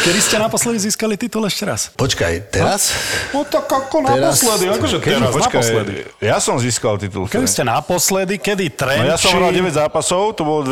Kedy 0.00 0.18
ste 0.18 0.36
naposledy 0.36 0.78
získali 0.80 1.14
titul 1.14 1.42
ešte 1.42 1.62
raz? 1.62 1.88
Počkaj, 1.92 2.50
teraz? 2.50 2.92
No 3.30 3.42
tak 3.42 3.66
ako 3.66 4.06
Teraz- 4.06 4.40
naposledy, 4.40 4.64
akože 4.68 4.96
teraz, 5.00 5.30
Počkaj, 5.30 5.60
naposledy. 5.60 5.92
ja 6.20 6.36
som 6.38 6.54
získal 6.56 6.94
titul. 6.96 7.24
Kedy 7.26 7.46
ste 7.46 7.62
naposledy, 7.62 8.36
kedy 8.36 8.64
No 8.66 8.74
Trenčín... 8.76 9.06
ja 9.06 9.16
som 9.16 9.30
hral 9.34 9.50
9 9.50 9.70
zápasov, 9.70 10.34
to 10.34 10.42
bolo 10.42 10.66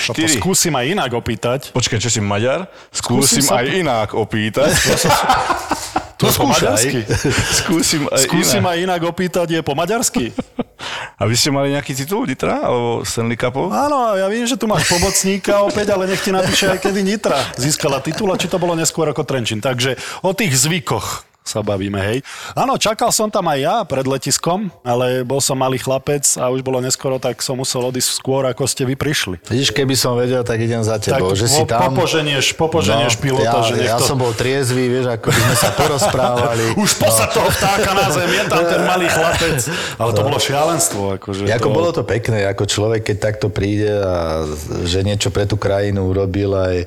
To 0.00 0.14
2004. 0.14 0.38
skúsim 0.38 0.72
aj 0.72 0.86
inak 0.88 1.10
opýtať. 1.12 1.60
Počkaj, 1.70 1.98
čo 1.98 2.08
si 2.08 2.20
Maďar? 2.20 2.70
Skúsim, 2.88 3.42
Skúsim 3.42 3.46
aj 3.50 3.64
to- 3.64 3.74
inak 3.76 4.08
opýtať. 4.14 4.70
To 6.18 6.26
po 6.26 6.34
skúšaj. 6.34 6.50
maďarsky. 6.50 7.00
Skúsim 7.56 8.02
aj 8.06 8.22
Skúsim 8.24 8.58
inak. 8.60 8.72
aj 8.72 8.78
inak 8.80 9.00
opýtať, 9.04 9.46
je 9.48 9.60
po 9.60 9.70
maďarsky. 9.72 10.34
A 11.14 11.22
vy 11.22 11.34
ste 11.34 11.50
mali 11.50 11.70
nejaký 11.70 11.94
titul 11.94 12.22
Nitra? 12.24 12.58
Alebo 12.60 13.02
Stanley 13.02 13.34
Cupov? 13.34 13.70
Áno, 13.70 14.14
ja 14.14 14.26
viem, 14.26 14.42
že 14.42 14.54
tu 14.54 14.66
máš 14.66 14.86
pomocníka 14.88 15.62
opäť, 15.62 15.90
ale 15.90 16.06
nech 16.06 16.18
ti 16.18 16.30
napíše 16.30 16.66
aj 16.68 16.78
kedy 16.80 17.02
Nitra 17.04 17.38
získala 17.54 17.98
titul 17.98 18.30
a 18.30 18.36
či 18.36 18.46
to 18.46 18.56
bolo 18.56 18.74
neskôr 18.74 19.06
ako 19.06 19.22
Trenčín. 19.22 19.58
Takže 19.58 19.94
o 20.20 20.30
tých 20.32 20.54
zvykoch 20.54 21.22
sa 21.48 21.64
bavíme, 21.64 21.96
hej. 21.98 22.18
Áno, 22.52 22.76
čakal 22.76 23.08
som 23.08 23.32
tam 23.32 23.48
aj 23.48 23.58
ja 23.58 23.76
pred 23.88 24.04
letiskom, 24.04 24.68
ale 24.84 25.24
bol 25.24 25.40
som 25.40 25.56
malý 25.56 25.80
chlapec 25.80 26.22
a 26.36 26.52
už 26.52 26.60
bolo 26.60 26.84
neskoro, 26.84 27.16
tak 27.16 27.40
som 27.40 27.56
musel 27.56 27.80
odísť 27.88 28.20
skôr, 28.20 28.44
ako 28.44 28.68
ste 28.68 28.84
vy 28.84 28.94
prišli. 28.94 29.40
Vidíš, 29.48 29.72
keby 29.72 29.94
som 29.96 30.14
vedel, 30.14 30.44
tak 30.44 30.60
idem 30.60 30.84
za 30.84 31.00
tebou, 31.00 31.32
že 31.32 31.48
si 31.48 31.64
tam... 31.64 31.88
No, 31.88 31.96
popoženieš, 31.96 32.52
popoženieš 32.54 33.16
pilota, 33.16 33.64
ja, 33.64 33.66
že 33.66 33.74
nech 33.80 33.90
ja 33.90 33.98
som 33.98 34.20
bol 34.20 34.36
triezvy, 34.36 34.84
vieš, 34.92 35.06
ako 35.16 35.28
by 35.32 35.40
sme 35.40 35.56
sa 35.56 35.70
porozprávali. 35.72 36.64
Už 36.84 36.90
posad 37.00 37.32
toho 37.32 37.48
vtáka 37.48 37.90
na 37.96 38.06
zem, 38.12 38.28
je 38.28 38.44
tam 38.46 38.62
ten 38.68 38.82
malý 38.84 39.06
chlapec. 39.08 39.58
Ale 39.96 40.10
to 40.12 40.20
bolo 40.20 40.38
šialenstvo. 40.38 41.02
Akože 41.16 41.48
Ako 41.48 41.68
to... 41.70 41.74
bolo 41.74 41.88
to 41.94 42.02
pekné, 42.04 42.44
ako 42.44 42.64
človek, 42.68 43.02
keď 43.08 43.16
takto 43.16 43.46
príde 43.48 43.88
a 43.88 44.44
že 44.84 45.00
niečo 45.06 45.32
pre 45.32 45.48
tú 45.48 45.56
krajinu 45.56 46.10
urobil 46.10 46.52
aj 46.52 46.76
e, 46.82 46.86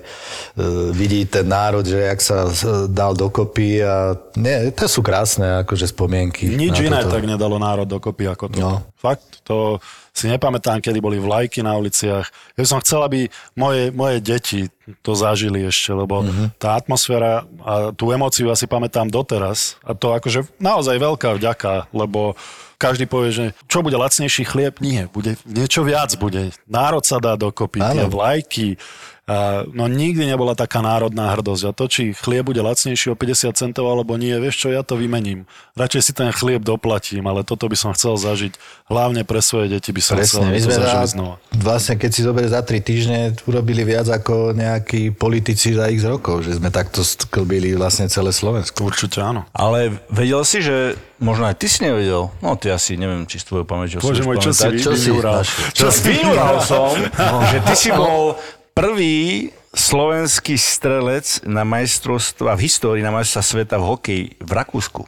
vidí 0.92 1.26
ten 1.26 1.48
národ, 1.48 1.84
že 1.84 1.98
jak 1.98 2.20
sa 2.22 2.48
e, 2.48 2.52
dal 2.92 3.18
dokopy 3.18 3.82
a 3.82 4.14
nie, 4.52 4.76
to 4.76 4.86
sú 4.86 5.00
krásne 5.00 5.64
akože 5.64 5.88
spomienky. 5.88 6.46
Nič 6.46 6.84
iné 6.84 7.00
toto. 7.02 7.16
tak 7.16 7.24
nedalo 7.24 7.56
národ 7.56 7.88
dokopy 7.88 8.28
ako 8.28 8.52
to. 8.52 8.60
No. 8.60 8.84
Fakt, 8.96 9.40
to 9.42 9.80
si 10.12 10.28
nepamätám, 10.28 10.78
kedy 10.78 11.00
boli 11.00 11.16
vlajky 11.18 11.64
na 11.64 11.74
uliciach. 11.74 12.28
Ja 12.54 12.64
som 12.68 12.78
chcel, 12.78 13.00
aby 13.00 13.20
moje, 13.54 13.90
moje 13.90 14.20
deti 14.20 14.68
to 15.00 15.16
zažili 15.16 15.64
ešte, 15.64 15.96
lebo 15.96 16.20
Mhm. 16.20 16.28
uh-huh. 16.28 16.48
tá 16.60 16.76
atmosféra 16.76 17.48
a 17.64 17.96
tú 17.96 18.12
emóciu 18.12 18.52
asi 18.52 18.68
pamätám 18.68 19.08
doteraz. 19.08 19.80
A 19.82 19.96
to 19.96 20.12
akože 20.12 20.44
naozaj 20.60 21.00
veľká 21.00 21.32
vďaka, 21.34 21.88
lebo 21.90 22.36
každý 22.76 23.06
povie, 23.06 23.30
že 23.30 23.46
čo 23.66 23.80
bude 23.80 23.94
lacnejší 23.94 24.42
chlieb? 24.44 24.82
Nie, 24.82 25.06
bude 25.06 25.38
niečo 25.46 25.86
viac 25.86 26.18
bude. 26.18 26.50
Národ 26.66 27.06
sa 27.06 27.22
dá 27.22 27.38
dokopy, 27.38 27.78
tie 27.80 28.04
Áno. 28.04 28.10
vlajky. 28.10 28.76
A, 29.32 29.64
no 29.66 29.88
nikdy 29.88 30.28
nebola 30.28 30.52
taká 30.54 30.84
národná 30.84 31.32
hrdosť. 31.32 31.64
A 31.64 31.72
to, 31.72 31.88
či 31.88 32.12
chlieb 32.12 32.44
bude 32.44 32.60
lacnejší 32.60 33.08
o 33.08 33.16
50 33.16 33.56
centov 33.56 33.88
alebo 33.88 34.20
nie, 34.20 34.36
vieš 34.36 34.60
čo, 34.60 34.68
ja 34.68 34.84
to 34.84 35.00
vymením. 35.00 35.48
Radšej 35.74 36.02
si 36.02 36.12
ten 36.12 36.28
chlieb 36.30 36.60
doplatím, 36.62 37.24
ale 37.24 37.42
toto 37.42 37.66
by 37.66 37.78
som 37.78 37.96
chcel 37.96 38.20
zažiť. 38.20 38.60
Hlavne 38.86 39.24
pre 39.24 39.40
svoje 39.40 39.72
deti 39.72 39.90
by 39.90 40.02
som 40.02 40.20
chcel, 40.20 40.44
Presne, 40.44 40.44
my 40.44 40.52
aby 40.52 40.60
to 40.60 40.66
sme 40.66 40.76
zažili 40.76 41.00
za, 41.00 41.08
znova. 41.08 41.36
vlastne 41.54 41.94
keď 41.96 42.10
si 42.12 42.22
zoberie 42.22 42.50
za 42.50 42.60
tri 42.60 42.80
týždne, 42.80 43.20
urobili 43.46 43.88
viac 43.88 44.12
ako 44.12 44.52
nejakí 44.52 45.14
politici 45.14 45.72
za 45.72 45.88
x 45.88 46.04
rokov, 46.04 46.44
že 46.44 46.60
sme 46.60 46.68
takto 46.68 47.00
sklbili 47.00 47.72
vlastne 47.72 48.12
celé 48.12 48.36
Slovensko. 48.36 48.84
Určite 48.84 49.24
áno. 49.24 49.48
Ale 49.54 49.96
vedel 50.10 50.44
si, 50.44 50.60
že 50.60 50.94
možno 51.18 51.46
aj 51.46 51.56
ty 51.56 51.70
si 51.70 51.86
nevedel. 51.86 52.34
No 52.42 52.58
ty 52.58 52.68
asi, 52.68 52.98
neviem, 52.98 53.24
či 53.24 53.38
s 53.38 53.46
tvojou 53.46 53.64
pamäťou 53.64 54.02
Bože 54.02 54.20
si 54.20 54.28
môj, 54.28 54.42
čo 54.42 54.52
si 54.52 54.68
Čo 54.76 54.92
si 54.92 55.08
vyjúral? 55.08 55.40
našiel? 55.40 55.66
Čo 55.72 55.88
vyjúral 56.04 56.56
som, 56.60 56.90
že 57.48 57.58
ty 57.64 57.74
si 57.78 57.90
bol 57.94 58.36
prvý 58.72 59.50
slovenský 59.72 60.60
strelec 60.60 61.44
na 61.48 61.64
majstrovstva 61.64 62.60
v 62.60 62.64
histórii 62.68 63.04
na 63.04 63.12
majstrovstva 63.12 63.44
sveta 63.44 63.76
v 63.80 63.86
hokeji 63.88 64.24
v 64.40 64.52
Rakúsku. 64.52 65.04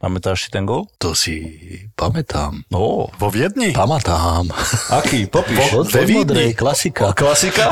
Pamätáš 0.00 0.48
si 0.48 0.48
ten 0.48 0.64
gol? 0.64 0.88
To 0.96 1.12
si 1.12 1.44
pamätám. 1.92 2.64
No. 2.72 3.12
Vo 3.20 3.28
Viedni? 3.28 3.76
Pamätám. 3.76 4.48
Aký? 4.88 5.28
Popíš. 5.28 5.60
Od, 5.76 5.92
od 5.92 6.08
modrej, 6.08 6.56
klasika. 6.56 7.12
Klasika? 7.12 7.68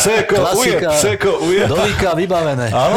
Seko, 0.00 0.56
uje, 0.56 0.80
Klasika. 0.80 0.90
seko, 0.96 1.30
uje. 1.44 1.68
Do 1.68 1.76
Víka 1.84 2.16
vybavené. 2.16 2.72
Áno. 2.72 2.96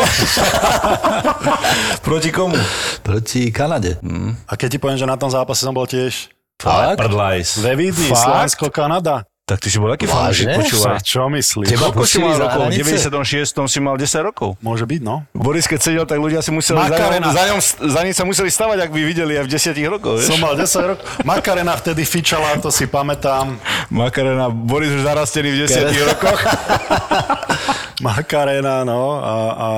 Proti 2.07 2.31
komu? 2.31 2.55
Proti 3.03 3.51
Kanade. 3.51 3.99
A 4.47 4.55
keď 4.55 4.67
ti 4.71 4.79
poviem, 4.79 4.95
že 4.95 5.03
na 5.03 5.19
tom 5.19 5.27
zápase 5.27 5.67
som 5.67 5.75
bol 5.75 5.83
tiež 5.83 6.31
Fakt? 6.55 6.95
Prdlajs. 6.95 7.59
ve 7.59 7.75
Vídni, 7.75 8.07
Fakt? 8.07 8.23
Slovensko-Kanada. 8.23 9.27
Tak 9.51 9.59
ty 9.59 9.67
si 9.67 9.83
bol 9.83 9.91
aký 9.91 10.07
fanúšik, 10.07 10.47
počúvaj. 10.47 11.03
Čo 11.03 11.27
myslíš? 11.27 11.75
Teba 11.75 11.91
Koľko 11.91 12.07
si 12.07 12.23
mal 12.23 12.39
rokov? 12.39 12.71
V 12.71 12.79
hranice? 12.79 13.11
96. 13.11 13.67
si 13.67 13.79
mal 13.83 13.99
10 13.99 14.23
rokov. 14.31 14.55
Môže 14.63 14.87
byť, 14.87 15.01
no. 15.03 15.27
Boris, 15.35 15.67
keď 15.67 15.79
sedel, 15.83 16.05
tak 16.07 16.23
ľudia 16.23 16.39
si 16.39 16.55
museli 16.55 16.79
za 16.79 16.87
ňom, 16.87 16.95
Makarena. 16.95 17.27
za, 17.35 17.43
ňom, 17.51 17.59
za 17.91 18.01
ním 18.07 18.15
sa 18.15 18.23
museli 18.23 18.47
stavať, 18.47 18.87
ak 18.87 18.89
by 18.95 19.01
videli 19.03 19.35
aj 19.35 19.43
v 19.43 19.49
10 19.51 19.91
rokov, 19.91 20.23
vieš? 20.23 20.31
Som 20.31 20.39
mal 20.39 20.55
10 20.55 20.91
rokov. 20.95 21.03
Makarena 21.27 21.75
vtedy 21.75 22.07
fičala, 22.07 22.55
to 22.63 22.71
si 22.71 22.87
pamätám. 22.87 23.59
Makarena, 23.91 24.47
Boris 24.47 24.87
už 24.95 25.03
zarastený 25.03 25.51
v 25.51 25.67
10 25.67 26.07
rokoch. 26.15 26.39
Makarena, 28.01 28.81
no. 28.81 29.21
A, 29.21 29.35
a 29.53 29.69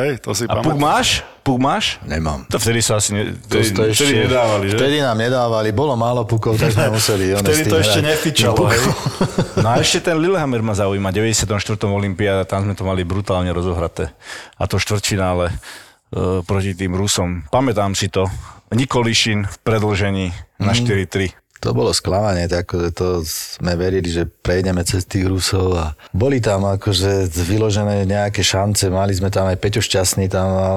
hej, 0.00 0.18
to 0.24 0.32
si 0.32 0.48
A 0.48 0.58
puk 0.58 0.74
pamätám. 0.74 0.80
máš? 0.80 1.08
Puk 1.44 1.60
máš? 1.60 2.00
Nemám. 2.02 2.48
To 2.48 2.56
vtedy 2.56 2.80
sa 2.80 2.96
asi 2.96 3.12
ne, 3.12 3.32
To, 3.32 3.56
vtedy, 3.60 3.68
to 3.72 3.82
ešte, 3.88 4.04
vtedy 4.04 4.14
nedávali, 4.24 4.64
že? 4.68 4.76
Vtedy 4.76 4.96
nám 5.00 5.16
nedávali, 5.16 5.68
bolo 5.72 5.94
málo 5.94 6.24
pukov, 6.24 6.56
tak 6.56 6.72
sme 6.72 6.88
museli. 6.96 7.36
Vtedy 7.36 7.62
to 7.68 7.76
ešte 7.76 8.00
nefičalo, 8.00 8.62
hej. 8.68 8.82
No 9.64 9.68
a 9.70 9.80
ešte 9.80 10.00
ten 10.00 10.16
Lillehammer 10.16 10.60
ma 10.60 10.72
zaujíma, 10.72 11.12
94. 11.12 11.44
Olympiáda, 11.84 12.48
tam 12.48 12.64
sme 12.64 12.74
to 12.74 12.82
mali 12.82 13.04
brutálne 13.04 13.52
rozohraté. 13.52 14.08
A 14.56 14.64
to 14.64 14.80
štvrtfinále 14.80 15.50
uh, 15.50 16.40
proti 16.42 16.72
tým 16.72 16.94
Rusom. 16.94 17.44
Pamätám 17.48 17.92
si 17.92 18.08
to. 18.08 18.24
Nikolišin 18.68 19.48
v 19.48 19.56
predlžení 19.64 20.26
na 20.60 20.76
4-3. 20.76 21.32
To 21.58 21.74
bolo 21.74 21.90
sklamanie, 21.90 22.46
tak 22.46 22.70
akože 22.70 22.90
to 22.94 23.08
sme 23.26 23.74
verili, 23.74 24.06
že 24.06 24.28
prejdeme 24.28 24.84
cez 24.86 25.02
tých 25.08 25.26
Rusov 25.26 25.74
a 25.74 25.86
boli 26.14 26.38
tam 26.38 26.68
akože 26.68 27.26
vyložené 27.32 28.06
nejaké 28.06 28.44
šance, 28.44 28.86
mali 28.92 29.16
sme 29.16 29.32
tam 29.32 29.50
aj 29.50 29.58
Peťo 29.58 29.82
Šťastný 29.82 30.30
tam 30.30 30.48
a 30.54 30.68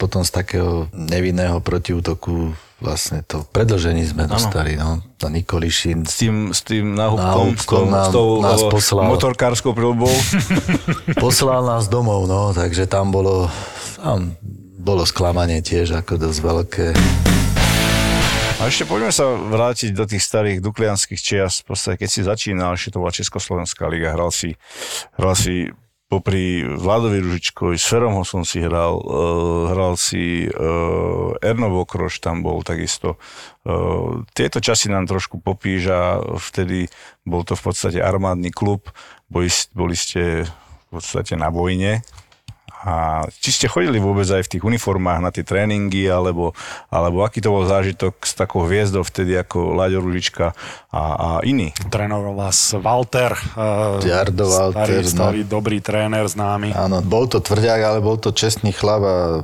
potom 0.00 0.24
z 0.24 0.30
takého 0.30 0.86
nevinného 0.96 1.60
protiútoku 1.60 2.56
vlastne 2.78 3.26
to 3.26 3.42
predlžení 3.50 4.06
sme 4.06 4.30
dostali, 4.30 4.78
no. 4.78 5.02
A 5.02 5.26
Nikolišin 5.26 6.06
S 6.06 6.22
tým, 6.22 6.54
s 6.54 6.62
tým 6.62 6.94
náhubkom, 6.94 7.58
s, 7.58 7.66
Náhubkom 7.66 7.86
s 7.90 8.08
tou 8.14 8.28
nás 8.38 8.62
poslal. 8.70 9.10
motorkárskou 9.10 9.74
prilbou. 9.74 10.14
poslal 11.24 11.66
nás 11.66 11.90
domov, 11.90 12.30
no, 12.30 12.54
takže 12.54 12.86
tam 12.86 13.10
bolo, 13.10 13.50
tam 13.98 14.38
bolo 14.78 15.02
sklamanie 15.02 15.58
tiež 15.58 15.98
ako 15.98 16.22
dosť 16.22 16.38
veľké. 16.38 16.86
A 18.58 18.66
ešte 18.66 18.90
poďme 18.90 19.14
sa 19.14 19.38
vrátiť 19.38 19.94
do 19.94 20.02
tých 20.02 20.18
starých 20.18 20.58
duklianských 20.58 21.22
čias. 21.22 21.62
V 21.62 21.70
podstate, 21.70 22.02
keď 22.02 22.08
si 22.10 22.20
začínal, 22.26 22.74
ešte 22.74 22.98
to 22.98 22.98
bola 22.98 23.14
Československá 23.14 23.86
liga, 23.86 24.10
hral 24.10 24.34
si, 24.34 24.58
hral 25.14 25.38
si 25.38 25.70
popri 26.10 26.66
Vladovi 26.66 27.22
Ružičkovi, 27.22 27.78
s 27.78 27.86
Ferom 27.86 28.18
som 28.26 28.42
si 28.42 28.58
hral, 28.58 28.98
uh, 28.98 29.70
hral 29.70 29.94
si 29.94 30.50
uh, 30.50 31.38
Erno 31.38 31.70
Vokroš 31.70 32.18
tam 32.18 32.42
bol 32.42 32.66
takisto. 32.66 33.14
Uh, 33.62 34.26
tieto 34.34 34.58
časy 34.58 34.90
nám 34.90 35.06
trošku 35.06 35.38
popíš 35.38 35.94
a 35.94 36.18
vtedy 36.42 36.90
bol 37.22 37.46
to 37.46 37.54
v 37.54 37.62
podstate 37.62 38.02
armádny 38.02 38.50
klub, 38.50 38.90
boli, 39.30 39.46
boli 39.70 39.94
ste 39.94 40.42
v 40.42 40.98
podstate 40.98 41.38
na 41.38 41.54
vojne 41.54 42.02
A 42.78 43.26
či 43.42 43.50
ste 43.50 43.66
chodili 43.66 43.98
vôbec 43.98 44.26
aj 44.30 44.46
v 44.46 44.52
tých 44.54 44.62
uniformách 44.62 45.18
na 45.18 45.30
tie 45.34 45.42
tréningy, 45.42 46.06
alebo, 46.06 46.54
alebo 46.94 47.26
aký 47.26 47.42
to 47.42 47.50
bol 47.50 47.66
zážitok 47.66 48.22
s 48.22 48.38
takou 48.38 48.62
hviezdou 48.70 49.02
vtedy 49.02 49.34
ako 49.34 49.74
Láďo 49.74 49.98
Ružička 49.98 50.54
a, 50.94 51.02
a 51.18 51.28
iní? 51.42 51.74
Trénoval 51.90 52.38
vás 52.38 52.78
Walter, 52.78 53.34
uh, 53.58 53.98
Jardo 53.98 54.46
Walter, 54.46 54.86
starý, 54.86 54.94
no. 55.02 55.10
starý 55.10 55.40
dobrý 55.42 55.78
tréner 55.82 56.22
známy. 56.22 56.70
Áno, 56.70 57.02
bol 57.02 57.26
to 57.26 57.42
tvrďák, 57.42 57.80
ale 57.82 57.98
bol 57.98 58.14
to 58.14 58.30
čestný 58.30 58.70
chlap 58.70 59.02
a 59.02 59.16
e, 59.18 59.40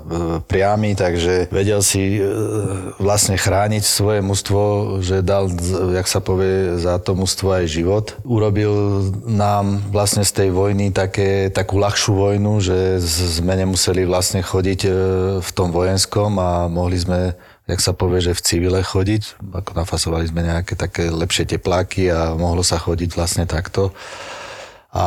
priamy, 0.47 0.95
takže 0.95 1.51
vedel 1.51 1.82
si 1.82 2.16
e, 2.16 2.22
vlastne 3.03 3.35
chrániť 3.35 3.82
svoje 3.82 4.22
mužstvo, 4.22 4.62
že 5.03 5.26
dal, 5.26 5.51
jak 5.91 6.07
sa 6.07 6.22
povie, 6.22 6.78
za 6.78 7.03
to 7.03 7.18
mužstvo 7.18 7.61
aj 7.61 7.64
život. 7.66 8.14
Urobil 8.22 8.72
nám 9.26 9.82
vlastne 9.91 10.22
z 10.22 10.32
tej 10.32 10.49
vojny 10.55 10.95
také, 10.95 11.51
takú 11.51 11.82
ľahšiu 11.82 12.12
vojnu, 12.14 12.62
že 12.62 13.03
z- 13.03 13.24
sme 13.25 13.57
nemuseli 13.57 14.05
vlastne 14.05 14.45
chodiť 14.45 14.81
e, 14.87 14.91
v 15.41 15.51
tom 15.57 15.72
vojenskom 15.72 16.37
a 16.37 16.68
mohli 16.68 17.01
sme 17.01 17.35
jak 17.64 17.81
sa 17.81 17.97
povie, 17.97 18.20
že 18.20 18.37
v 18.37 18.45
civile 18.45 18.81
chodiť, 18.85 19.41
ako 19.41 19.70
nafasovali 19.72 20.29
sme 20.29 20.45
nejaké 20.45 20.77
také 20.77 21.09
lepšie 21.09 21.49
tepláky 21.49 22.12
a 22.12 22.37
mohlo 22.37 22.61
sa 22.61 22.77
chodiť 22.77 23.16
vlastne 23.16 23.49
takto. 23.49 23.97
A, 24.95 25.05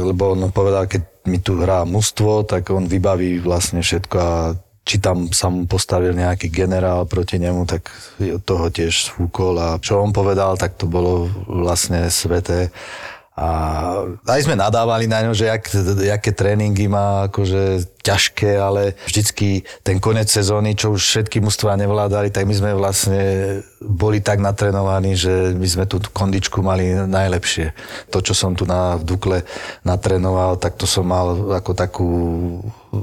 lebo 0.00 0.32
on 0.32 0.48
povedal, 0.54 0.86
keď 0.86 1.02
mi 1.26 1.42
tu 1.42 1.58
hrá 1.58 1.82
mužstvo, 1.82 2.46
tak 2.46 2.70
on 2.70 2.86
vybaví 2.86 3.42
vlastne 3.42 3.82
všetko 3.82 4.16
a 4.16 4.54
či 4.86 5.02
tam 5.02 5.34
sa 5.34 5.50
mu 5.50 5.66
postavil 5.66 6.14
nejaký 6.14 6.46
generál 6.46 7.10
proti 7.10 7.42
nemu, 7.42 7.66
tak 7.66 7.90
toho 8.46 8.70
tiež 8.70 9.10
sfúkol 9.10 9.58
a 9.58 9.82
čo 9.82 9.98
on 9.98 10.14
povedal, 10.14 10.54
tak 10.54 10.78
to 10.78 10.86
bolo 10.86 11.26
vlastne 11.50 12.06
sveté. 12.06 12.70
A 13.36 13.48
aj 14.24 14.48
sme 14.48 14.56
nadávali 14.56 15.04
na 15.04 15.20
ňo, 15.20 15.36
že 15.36 15.52
jak, 15.52 15.68
jaké 16.00 16.32
tréningy 16.32 16.88
má 16.88 17.28
akože 17.28 17.84
ťažké, 18.00 18.56
ale 18.56 18.96
vždycky 19.04 19.60
ten 19.84 20.00
konec 20.00 20.32
sezóny, 20.32 20.72
čo 20.72 20.96
už 20.96 21.04
všetky 21.04 21.44
mužstva 21.44 21.76
nevládali, 21.76 22.32
tak 22.32 22.48
my 22.48 22.54
sme 22.56 22.72
vlastne 22.72 23.20
boli 23.84 24.24
tak 24.24 24.40
natrenovaní, 24.40 25.20
že 25.20 25.52
my 25.52 25.68
sme 25.68 25.84
tú 25.84 26.00
kondičku 26.00 26.64
mali 26.64 26.96
najlepšie. 26.96 27.76
To, 28.08 28.24
čo 28.24 28.32
som 28.32 28.56
tu 28.56 28.64
na, 28.64 28.96
Dukle 28.96 29.44
natrénoval, 29.84 30.56
tak 30.56 30.80
to 30.80 30.88
som 30.88 31.04
mal 31.04 31.52
ako 31.60 31.70
takú 31.76 32.08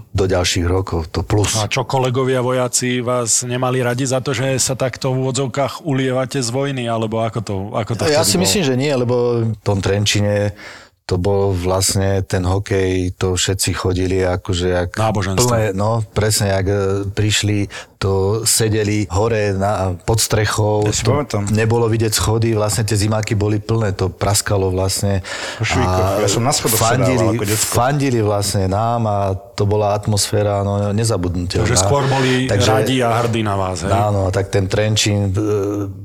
do 0.09 0.25
ďalších 0.25 0.65
rokov, 0.65 1.11
to 1.13 1.21
plus. 1.21 1.53
A 1.59 1.69
čo 1.69 1.85
kolegovia 1.85 2.41
vojaci 2.41 3.03
vás 3.03 3.45
nemali 3.45 3.83
radi 3.83 4.07
za 4.07 4.23
to, 4.23 4.33
že 4.33 4.57
sa 4.57 4.73
takto 4.73 5.13
v 5.13 5.27
úvodzovkách 5.27 5.85
ulievate 5.85 6.41
z 6.41 6.49
vojny, 6.49 6.89
alebo 6.89 7.21
ako 7.21 7.39
to, 7.43 7.55
ako 7.75 7.91
to 7.93 8.09
Ja 8.09 8.25
si 8.25 8.39
bolo? 8.39 8.43
myslím, 8.47 8.63
že 8.65 8.75
nie, 8.79 8.93
lebo 8.93 9.15
v 9.53 9.57
tom 9.61 9.83
Trenčine 9.83 10.57
to 11.03 11.19
bol 11.19 11.51
vlastne 11.51 12.23
ten 12.23 12.47
hokej, 12.47 13.19
to 13.19 13.35
všetci 13.35 13.75
chodili 13.75 14.23
akože 14.23 14.67
jak... 14.71 14.89
Náboženstvo. 14.95 15.51
Plné, 15.51 15.75
no, 15.75 15.99
presne, 16.15 16.55
jak 16.55 16.65
e, 16.71 16.75
prišli, 17.11 17.67
to 17.99 18.43
sedeli 18.47 19.03
hore 19.11 19.51
na, 19.51 19.99
pod 19.99 20.23
strechou. 20.23 20.87
Ja 20.87 20.95
si 20.95 21.03
to 21.03 21.19
pamätám. 21.19 21.51
nebolo 21.51 21.91
vidieť 21.91 22.15
schody, 22.15 22.55
vlastne 22.55 22.87
tie 22.87 22.95
zimáky 22.95 23.35
boli 23.35 23.59
plné, 23.59 23.91
to 23.91 24.07
praskalo 24.07 24.71
vlastne. 24.71 25.19
Švíkoch. 25.59 26.23
Ja 26.23 26.29
som 26.31 26.43
na 26.47 26.55
schodoch 26.55 26.79
fandili, 26.79 27.35
ako 27.35 27.43
fandili 27.51 28.19
vlastne 28.23 28.71
nám 28.71 29.03
a 29.03 29.35
to 29.35 29.67
bola 29.67 29.99
atmosféra 29.99 30.63
no, 30.63 30.95
nezabudnutelná. 30.95 31.67
Takže 31.67 31.83
skôr 31.83 32.07
boli 32.07 32.47
Takže- 32.47 32.79
radi 32.79 33.03
a 33.03 33.11
hrdí 33.19 33.43
na 33.43 33.59
vás, 33.59 33.83
hej? 33.83 33.91
Áno, 33.91 34.31
tak 34.31 34.47
ten 34.47 34.71
Trenčín 34.71 35.35
e, 35.35 35.39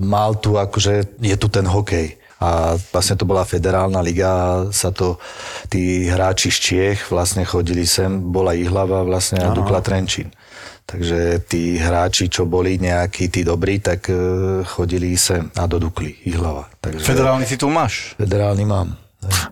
mal 0.03 0.34
tu 0.42 0.59
akože, 0.59 1.22
je 1.22 1.36
tu 1.38 1.46
ten 1.46 1.62
hokej. 1.70 2.18
A 2.39 2.78
vlastne 2.95 3.18
to 3.18 3.26
bola 3.26 3.43
federálna 3.43 3.99
liga 3.99 4.28
a 4.30 4.47
sa 4.70 4.95
to, 4.95 5.18
tí 5.66 6.07
hráči 6.07 6.55
z 6.55 6.59
Čiech 6.59 7.01
vlastne 7.11 7.43
chodili 7.43 7.82
sem, 7.82 8.30
bola 8.30 8.55
Ihlava 8.55 9.03
vlastne 9.03 9.43
a 9.43 9.51
Dukla 9.51 9.82
Trenčín. 9.82 10.30
Takže 10.89 11.45
tí 11.45 11.76
hráči, 11.76 12.32
čo 12.32 12.49
boli 12.49 12.80
nejakí 12.80 13.28
tí 13.28 13.45
dobrí, 13.45 13.76
tak 13.76 14.09
e, 14.09 14.16
chodili 14.64 15.12
sem 15.20 15.53
a 15.53 15.68
do 15.68 15.76
Dukly, 15.76 16.24
Ihlava. 16.24 16.64
Takže 16.80 17.05
Federálny 17.05 17.45
titul 17.45 17.68
máš? 17.68 18.16
federálny 18.16 18.64
mám. 18.64 18.97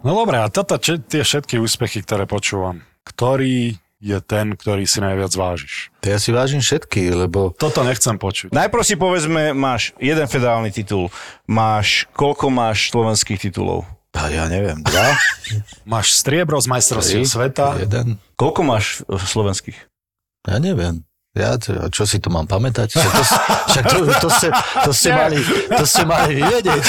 No 0.01 0.16
dobré, 0.16 0.41
a 0.41 0.49
toto, 0.49 0.78
či, 0.80 1.03
tie 1.03 1.26
všetky 1.26 1.59
úspechy, 1.61 2.01
ktoré 2.01 2.24
počúvam, 2.24 2.80
ktorý 3.03 3.76
je 3.97 4.18
ten, 4.20 4.53
ktorý 4.53 4.84
si 4.84 5.01
najviac 5.01 5.32
vážiš? 5.32 5.88
To 6.05 6.12
ja 6.12 6.18
si 6.20 6.30
vážim 6.30 6.61
všetky, 6.61 7.11
lebo 7.16 7.57
Toto 7.57 7.80
nechcem 7.80 8.20
počuť. 8.20 8.53
Najprv 8.53 8.82
si 8.84 8.94
povedzme, 8.94 9.57
máš 9.57 9.97
jeden 9.97 10.28
federálny 10.28 10.68
titul, 10.68 11.09
máš, 11.49 12.05
koľko 12.12 12.53
máš 12.53 12.92
slovenských 12.92 13.49
titulov? 13.49 13.88
a 14.16 14.32
ja 14.32 14.49
neviem, 14.49 14.80
dva, 14.80 15.12
Máš 15.92 16.16
striebro 16.16 16.57
z 16.57 16.72
majstrovstiev 16.72 17.28
sveta, 17.28 17.76
jeden, 17.84 18.16
Koľko 18.40 18.61
máš 18.64 19.05
eh, 19.05 19.20
slovenských? 19.20 19.76
Ja 20.49 20.57
neviem. 20.57 21.05
Ja, 21.37 21.61
to, 21.61 21.93
čo 21.93 22.09
si 22.09 22.16
to 22.16 22.32
mám 22.32 22.49
pamätať? 22.49 22.97
Však 22.97 23.12
to, 23.12 23.24
však 23.70 23.84
to, 23.93 23.99
to, 24.24 24.28
ste, 24.32 24.49
to, 24.89 24.91
ste 24.97 25.11
mali, 25.12 25.37
to 25.68 25.84
ste 25.84 26.03
mali 26.09 26.41
vedieť. 26.41 26.82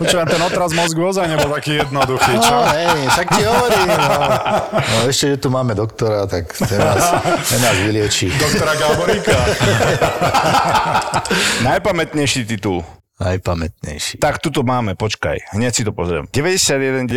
Počúvam, 0.00 0.24
ten 0.24 0.40
otraz 0.40 0.72
mozgu 0.72 1.04
ozaj 1.04 1.28
nebol 1.28 1.52
taký 1.52 1.84
jednoduchý, 1.84 2.32
čo? 2.40 2.56
No, 2.56 2.64
hej, 2.72 2.96
však 3.12 3.26
ti 3.28 3.42
hovorím. 3.44 3.88
No. 3.92 4.08
no 4.72 4.96
ešte, 5.04 5.24
že 5.32 5.36
tu 5.36 5.48
máme 5.52 5.76
doktora, 5.76 6.24
tak 6.24 6.48
ten 6.56 6.80
nás, 6.80 7.04
ten 7.44 7.60
nás 7.60 7.76
vyliečí. 7.76 8.32
Doktora 8.40 8.72
Gáboríka. 8.80 9.36
Najpamätnejší 11.60 12.48
titul. 12.48 12.80
Najpamätnejší. 13.20 14.16
Tak 14.16 14.40
tuto 14.40 14.64
máme, 14.64 14.96
počkaj, 14.96 15.52
hneď 15.52 15.72
si 15.76 15.82
to 15.84 15.92
pozriem. 15.92 16.24
91-92 16.32 17.08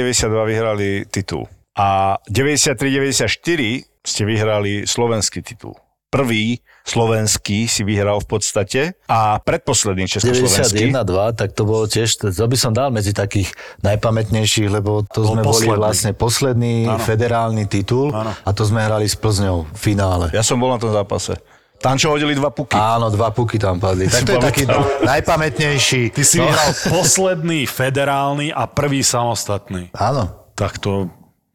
vyhrali 0.52 1.08
titul 1.08 1.48
a 1.80 2.20
93-94 2.28 3.32
ste 4.02 4.22
vyhrali 4.24 4.84
slovenský 4.84 5.40
titul. 5.40 5.80
Prvý 6.10 6.58
slovenský 6.84 7.70
si 7.70 7.86
vyhral 7.86 8.18
v 8.18 8.28
podstate 8.28 8.82
a 9.06 9.38
predposledný 9.38 10.10
československý. 10.10 10.90
91-2, 10.90 11.38
tak 11.38 11.54
to 11.54 11.64
bolo 11.64 11.86
tiež, 11.86 12.10
to 12.18 12.44
by 12.44 12.58
som 12.58 12.74
dal 12.74 12.90
medzi 12.90 13.14
takých 13.14 13.54
najpamätnejších, 13.80 14.68
lebo 14.68 15.06
to 15.06 15.22
Bol 15.22 15.38
sme 15.38 15.42
posledný. 15.46 15.70
boli 15.70 15.78
vlastne 15.80 16.12
posledný 16.12 16.76
Áno. 16.84 16.98
federálny 17.00 17.64
titul 17.66 18.10
Áno. 18.10 18.34
a 18.34 18.50
to 18.50 18.66
sme 18.66 18.82
hrali 18.82 19.06
s 19.06 19.14
Plzňou 19.14 19.70
v 19.70 19.78
finále. 19.78 20.34
Ja 20.34 20.42
som 20.42 20.58
bol 20.58 20.68
na 20.68 20.82
tom 20.82 20.90
zápase. 20.90 21.38
Tam 21.78 21.94
čo 21.94 22.10
hodili 22.10 22.34
dva 22.34 22.50
puky. 22.50 22.74
Áno, 22.74 23.08
dva 23.08 23.30
puky 23.30 23.56
tam 23.56 23.78
padli. 23.78 24.04
Tak 24.04 24.26
to 24.26 24.34
je 24.34 24.42
taký 24.42 24.64
najpamätnejší. 25.14 26.10
Ty 26.10 26.24
si 26.26 26.36
No. 26.36 26.50
vyhral 26.50 26.70
posledný 26.90 27.64
federálny 27.64 28.50
a 28.50 28.66
prvý 28.66 29.00
samostatný. 29.00 29.94
Áno. 29.94 30.28
Tak 30.58 30.76
to 30.76 31.08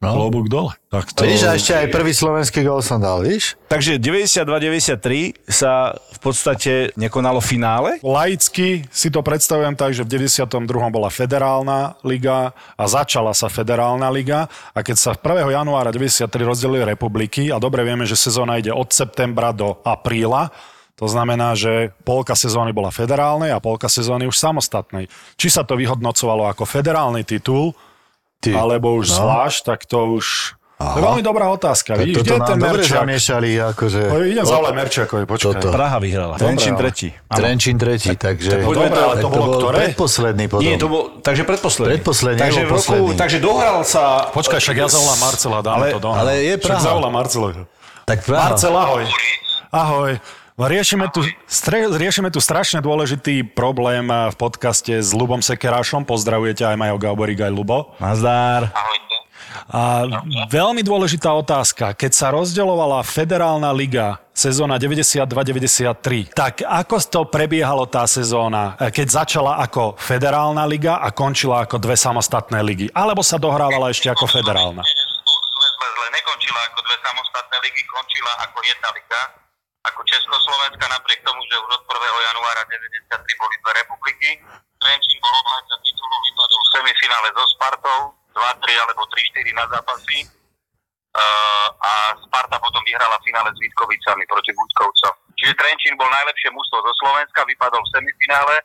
No. 0.05 0.13
klobúk 0.13 0.45
dole. 0.47 0.77
Tak 0.93 1.11
to... 1.11 1.25
Vidíš, 1.25 1.43
a 1.49 1.57
ešte 1.57 1.73
aj 1.73 1.87
prvý 1.89 2.13
slovenský 2.13 2.61
gol 2.61 2.85
som 2.85 3.01
dal, 3.01 3.25
víš? 3.25 3.57
Takže 3.67 3.97
92-93 3.97 5.33
sa 5.49 5.97
v 5.97 6.19
podstate 6.21 6.93
nekonalo 6.93 7.41
finále. 7.41 7.97
Laicky 8.05 8.85
si 8.93 9.09
to 9.09 9.25
predstavujem 9.25 9.73
tak, 9.73 9.97
že 9.97 10.05
v 10.05 10.29
92. 10.29 10.69
bola 10.93 11.09
federálna 11.09 11.97
liga 12.05 12.53
a 12.77 12.83
začala 12.85 13.33
sa 13.33 13.49
federálna 13.49 14.07
liga 14.13 14.47
a 14.71 14.79
keď 14.85 14.95
sa 14.95 15.11
1. 15.17 15.49
januára 15.49 15.89
93 15.89 16.29
rozdelili 16.45 16.85
republiky 16.85 17.49
a 17.49 17.57
dobre 17.57 17.81
vieme, 17.81 18.05
že 18.05 18.15
sezóna 18.15 18.61
ide 18.61 18.69
od 18.69 18.93
septembra 18.93 19.49
do 19.51 19.81
apríla, 19.83 20.53
to 20.95 21.11
znamená, 21.11 21.59
že 21.59 21.91
polka 22.07 22.39
sezóny 22.39 22.71
bola 22.71 22.87
federálnej 22.87 23.51
a 23.51 23.59
polka 23.59 23.91
sezóny 23.91 24.31
už 24.31 24.39
samostatnej. 24.39 25.11
Či 25.35 25.51
sa 25.51 25.67
to 25.67 25.75
vyhodnocovalo 25.75 26.47
ako 26.47 26.63
federálny 26.63 27.27
titul, 27.27 27.75
Ty. 28.37 28.51
alebo 28.53 28.95
už 28.95 29.09
No. 29.09 29.15
zvlášť, 29.17 29.59
tak 29.65 29.79
to 29.83 30.13
už... 30.13 30.53
To 30.75 30.99
je 30.99 31.07
veľmi 31.07 31.23
dobrá 31.23 31.47
otázka. 31.49 31.95
Tak 31.95 32.03
Vidíš, 32.03 32.19
kde 32.19 32.35
je 32.35 32.41
ten 32.43 32.59
dobre 32.59 32.83
Merčák? 32.83 32.99
zamiešali, 32.99 33.49
akože... 33.65 34.01
No, 34.05 34.15
idem 34.21 34.43
zavolať 34.43 34.73
Merčiakovi, 34.75 35.23
počkaj. 35.23 35.51
Toto. 35.55 35.67
Praha 35.71 35.97
vyhrala. 35.97 36.35
Trenčín 36.35 36.75
tretí. 36.75 37.09
Trenčín 37.25 37.75
tretí, 37.75 38.11
takže... 38.11 38.59
poďme 38.61 38.91
Dobre, 38.91 38.99
ale 39.01 39.13
tak 39.13 39.23
to 39.23 39.29
bolo 39.31 39.51
ktoré? 39.57 39.75
predposledný 39.81 40.45
potom. 40.45 40.61
Nie, 40.61 40.75
to 40.75 40.87
bol, 40.87 41.01
takže 41.17 41.43
predposledný. 41.43 41.89
Predposledný, 41.95 42.39
takže, 42.43 42.61
v 42.61 42.69
roku, 42.69 43.03
takže 43.13 43.37
dohral 43.39 43.79
sa... 43.81 44.27
Počkaj, 44.29 44.59
však 44.59 44.75
ja 44.75 44.87
zavolám 44.89 45.19
Marcela, 45.21 45.57
dáme 45.63 45.79
Ale- 45.81 45.93
to 45.95 45.99
do. 46.01 46.09
ale 46.11 46.31
je 46.43 46.53
Však 46.53 46.67
Praha. 46.67 46.83
zavolám 46.83 47.13
Marcela. 47.13 47.47
Tak 48.03 48.17
Praha. 48.21 48.43
Marcel, 48.45 48.73
ahoj. 48.75 49.03
Ahoj. 49.71 50.11
No, 50.55 50.71
Riešime 50.71 51.11
tu, 51.11 51.19
stre, 51.51 51.83
riešime 51.83 52.31
tu 52.31 52.39
strašne 52.39 52.79
dôležitý 52.79 53.43
problém 53.43 54.07
v 54.07 54.35
podcaste 54.39 55.03
s 55.03 55.11
Lubom 55.11 55.43
Sekerášom. 55.43 56.07
Pozdravujete 56.07 56.63
aj 56.63 56.79
Majo 56.79 56.95
Gaborík, 56.95 57.43
aj 57.43 57.51
Lubo. 57.51 57.91
Nazdár. 57.99 58.71
A 59.67 60.07
veľmi 60.47 60.79
dôležitá 60.79 61.27
otázka. 61.35 61.91
Keď 61.91 62.11
sa 62.15 62.31
rozdeľovala 62.31 63.03
federálna 63.03 63.67
liga 63.75 64.23
sezóna 64.31 64.79
92-93, 64.79 66.31
tak 66.31 66.63
ako 66.63 67.03
to 67.03 67.21
prebiehalo 67.27 67.83
tá 67.83 68.07
sezóna, 68.07 68.79
eh, 68.79 68.95
keď 68.95 69.27
začala 69.27 69.59
ako 69.59 69.99
federálna 69.99 70.63
liga 70.63 71.03
a 71.03 71.11
končila 71.11 71.67
ako 71.67 71.83
dve 71.83 71.99
samostatné 71.99 72.63
ligy? 72.63 72.87
Alebo 72.95 73.19
sa 73.27 73.35
dohrávala 73.35 73.91
ešte 73.91 74.07
ako 74.07 74.23
federálna? 74.23 74.87
Nekončila 76.15 76.59
ako 76.71 76.79
dve 76.79 76.95
samostatné 77.03 77.57
ligy, 77.59 77.83
končila 77.91 78.31
ako 78.39 78.57
jedna 78.63 78.89
liga. 78.95 79.44
Ako 79.85 80.01
Československa, 80.01 80.85
napriek 80.89 81.21
tomu, 81.21 81.41
že 81.45 81.61
už 81.61 81.69
od 81.77 81.83
1. 81.85 82.29
januára 82.29 82.61
93 82.65 83.41
boli 83.41 83.55
dve 83.61 83.71
republiky. 83.85 84.29
Trenčín 84.81 85.17
bol 85.21 85.33
obhajca 85.33 85.75
titulu, 85.85 86.15
vypadol 86.25 86.59
v 86.61 86.71
semifinále 86.73 87.27
so 87.33 87.45
Spartou, 87.53 87.99
2-3 88.33 88.83
alebo 88.83 89.01
3-4 89.13 89.53
na 89.53 89.65
zápasy. 89.69 90.17
a 91.79 91.91
Sparta 92.27 92.59
potom 92.59 92.83
vyhrala 92.83 93.15
finále 93.23 93.47
s 93.55 93.59
Vítkovicami 93.59 94.23
proti 94.27 94.51
Budkovcom. 94.51 95.13
Čiže 95.39 95.55
Trenčín 95.55 95.95
bol 95.95 96.11
najlepšie 96.11 96.51
mužstvo 96.51 96.77
zo 96.83 96.93
Slovenska, 96.99 97.47
vypadol 97.47 97.79
v 97.79 97.93
semifinále 97.95 98.55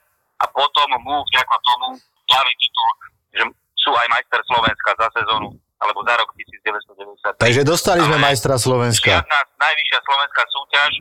a 0.42 0.44
potom 0.50 0.88
mu 1.04 1.22
vďaka 1.30 1.56
tomu 1.62 1.88
dali 2.26 2.52
titul, 2.58 2.90
že 3.38 3.42
sú 3.78 3.90
aj 3.94 4.06
majster 4.10 4.40
Slovenska 4.50 4.90
za 4.98 5.06
sezónu 5.14 5.54
alebo 5.80 6.04
za 6.04 6.14
rok 6.20 6.28
1990. 6.36 7.40
Takže 7.40 7.62
dostali 7.64 8.00
sme 8.04 8.20
majstra 8.20 8.60
Slovenska. 8.60 9.24
Žiadna 9.24 9.38
najvyššia 9.56 10.00
slovenská 10.04 10.42
súťaž 10.52 10.92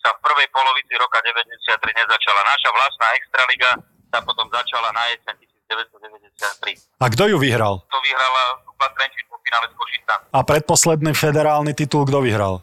sa 0.00 0.10
v 0.16 0.18
prvej 0.20 0.48
polovici 0.52 0.92
roka 1.00 1.20
93 1.20 2.00
nezačala. 2.00 2.40
Naša 2.44 2.70
vlastná 2.72 3.08
extraliga 3.16 3.70
sa 4.12 4.18
potom 4.24 4.46
začala 4.52 4.88
na 4.92 5.04
jeseň 5.12 5.34
1993. 5.72 7.00
A 7.00 7.06
kto 7.08 7.24
ju 7.32 7.36
vyhral? 7.40 7.80
To 7.88 7.98
vyhrala 8.04 8.42
Dukla 8.68 8.88
Trenčín 8.96 9.24
po 9.28 9.36
finále 9.40 9.66
s 9.68 9.74
Košicami. 9.76 10.24
A 10.32 10.38
predposledný 10.44 11.12
federálny 11.16 11.72
titul 11.72 12.04
kto 12.04 12.20
vyhral? 12.20 12.60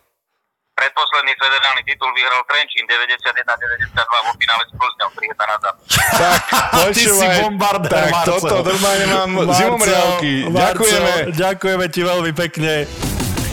Predposledný 0.81 1.33
federálny 1.37 1.81
titul 1.85 2.09
vyhral 2.17 2.41
Trenčín 2.49 2.89
91-92 2.89 4.01
vo 4.01 4.31
finále 4.33 4.63
s 4.65 4.71
Plzňou 4.73 5.09
3-1 5.13 5.37
na 5.45 6.89
si 6.97 7.27
bombardér, 7.37 7.93
tak 7.93 8.09
Marcel. 8.09 8.41
toto 8.41 8.55
normálne 8.65 9.05
mám 9.13 9.29
Marcel, 9.45 9.57
zimomriavky. 9.61 10.31
Ďakujeme. 10.49 11.13
Ďakujeme 11.37 11.85
ti 11.85 12.01
veľmi 12.01 12.31
pekne. 12.33 12.73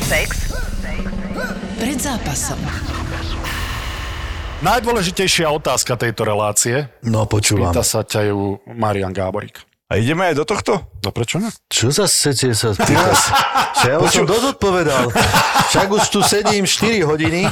Sex 0.09 0.57
pred 1.77 1.99
zápasom. 2.01 2.57
Najdôležitejšia 4.65 5.53
otázka 5.53 6.01
tejto 6.01 6.25
relácie. 6.25 6.89
No, 7.05 7.29
počúvam. 7.29 7.77
Pýta 7.77 7.85
sa 7.85 8.09
ťa 8.09 8.33
ju 8.33 8.57
Marian 8.73 9.13
Gáborík. 9.13 9.68
A 9.89 9.97
ideme 9.97 10.29
aj 10.29 10.37
do 10.37 10.45
tohto? 10.45 10.85
No 11.01 11.09
prečo 11.17 11.41
ne? 11.41 11.49
Čo 11.73 11.89
sa 11.89 12.05
chcete 12.05 12.53
sa 12.61 12.77
spýtať? 12.77 13.17
Však 13.73 13.89
ja 13.89 13.97
už 13.97 14.11
som 14.13 14.27
dosť 14.29 14.47
odpovedal. 14.53 15.09
Však 15.73 15.89
už 15.89 16.05
tu 16.13 16.21
sedím 16.21 16.69
4 16.69 17.09
hodiny. 17.09 17.49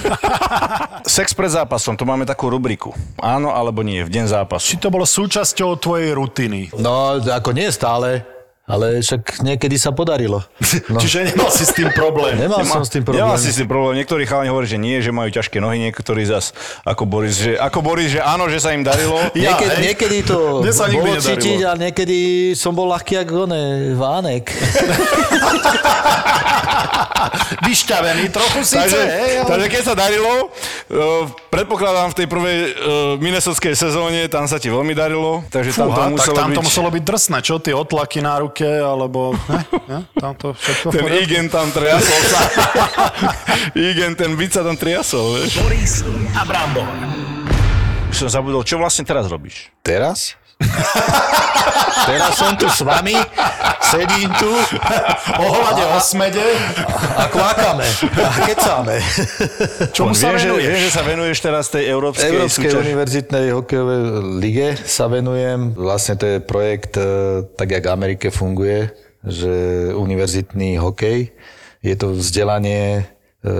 Sex 1.09 1.33
pred 1.33 1.49
zápasom, 1.49 1.97
to 1.97 2.05
máme 2.05 2.29
takú 2.29 2.53
rubriku. 2.53 2.93
Áno 3.25 3.57
alebo 3.57 3.81
nie, 3.81 4.05
v 4.05 4.13
deň 4.13 4.29
zápasu. 4.29 4.77
Či 4.77 4.85
to 4.85 4.93
bolo 4.93 5.09
súčasťou 5.09 5.81
tvojej 5.81 6.13
rutiny? 6.13 6.69
No, 6.77 7.17
ako 7.25 7.57
nie 7.57 7.73
stále, 7.73 8.21
ale 8.67 8.99
však 8.99 9.47
niekedy 9.47 9.79
sa 9.79 9.95
podarilo. 9.95 10.43
No. 10.87 11.03
Čiže 11.03 11.35
nemal 11.35 11.51
si 11.51 11.67
s 11.67 11.73
tým 11.75 11.91
problém. 11.91 12.39
Nemal 12.47 12.63
som 12.63 12.85
s 12.85 12.91
tým 12.93 13.03
problém. 13.03 13.25
Ja 13.27 13.35
si 13.41 13.51
s 13.51 13.59
tým 13.59 13.67
problém. 13.67 13.99
Niektorí 13.99 14.23
chalani 14.23 14.51
hovorí, 14.55 14.69
že 14.71 14.79
nie, 14.79 15.03
že 15.03 15.11
majú 15.11 15.33
ťažké 15.33 15.59
nohy, 15.59 15.83
niektorí 15.83 16.23
zas 16.23 16.55
ako 16.87 17.09
Boris, 17.09 17.43
že, 17.43 17.59
ako 17.59 17.83
Boris, 17.83 18.15
že 18.15 18.21
áno, 18.23 18.47
že 18.47 18.63
sa 18.63 18.71
im 18.75 18.85
darilo. 18.87 19.19
Ja, 19.37 19.55
Niekedy, 19.57 19.75
hej. 19.75 19.83
niekedy 19.93 20.17
to 20.27 20.39
Mne 20.63 20.73
sa 20.73 20.87
bolo 20.89 21.07
nedarilo. 21.13 21.27
cítiť 21.27 21.61
a 21.67 21.73
niekedy 21.77 22.19
som 22.55 22.73
bol 22.73 22.89
ľahký 22.89 23.15
ako 23.23 23.47
one, 23.47 23.63
Vánek. 23.95 24.47
Vyšťavený 27.67 28.25
trochu 28.31 28.61
síce, 28.63 28.87
Takže, 28.87 29.03
hej, 29.03 29.33
ale... 29.43 29.49
takže 29.49 29.67
keď 29.71 29.83
sa 29.83 29.95
darilo, 29.97 30.33
uh, 30.47 31.25
predpokladám 31.51 32.13
v 32.13 32.17
tej 32.17 32.27
prvej 32.27 32.59
uh, 32.59 32.69
minnesotskej 33.19 33.75
sezóne, 33.75 34.27
tam 34.31 34.47
sa 34.47 34.57
ti 34.57 34.69
veľmi 34.69 34.93
darilo, 34.93 35.43
takže 35.51 35.75
tam 35.75 35.91
to 35.91 35.93
Fúha, 35.93 35.99
tak 35.99 36.11
muselo 36.15 36.37
tam 36.37 36.49
byť... 36.51 36.57
to 36.57 36.63
muselo 36.63 36.89
byť 36.93 37.03
drsné, 37.03 37.39
čo 37.43 37.55
tie 37.59 37.75
otlaky 37.75 38.19
na 38.23 38.39
ruke, 38.57 38.73
alebo... 38.81 39.37
Ne, 39.49 39.61
ne, 39.89 39.99
tam 40.17 40.33
to 40.35 40.57
všetko... 40.57 40.89
Ten 40.89 41.03
poriadku? 41.05 41.25
Igen 41.29 41.45
tam 41.53 41.69
triasol 41.69 42.21
sa. 42.25 42.41
Igen, 43.93 44.17
ten 44.17 44.33
byt 44.33 44.51
sa 44.57 44.63
tam 44.65 44.77
triasol, 44.81 45.37
vieš. 45.37 45.61
Boris 45.61 45.95
a 46.33 46.43
Brambor. 46.49 46.89
Už 48.09 48.17
som 48.17 48.29
zabudol, 48.33 48.65
čo 48.65 48.81
vlastne 48.81 49.05
teraz 49.05 49.29
robíš? 49.29 49.69
Teraz? 49.85 50.41
Teraz 52.09 52.39
som 52.39 52.55
tu 52.55 52.71
s 52.71 52.81
vami, 52.87 53.19
sedím 53.83 54.31
tu 54.39 54.53
Ohľade 55.47 55.85
osmede. 55.97 56.47
a 57.17 57.27
kvákame 57.27 57.89
a 58.15 58.31
kecáme. 58.47 58.97
Čomu 59.97 60.15
sa 60.15 60.33
viem, 60.33 60.39
že, 60.39 60.49
venuješ? 60.49 60.67
viem, 60.71 60.81
že 60.81 60.91
sa 60.93 61.03
venuješ 61.03 61.39
teraz 61.43 61.65
tej 61.69 61.85
európskej, 61.91 62.31
Európskej 62.31 62.71
súťaži. 62.73 62.85
univerzitnej 62.89 63.45
hokejovej 63.53 64.01
lige 64.39 64.69
sa 64.87 65.11
venujem. 65.11 65.75
Vlastne 65.75 66.15
to 66.15 66.25
je 66.25 66.37
projekt, 66.39 66.95
e, 66.97 67.43
tak 67.59 67.75
jak 67.75 67.85
Amerike 67.91 68.31
funguje, 68.31 68.95
že 69.27 69.53
univerzitný 69.93 70.79
hokej. 70.79 71.35
Je 71.83 71.95
to 71.99 72.15
vzdelanie 72.15 73.03
e, 73.43 73.53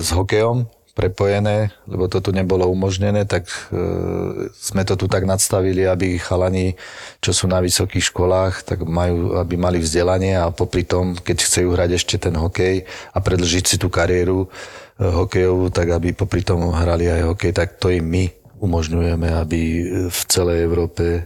s 0.00 0.08
hokejom 0.10 0.64
prepojené, 0.92 1.72
lebo 1.88 2.04
to 2.04 2.20
tu 2.20 2.36
nebolo 2.36 2.68
umožnené, 2.68 3.24
tak 3.24 3.48
e, 3.48 4.52
sme 4.52 4.84
to 4.84 5.00
tu 5.00 5.08
tak 5.08 5.24
nadstavili, 5.24 5.88
aby 5.88 6.20
chalani, 6.20 6.76
čo 7.24 7.32
sú 7.32 7.48
na 7.48 7.64
vysokých 7.64 8.12
školách, 8.12 8.68
tak 8.68 8.84
majú, 8.84 9.40
aby 9.40 9.56
mali 9.56 9.80
vzdelanie 9.80 10.36
a 10.36 10.52
popri 10.52 10.84
tom, 10.84 11.16
keď 11.16 11.48
chcú 11.48 11.72
hrať 11.72 11.96
ešte 11.96 12.16
ten 12.20 12.36
hokej 12.36 12.84
a 13.16 13.18
predlžiť 13.24 13.64
si 13.64 13.76
tú 13.80 13.88
kariéru 13.88 14.44
e, 14.44 14.48
hokejovú, 15.00 15.72
tak 15.72 15.96
aby 15.96 16.12
popri 16.12 16.44
tom 16.44 16.68
hrali 16.76 17.08
aj 17.08 17.32
hokej, 17.32 17.52
tak 17.56 17.80
to 17.80 17.88
im 17.88 18.04
my 18.04 18.41
umožňujeme, 18.62 19.26
aby 19.42 19.60
v 20.06 20.20
celej 20.30 20.62
Európe 20.62 21.04
e, 21.04 21.22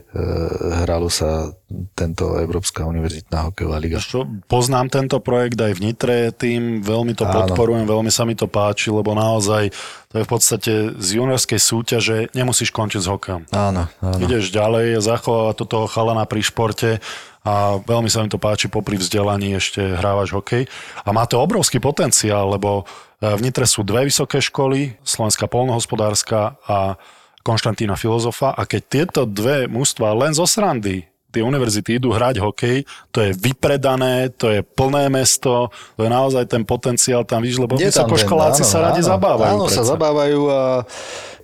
hralo 0.81 1.13
sa 1.13 1.53
tento 1.93 2.41
Európska 2.41 2.89
univerzitná 2.89 3.53
hokejová 3.53 3.77
liga. 3.77 4.01
Čo, 4.01 4.25
poznám 4.49 4.89
tento 4.89 5.21
projekt 5.21 5.61
aj 5.61 5.77
v 5.77 5.83
Nitre, 5.85 6.17
tým 6.33 6.81
veľmi 6.81 7.13
to 7.13 7.29
Áno. 7.29 7.45
podporujem, 7.45 7.85
veľmi 7.85 8.09
sa 8.09 8.25
mi 8.25 8.33
to 8.33 8.49
páči, 8.49 8.89
lebo 8.89 9.13
naozaj 9.13 9.69
to 10.09 10.15
je 10.17 10.25
v 10.25 10.31
podstate 10.33 10.73
z 10.97 11.09
juniorskej 11.21 11.61
súťaže 11.61 12.17
nemusíš 12.33 12.73
končiť 12.73 13.05
s 13.05 13.11
hokejom. 13.13 13.53
Áno, 13.53 13.85
áno. 14.01 14.17
Ideš 14.17 14.49
ďalej 14.49 14.97
a 14.97 15.01
zachovávať 15.05 15.55
to 15.61 15.65
toho 15.69 15.87
chalana 15.93 16.25
pri 16.25 16.41
športe 16.41 17.05
a 17.45 17.79
veľmi 17.79 18.09
sa 18.09 18.25
mi 18.25 18.33
to 18.33 18.41
páči, 18.41 18.67
popri 18.67 18.97
vzdelaní 18.99 19.55
ešte 19.55 19.79
hrávaš 19.79 20.35
hokej. 20.35 20.67
A 21.05 21.13
má 21.13 21.29
to 21.31 21.39
obrovský 21.39 21.79
potenciál, 21.79 22.51
lebo 22.51 22.89
e, 23.23 23.29
v 23.29 23.45
Nitre 23.45 23.69
sú 23.71 23.87
dve 23.87 24.09
vysoké 24.09 24.43
školy, 24.43 24.99
Slovenská 25.07 25.47
polnohospodárska 25.47 26.59
a 26.67 26.99
Konštantína 27.47 27.95
Filozofa 27.95 28.51
a 28.51 28.67
keď 28.67 28.83
tieto 28.91 29.23
dve 29.23 29.71
mužstva 29.71 30.11
len 30.19 30.35
zo 30.35 30.51
srandy 30.51 31.07
tie 31.37 31.45
univerzity 31.45 32.01
idú 32.01 32.17
hrať 32.17 32.41
hokej, 32.41 32.89
to 33.13 33.21
je 33.21 33.37
vypredané, 33.37 34.33
to 34.33 34.49
je 34.49 34.65
plné 34.65 35.13
mesto, 35.13 35.69
to 36.01 36.01
je 36.01 36.11
naozaj 36.11 36.49
ten 36.49 36.65
potenciál 36.65 37.29
tam, 37.29 37.45
víš, 37.45 37.61
lebo 37.61 37.77
vysokoškoláci 37.77 38.65
áno, 38.65 38.73
sa 38.73 38.79
radi 38.89 39.05
áno, 39.05 39.11
zabávajú. 39.13 39.53
Áno, 39.53 39.65
sa 39.69 39.85
predsa. 39.85 39.93
zabávajú 39.93 40.41
a 40.49 40.61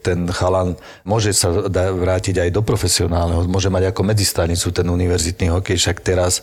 ten 0.03 0.27
chalan 0.35 0.75
môže 1.07 1.31
sa 1.31 1.55
vrátiť 1.95 2.43
aj 2.43 2.51
do 2.51 2.61
profesionálneho, 2.67 3.47
môže 3.47 3.71
mať 3.71 3.95
ako 3.95 4.03
medzistanicu 4.03 4.75
ten 4.75 4.89
univerzitný 4.91 5.55
hokej, 5.55 5.79
však 5.79 6.03
teraz 6.03 6.43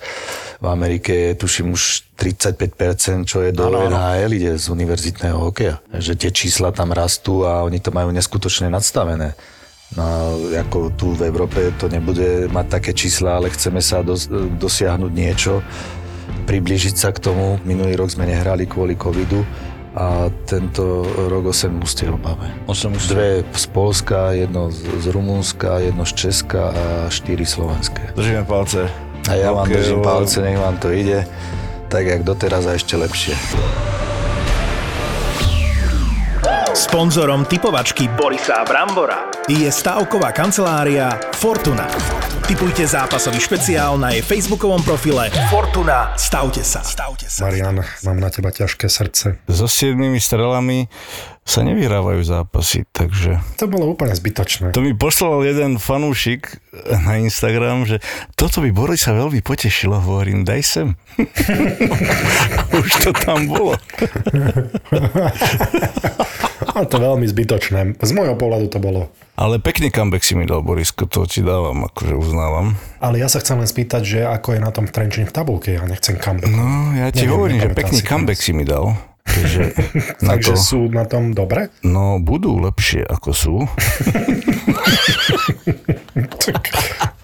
v 0.63 0.67
Amerike 0.71 1.11
je 1.11 1.31
tuším 1.35 1.75
už 1.75 2.07
35%, 2.15 3.27
čo 3.27 3.43
je 3.43 3.51
do 3.51 3.67
Áno, 3.67 3.91
áno. 3.91 3.95
NHL 3.95 4.31
ide 4.31 4.51
z 4.55 4.65
univerzitného 4.71 5.37
hokeja. 5.51 5.83
Že 5.91 6.13
tie 6.15 6.31
čísla 6.31 6.71
tam 6.71 6.95
rastú 6.95 7.43
a 7.43 7.67
oni 7.67 7.83
to 7.83 7.91
majú 7.91 8.11
neskutočne 8.15 8.71
nadstavené. 8.71 9.35
No, 9.97 10.37
ako 10.53 10.93
tu 10.93 11.17
v 11.17 11.25
Európe 11.25 11.73
to 11.81 11.89
nebude 11.89 12.45
mať 12.53 12.65
také 12.77 12.91
čísla, 12.93 13.41
ale 13.41 13.49
chceme 13.49 13.81
sa 13.81 14.05
dos- 14.05 14.29
dosiahnuť 14.61 15.11
niečo, 15.11 15.65
priblížiť 16.45 16.93
sa 16.93 17.09
k 17.09 17.17
tomu. 17.17 17.57
Minulý 17.65 17.97
rok 17.97 18.13
sme 18.13 18.29
nehrali 18.29 18.69
kvôli 18.69 18.93
covidu 18.93 19.41
a 19.97 20.29
tento 20.45 21.01
rok 21.25 21.49
8 21.49 21.73
mústiev 21.73 22.13
máme. 22.21 22.53
Osem 22.69 22.93
mústiev. 22.93 23.17
Dve 23.17 23.31
z 23.57 23.65
Polska, 23.73 24.37
jedno 24.37 24.69
z, 24.69 24.85
z 25.01 25.05
Rumunska, 25.09 25.81
jedno 25.81 26.05
z 26.05 26.13
Česka 26.13 26.69
a 26.69 26.83
štyri 27.09 27.45
slovenské. 27.49 28.13
Držíme 28.13 28.45
palce. 28.45 28.85
A 29.25 29.33
ja 29.33 29.49
vám 29.49 29.65
Hokejovo. 29.65 29.81
držím 29.81 29.99
palce, 30.05 30.37
nech 30.45 30.57
vám 30.61 30.77
to 30.77 30.93
ide 30.93 31.25
tak, 31.89 32.05
jak 32.05 32.21
doteraz 32.21 32.69
a 32.69 32.77
ešte 32.77 32.93
lepšie. 32.93 33.33
Sponzorom 36.74 37.49
typovačky 37.49 38.05
Borisa 38.13 38.61
Brambora 38.61 39.26
je 39.49 39.65
stavková 39.74 40.30
kancelária 40.30 41.17
Fortuna. 41.34 41.89
Typujte 42.45 42.86
zápasový 42.86 43.41
špeciál 43.41 43.97
na 43.97 44.13
jej 44.13 44.22
facebookovom 44.22 44.86
profile 44.86 45.34
Fortuna. 45.49 46.13
Stavte 46.13 46.61
sa. 46.61 46.86
Stavte 46.86 47.26
sa. 47.26 47.49
Marian, 47.49 47.82
mám 48.05 48.17
na 48.22 48.30
teba 48.30 48.53
ťažké 48.53 48.86
srdce. 48.86 49.41
So 49.49 49.65
siedmými 49.65 50.22
strelami 50.22 50.86
sa 51.49 51.65
nevyhrávajú 51.65 52.21
zápasy, 52.21 52.85
takže... 52.93 53.41
To 53.57 53.65
bolo 53.65 53.89
úplne 53.89 54.13
zbytočné. 54.13 54.69
To 54.77 54.85
mi 54.85 54.93
poslal 54.93 55.41
jeden 55.41 55.81
fanúšik 55.81 56.61
na 56.85 57.17
Instagram, 57.17 57.89
že 57.89 57.97
toto 58.37 58.61
by 58.61 58.69
Borisa 58.69 59.17
veľmi 59.17 59.41
potešilo, 59.41 59.97
hovorím, 59.97 60.45
daj 60.45 60.61
sem. 60.61 60.87
Už 62.77 62.89
to 63.01 63.11
tam 63.17 63.49
bolo. 63.49 63.73
A 66.69 66.85
to 66.85 67.01
veľmi 67.01 67.25
zbytočné. 67.25 67.97
Z 67.97 68.11
môjho 68.13 68.37
pohľadu 68.37 68.69
to 68.69 68.77
bolo. 68.77 69.09
Ale 69.39 69.57
pekný 69.57 69.89
comeback 69.89 70.21
si 70.21 70.37
mi 70.37 70.45
dal, 70.45 70.61
Borisko, 70.61 71.09
to 71.09 71.25
ti 71.25 71.41
dávam, 71.41 71.89
akože 71.89 72.13
uznávam. 72.13 72.77
Ale 73.01 73.17
ja 73.17 73.31
sa 73.31 73.41
chcem 73.41 73.57
len 73.57 73.65
spýtať, 73.65 74.01
že 74.05 74.19
ako 74.27 74.53
je 74.53 74.61
na 74.61 74.69
tom 74.69 74.85
Trenčín 74.85 75.25
v 75.25 75.33
tabulke, 75.33 75.73
ja 75.73 75.83
nechcem 75.87 76.19
comeback. 76.19 76.51
No, 76.53 76.93
ja 76.93 77.09
ti 77.09 77.25
Neviem, 77.25 77.33
hovorím, 77.33 77.57
že 77.63 77.69
pekný 77.73 77.99
comeback 78.05 78.39
si 78.39 78.51
mi 78.53 78.67
dal. 78.67 78.93
Takže 79.30 79.61
na 80.25 80.34
Takže 80.36 80.53
to, 80.53 80.57
sú 80.57 80.80
na 80.89 81.05
tom 81.05 81.38
dobre? 81.38 81.69
no 81.86 82.17
budú 82.17 82.57
lepšie 82.57 83.05
ako 83.05 83.30
sú. 83.32 83.55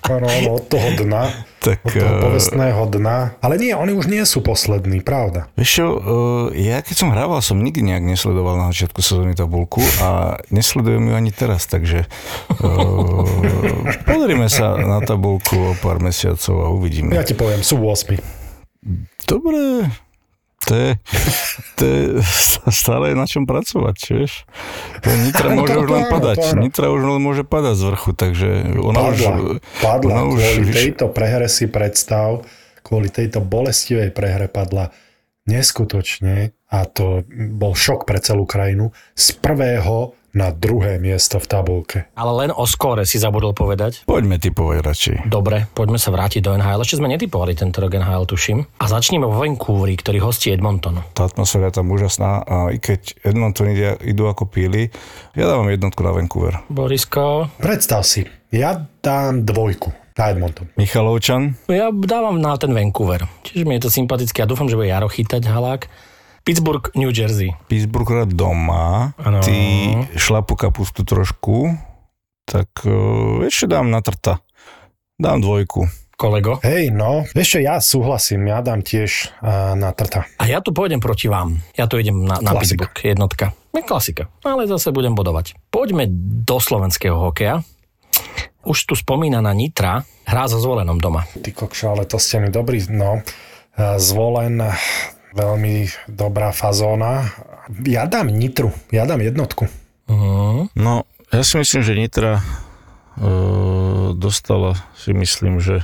Áno, 0.06 0.30
od 0.62 0.70
toho 0.70 0.94
dna. 1.02 1.34
Tak, 1.66 1.82
od 1.82 1.94
toho 1.98 2.14
eh, 2.14 2.22
povestného 2.22 2.82
dna. 2.94 3.42
Ale 3.42 3.58
nie, 3.58 3.74
oni 3.74 3.98
už 3.98 4.06
nie 4.06 4.22
sú 4.22 4.46
poslední, 4.46 5.02
pravda. 5.02 5.50
Vieš 5.58 5.72
čo, 5.82 5.86
uh, 5.90 5.98
ja 6.54 6.86
keď 6.86 6.96
som 6.96 7.10
hrával, 7.10 7.42
som 7.42 7.58
nikdy 7.58 7.82
nejak 7.82 8.06
nesledoval 8.06 8.62
na 8.62 8.70
začiatku 8.70 9.02
sezóny 9.02 9.34
tabulku 9.34 9.82
a 10.06 10.38
nesledujem 10.54 11.10
ju 11.10 11.14
ani 11.18 11.34
teraz, 11.34 11.66
takže 11.66 12.06
uh, 12.62 13.26
pozrime 14.06 14.46
sa 14.46 14.78
na 14.78 15.02
tabulku 15.02 15.58
o 15.58 15.78
pár 15.82 15.98
mesiacov 15.98 16.56
a 16.62 16.68
uvidíme. 16.70 17.18
Ja 17.18 17.26
ti 17.26 17.34
poviem, 17.34 17.66
sú 17.66 17.82
8. 17.82 18.14
Dobre, 19.26 19.90
to 20.66 20.74
je, 20.76 20.90
to 21.78 21.84
je 21.86 22.02
stále 22.84 23.14
je 23.14 23.16
na 23.16 23.26
čom 23.30 23.46
pracovať, 23.46 23.98
vieš. 24.12 24.44
Nitra 25.06 25.54
môže 25.58 25.78
už 25.78 25.90
len 25.90 26.06
padať. 26.10 26.40
Nitra 26.58 26.88
už 26.90 27.02
len 27.06 27.22
môže 27.22 27.44
padať 27.46 27.76
z 27.78 27.84
vrchu, 27.94 28.12
takže 28.18 28.50
ona 28.82 29.14
už... 29.14 29.20
Padla, 29.22 29.54
padla. 29.80 30.12
ona 30.12 30.24
už 30.34 30.40
kvôli 30.42 30.66
vyš- 30.66 30.78
tejto 30.78 31.06
prehre 31.14 31.48
si 31.48 31.66
predstav, 31.70 32.44
kvôli 32.82 33.10
tejto 33.14 33.42
bolestivej 33.42 34.10
prehre 34.12 34.50
padla 34.50 34.90
neskutočne 35.46 36.58
a 36.74 36.80
to 36.90 37.22
bol 37.54 37.78
šok 37.78 38.10
pre 38.10 38.18
celú 38.18 38.50
krajinu 38.50 38.90
z 39.14 39.38
prvého 39.38 40.18
na 40.36 40.52
druhé 40.52 41.00
miesto 41.00 41.40
v 41.40 41.48
tabulke. 41.48 41.98
Ale 42.14 42.32
len 42.46 42.52
o 42.52 42.68
skóre 42.68 43.08
si 43.08 43.16
zabudol 43.16 43.56
povedať. 43.56 44.04
Poďme 44.04 44.36
typovať 44.36 44.78
radšej. 44.84 45.16
Dobre, 45.32 45.72
poďme 45.72 45.96
sa 45.96 46.12
vrátiť 46.12 46.44
do 46.44 46.52
NHL. 46.60 46.84
Ešte 46.84 47.00
sme 47.00 47.08
netypovali 47.08 47.56
tento 47.56 47.80
rok 47.80 47.96
NHL, 47.96 48.28
tuším. 48.28 48.68
A 48.84 48.86
začneme 48.92 49.24
vo 49.24 49.40
Vancouveri, 49.40 49.96
ktorý 49.96 50.20
hostí 50.20 50.52
Edmonton. 50.52 51.00
Tá 51.16 51.32
atmosféra 51.32 51.72
je 51.72 51.80
tam 51.80 51.88
úžasná 51.88 52.44
a 52.44 52.56
i 52.76 52.78
keď 52.84 53.16
Edmonton 53.24 53.72
ide, 53.72 53.96
idú 54.04 54.28
ako 54.28 54.52
píly, 54.52 54.92
ja 55.40 55.48
dávam 55.48 55.72
jednotku 55.72 56.04
na 56.04 56.12
Vancouver. 56.12 56.54
Borisko, 56.68 57.48
Predstav 57.56 58.04
si, 58.04 58.28
ja 58.52 58.76
dám 59.00 59.48
dvojku 59.48 59.96
na 60.20 60.24
Edmonton. 60.36 60.68
Michalovčan, 60.76 61.56
ja 61.72 61.92
dávam 61.92 62.44
na 62.44 62.60
ten 62.60 62.76
Vancouver. 62.76 63.24
Čiže 63.48 63.64
mi 63.64 63.80
je 63.80 63.88
to 63.88 63.92
sympatické 63.92 64.44
a 64.44 64.50
dúfam, 64.50 64.68
že 64.68 64.76
bude 64.76 64.92
Jaro 64.92 65.08
chytať 65.08 65.48
halák. 65.48 65.88
Pittsburgh, 66.46 66.94
New 66.94 67.10
Jersey. 67.10 67.58
Pittsburgh 67.66 68.06
hrá 68.06 68.24
doma, 68.30 69.18
Áno. 69.18 69.42
ty 69.42 69.58
šlapu 70.14 70.54
kapustu 70.54 71.02
trošku, 71.02 71.74
tak 72.46 72.70
uh, 72.86 73.42
ešte 73.50 73.66
dám 73.66 73.90
na 73.90 73.98
trta. 74.06 74.46
Dám 75.18 75.42
dvojku. 75.42 75.90
Kolego. 76.14 76.62
Hej, 76.62 76.94
no, 76.94 77.26
ešte 77.34 77.66
ja 77.66 77.82
súhlasím, 77.82 78.46
ja 78.46 78.62
dám 78.62 78.86
tiež 78.86 79.34
uh, 79.42 79.74
na 79.74 79.90
trta. 79.98 80.30
A 80.38 80.46
ja 80.46 80.62
tu 80.62 80.70
pôjdem 80.70 81.02
proti 81.02 81.26
vám. 81.26 81.66
Ja 81.74 81.90
tu 81.90 81.98
idem 81.98 82.22
na, 82.22 82.38
na 82.38 82.54
Klasika. 82.54 82.94
Pittsburgh, 82.94 82.98
jednotka. 83.02 83.46
Je 83.74 83.82
klasika, 83.82 84.30
ale 84.46 84.70
zase 84.70 84.94
budem 84.94 85.18
bodovať. 85.18 85.58
Poďme 85.74 86.06
do 86.46 86.62
slovenského 86.62 87.18
hokeja. 87.18 87.66
Už 88.62 88.86
tu 88.86 88.94
spomínaná 88.94 89.50
Nitra 89.58 90.06
hrá 90.30 90.46
so 90.46 90.62
zvolenom 90.62 91.02
doma. 91.02 91.26
Ty 91.42 91.50
kokšo, 91.58 91.98
ale 91.98 92.06
to 92.06 92.22
ste 92.22 92.38
mi 92.38 92.54
dobrí, 92.54 92.86
no. 92.94 93.26
Uh, 93.76 93.98
Zvolen, 94.00 94.62
veľmi 95.36 95.92
dobrá 96.08 96.56
fazóna. 96.56 97.28
Ja 97.84 98.08
dám 98.08 98.32
Nitru, 98.32 98.72
ja 98.90 99.04
dám 99.04 99.20
jednotku. 99.20 99.68
Uh-huh. 100.08 100.72
No, 100.74 101.04
ja 101.30 101.44
si 101.44 101.60
myslím, 101.60 101.82
že 101.84 101.94
Nitra 102.00 102.34
uh, 102.40 104.16
dostala 104.16 104.80
si 104.96 105.12
myslím, 105.12 105.60
že 105.60 105.84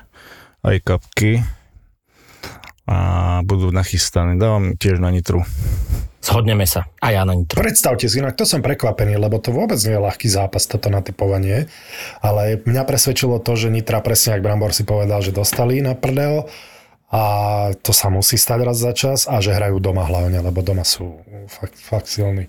aj 0.64 0.80
kapky 0.86 1.44
a 2.88 2.98
budú 3.44 3.74
nachystaní. 3.74 4.40
Dávam 4.40 4.80
tiež 4.80 5.04
na 5.04 5.12
Nitru. 5.12 5.44
Zhodneme 6.22 6.70
sa. 6.70 6.86
A 7.02 7.10
ja 7.10 7.26
na 7.26 7.34
Nitru. 7.34 7.58
Predstavte 7.58 8.06
si, 8.06 8.22
inak 8.22 8.38
to 8.38 8.46
som 8.46 8.62
prekvapený, 8.62 9.18
lebo 9.18 9.42
to 9.42 9.50
vôbec 9.50 9.82
nie 9.82 9.98
je 9.98 10.06
ľahký 10.06 10.30
zápas, 10.30 10.70
toto 10.70 10.94
natypovanie. 10.94 11.66
Ale 12.22 12.62
mňa 12.62 12.84
presvedčilo 12.86 13.42
to, 13.42 13.58
že 13.58 13.74
Nitra, 13.74 14.06
presne 14.06 14.38
ako 14.38 14.46
Brambor 14.46 14.72
si 14.72 14.86
povedal, 14.86 15.26
že 15.26 15.34
dostali 15.34 15.82
na 15.82 15.98
prdel 15.98 16.46
a 17.12 17.22
to 17.76 17.92
sa 17.92 18.08
musí 18.08 18.40
stať 18.40 18.60
raz 18.64 18.80
za 18.80 18.96
čas 18.96 19.28
a 19.28 19.44
že 19.44 19.52
hrajú 19.52 19.78
doma 19.78 20.08
hlavne, 20.08 20.40
lebo 20.40 20.64
doma 20.64 20.82
sú 20.82 21.20
fakt, 21.52 21.76
fakt 21.76 22.08
silní. 22.08 22.48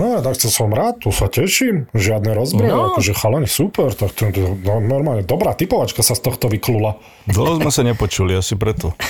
No, 0.00 0.16
tak 0.24 0.40
to 0.40 0.48
som 0.48 0.72
rád, 0.72 0.96
tu 1.04 1.12
sa 1.12 1.28
teším. 1.28 1.84
Žiadne 1.92 2.32
rozbroje, 2.32 2.72
No. 2.72 2.88
akože 2.88 3.12
chalani, 3.12 3.44
super, 3.44 3.92
tak 3.92 4.16
to, 4.16 4.32
to, 4.32 4.56
no, 4.56 4.80
normálne, 4.80 5.20
dobrá 5.20 5.52
typovačka 5.52 6.00
sa 6.00 6.16
z 6.16 6.24
tohto 6.24 6.48
vyklula. 6.48 6.96
Dlho 7.28 7.60
sme 7.60 7.68
sa 7.68 7.84
nepočuli, 7.84 8.32
asi 8.32 8.56
preto. 8.56 8.96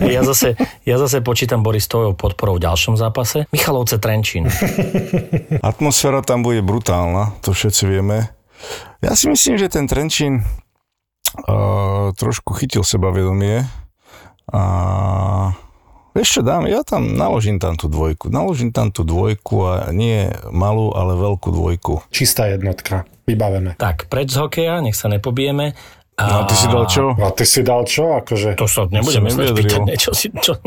Ja 0.00 0.24
zase, 0.24 0.56
ja 0.88 0.96
zase 0.96 1.20
počítam 1.20 1.60
Boris 1.60 1.84
tvojou 1.84 2.16
podporou 2.16 2.56
v 2.56 2.64
ďalšom 2.64 2.96
zápase. 2.96 3.44
Michalovce 3.52 4.00
Trenčín. 4.00 4.48
Atmosféra 5.60 6.24
tam 6.24 6.40
bude 6.40 6.64
brutálna, 6.64 7.36
to 7.44 7.52
všetci 7.52 7.82
vieme. 7.86 8.32
Ja 9.04 9.12
si 9.14 9.28
myslím, 9.28 9.60
že 9.60 9.68
ten 9.68 9.84
Trenčín 9.84 10.42
uh, 11.34 12.14
trošku 12.16 12.56
chytil 12.56 12.86
sebavedomie 12.86 13.68
a 14.48 14.62
vieš 16.16 16.40
čo 16.40 16.42
dám, 16.42 16.64
ja 16.66 16.80
tam 16.82 17.14
naložím 17.14 17.60
tam 17.60 17.76
tú 17.76 17.86
dvojku. 17.86 18.32
Naložím 18.32 18.72
tam 18.72 18.88
tú 18.88 19.04
dvojku 19.04 19.56
a 19.68 19.72
nie 19.92 20.32
malú, 20.48 20.90
ale 20.96 21.14
veľkú 21.14 21.48
dvojku. 21.52 22.08
Čistá 22.08 22.48
jednotka, 22.48 23.04
vybavené. 23.28 23.76
Tak, 23.76 24.08
preč 24.08 24.32
z 24.32 24.40
hokeja, 24.40 24.80
nech 24.80 24.96
sa 24.96 25.12
nepobijeme. 25.12 25.76
No 26.18 26.42
a 26.42 26.50
ty 26.50 26.54
si 26.58 26.66
dal 26.66 26.84
čo? 26.90 27.04
A 27.14 27.30
ty 27.30 27.44
si 27.46 27.60
dal 27.62 27.82
čo? 27.86 28.18
Akože... 28.18 28.58
To 28.58 28.66
sa 28.66 28.90
nebudeme 28.90 29.30
pýtať, 29.30 29.80
ne, 29.86 29.94
čo, 29.94 30.10
si, 30.10 30.34
čo, 30.34 30.58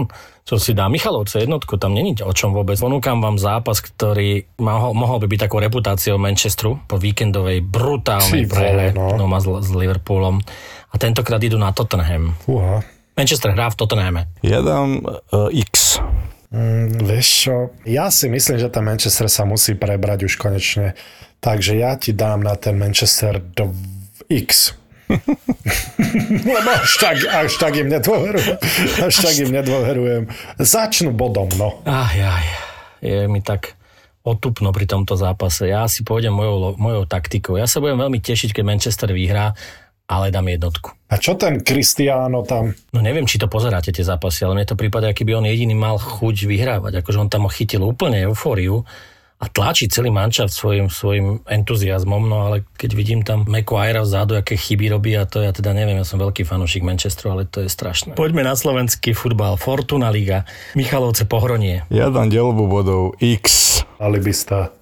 čo 0.47 0.55
si 0.55 0.71
dá. 0.71 0.87
Michalovce 0.87 1.43
jednotku, 1.43 1.75
tam 1.75 1.91
není 1.91 2.15
o 2.23 2.31
čom 2.31 2.55
vôbec. 2.55 2.79
Ponúkam 2.79 3.19
vám 3.19 3.35
zápas, 3.35 3.83
ktorý 3.83 4.47
mohol, 4.63 4.95
mohol 4.95 5.19
by 5.19 5.27
byť 5.27 5.39
takou 5.51 5.59
reputáciou 5.59 6.15
Manchesteru 6.15 6.79
po 6.87 6.95
víkendovej 6.95 7.67
brutálnej 7.67 8.47
prehre 8.47 8.95
no. 8.95 9.19
doma 9.19 9.43
s, 9.43 9.47
s 9.51 9.69
Liverpoolom. 9.75 10.39
A 10.91 10.95
tentokrát 10.95 11.43
idú 11.43 11.59
na 11.59 11.75
Tottenham. 11.75 12.31
Fúha. 12.47 12.79
Manchester 13.19 13.51
hrá 13.51 13.67
v 13.67 13.75
Tottenhame. 13.75 14.21
Ja 14.39 14.63
dám 14.63 15.03
uh, 15.03 15.51
X. 15.51 15.99
Mm, 16.51 16.95
vieš 17.03 17.27
čo, 17.47 17.55
ja 17.83 18.07
si 18.07 18.31
myslím, 18.31 18.55
že 18.55 18.71
ten 18.71 18.83
Manchester 18.87 19.27
sa 19.27 19.43
musí 19.43 19.75
prebrať 19.75 20.31
už 20.31 20.39
konečne. 20.39 20.95
Takže 21.43 21.75
ja 21.75 21.99
ti 21.99 22.15
dám 22.15 22.39
na 22.39 22.55
ten 22.55 22.79
Manchester 22.79 23.43
do 23.43 23.75
X. 24.31 24.79
Lebo 26.47 26.69
až 26.71 26.91
tak, 26.97 27.17
až 27.27 27.53
tak 27.59 27.73
im 27.77 27.87
nedôverujem. 27.91 28.57
Až 29.03 29.15
tak 29.19 29.35
im 29.39 29.49
nedôverujem. 29.51 30.23
Začnú 30.57 31.11
bodom, 31.11 31.49
no. 31.55 31.83
Aj, 31.83 32.15
aj, 32.15 32.45
je 33.03 33.27
mi 33.27 33.43
tak 33.43 33.75
otupno 34.21 34.69
pri 34.69 34.85
tomto 34.85 35.17
zápase. 35.17 35.69
Ja 35.69 35.89
si 35.89 36.05
pôjdem 36.05 36.33
mojou, 36.33 36.77
mojou 36.77 37.03
taktikou. 37.09 37.57
Ja 37.57 37.65
sa 37.65 37.81
budem 37.81 37.97
veľmi 37.97 38.21
tešiť, 38.21 38.53
keď 38.53 38.63
Manchester 38.63 39.09
vyhrá, 39.09 39.57
ale 40.11 40.29
dám 40.29 40.51
jednotku. 40.51 40.93
A 41.09 41.15
čo 41.17 41.39
ten 41.39 41.63
Cristiano 41.63 42.43
tam? 42.43 42.75
No 42.91 42.99
neviem, 42.99 43.25
či 43.25 43.39
to 43.39 43.47
pozeráte 43.47 43.95
tie 43.95 44.05
zápasy, 44.05 44.43
ale 44.43 44.59
mne 44.59 44.67
to 44.67 44.75
prípada, 44.75 45.07
aký 45.09 45.23
by 45.23 45.39
on 45.39 45.47
jediný 45.47 45.73
mal 45.73 45.95
chuť 45.97 46.45
vyhrávať. 46.45 47.01
Akože 47.01 47.17
on 47.17 47.31
tam 47.31 47.47
chytil 47.47 47.81
úplne 47.81 48.19
eufóriu 48.27 48.83
a 49.41 49.49
tlačí 49.49 49.89
celý 49.89 50.13
mančaft 50.13 50.53
svojim, 50.53 50.85
svojim 50.93 51.41
entuziasmom, 51.49 52.29
no 52.29 52.45
ale 52.45 52.61
keď 52.77 52.91
vidím 52.93 53.21
tam 53.25 53.41
Maguire 53.49 54.05
vzadu, 54.05 54.37
aké 54.37 54.53
chyby 54.53 54.93
robí 54.93 55.17
a 55.17 55.25
to 55.25 55.41
ja 55.41 55.49
teda 55.49 55.73
neviem, 55.73 55.97
ja 55.97 56.05
som 56.05 56.21
veľký 56.21 56.45
fanúšik 56.45 56.85
Manchesteru, 56.85 57.33
ale 57.33 57.43
to 57.49 57.65
je 57.65 57.69
strašné. 57.73 58.13
Poďme 58.13 58.45
na 58.45 58.53
slovenský 58.53 59.17
futbal. 59.17 59.57
Fortuna 59.57 60.13
Liga, 60.13 60.45
Michalovce 60.77 61.25
Pohronie. 61.25 61.89
Ja 61.89 62.13
dám 62.13 62.29
delbu 62.29 62.69
bodov 62.69 63.17
X. 63.17 63.81
Alibista. 63.97 64.77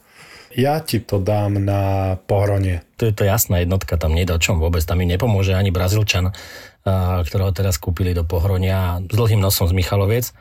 Ja 0.52 0.84
ti 0.84 1.00
to 1.00 1.24
dám 1.24 1.62
na 1.62 2.16
pohronie. 2.20 2.84
To 3.00 3.08
je 3.08 3.14
to 3.16 3.24
jasná 3.24 3.64
jednotka, 3.64 3.96
tam 3.96 4.18
o 4.18 4.40
čom 4.42 4.60
vôbec, 4.60 4.84
tam 4.84 5.00
im 5.00 5.08
nepomôže 5.08 5.56
ani 5.56 5.72
Brazílčan, 5.72 6.36
a, 6.84 7.22
ktorého 7.24 7.56
teraz 7.56 7.80
kúpili 7.80 8.12
do 8.12 8.28
Pohronia 8.28 9.00
s 9.00 9.14
dlhým 9.14 9.40
nosom 9.40 9.72
z 9.72 9.78
Michaloviec 9.78 10.36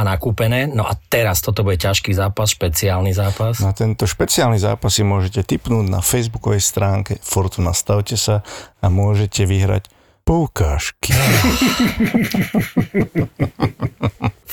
a 0.00 0.02
nakúpené. 0.02 0.64
No 0.64 0.88
a 0.88 0.96
teraz 0.96 1.44
toto 1.44 1.60
bude 1.60 1.76
ťažký 1.76 2.16
zápas, 2.16 2.56
špeciálny 2.56 3.12
zápas. 3.12 3.60
Na 3.60 3.76
tento 3.76 4.08
špeciálny 4.08 4.56
zápas 4.56 4.96
si 4.96 5.04
môžete 5.04 5.44
tipnúť 5.44 5.92
na 5.92 6.00
facebookovej 6.00 6.64
stránke 6.64 7.20
Fortuna 7.20 7.76
Stavte 7.76 8.16
sa 8.16 8.40
a 8.80 8.88
môžete 8.88 9.44
vyhrať 9.44 9.92
poukážky. 10.24 11.12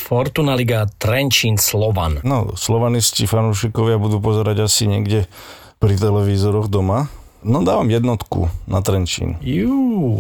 Fortuna 0.08 0.56
Liga 0.56 0.88
Trenčín 1.00 1.60
Slovan. 1.60 2.24
No, 2.24 2.56
slovanisti 2.56 3.28
fanúšikovia 3.28 4.00
budú 4.00 4.24
pozerať 4.24 4.68
asi 4.68 4.88
niekde 4.88 5.28
pri 5.84 6.00
televízoroch 6.00 6.72
doma. 6.72 7.12
No 7.48 7.64
dávam 7.64 7.88
jednotku 7.88 8.52
na 8.68 8.84
Trenčín. 8.84 9.40
Jú. 9.40 10.20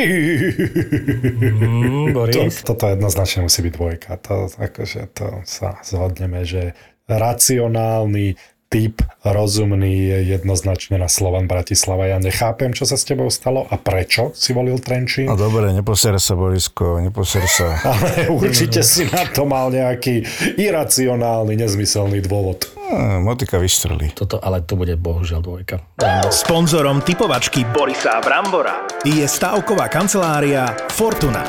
Mm, 0.00 2.08
To, 2.14 2.16
Boris. 2.16 2.64
toto 2.64 2.88
jednoznačne 2.88 3.44
musí 3.44 3.60
byť 3.60 3.72
dvojka. 3.76 4.16
To, 4.24 4.48
akože 4.48 5.12
to 5.12 5.44
sa 5.44 5.76
zhodneme, 5.84 6.40
že 6.48 6.72
racionálny, 7.04 8.40
typ 8.74 9.06
rozumný 9.22 10.10
je 10.10 10.18
jednoznačne 10.34 10.98
na 10.98 11.06
Slovan 11.06 11.46
Bratislava. 11.46 12.10
Ja 12.10 12.18
nechápem, 12.18 12.74
čo 12.74 12.82
sa 12.82 12.98
s 12.98 13.06
tebou 13.06 13.30
stalo 13.30 13.70
a 13.70 13.78
prečo 13.78 14.34
si 14.34 14.50
volil 14.50 14.82
Trenčín. 14.82 15.30
No 15.30 15.38
dobre, 15.38 15.70
neposer 15.70 16.18
sa, 16.18 16.34
Borisko, 16.34 16.98
neposer 16.98 17.46
sa. 17.46 17.78
Ale 17.94 18.34
určite 18.34 18.82
si 18.82 19.06
na 19.06 19.30
to 19.30 19.46
mal 19.46 19.70
nejaký 19.70 20.26
iracionálny, 20.58 21.54
nezmyselný 21.54 22.18
dôvod. 22.26 22.66
No, 22.90 23.22
motika 23.22 23.62
vystrelí. 23.62 24.12
Toto, 24.12 24.36
ale 24.44 24.60
to 24.60 24.76
bude 24.76 24.92
bohužiaľ 25.00 25.40
dvojka. 25.40 25.80
Sponzorom 26.28 27.00
typovačky 27.00 27.64
Borisa 27.64 28.20
Brambora 28.20 28.84
je 29.08 29.24
stavková 29.24 29.88
kancelária 29.88 30.68
Fortuna. 30.92 31.48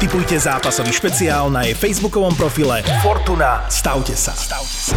Typujte 0.00 0.40
zápasový 0.40 0.88
špeciál 0.88 1.52
na 1.52 1.68
jej 1.68 1.76
facebookovom 1.76 2.32
profile 2.32 2.80
Fortuna. 3.04 3.68
Stavte 3.68 4.16
sa. 4.16 4.32
Stavte 4.32 4.78
sa. 4.88 4.96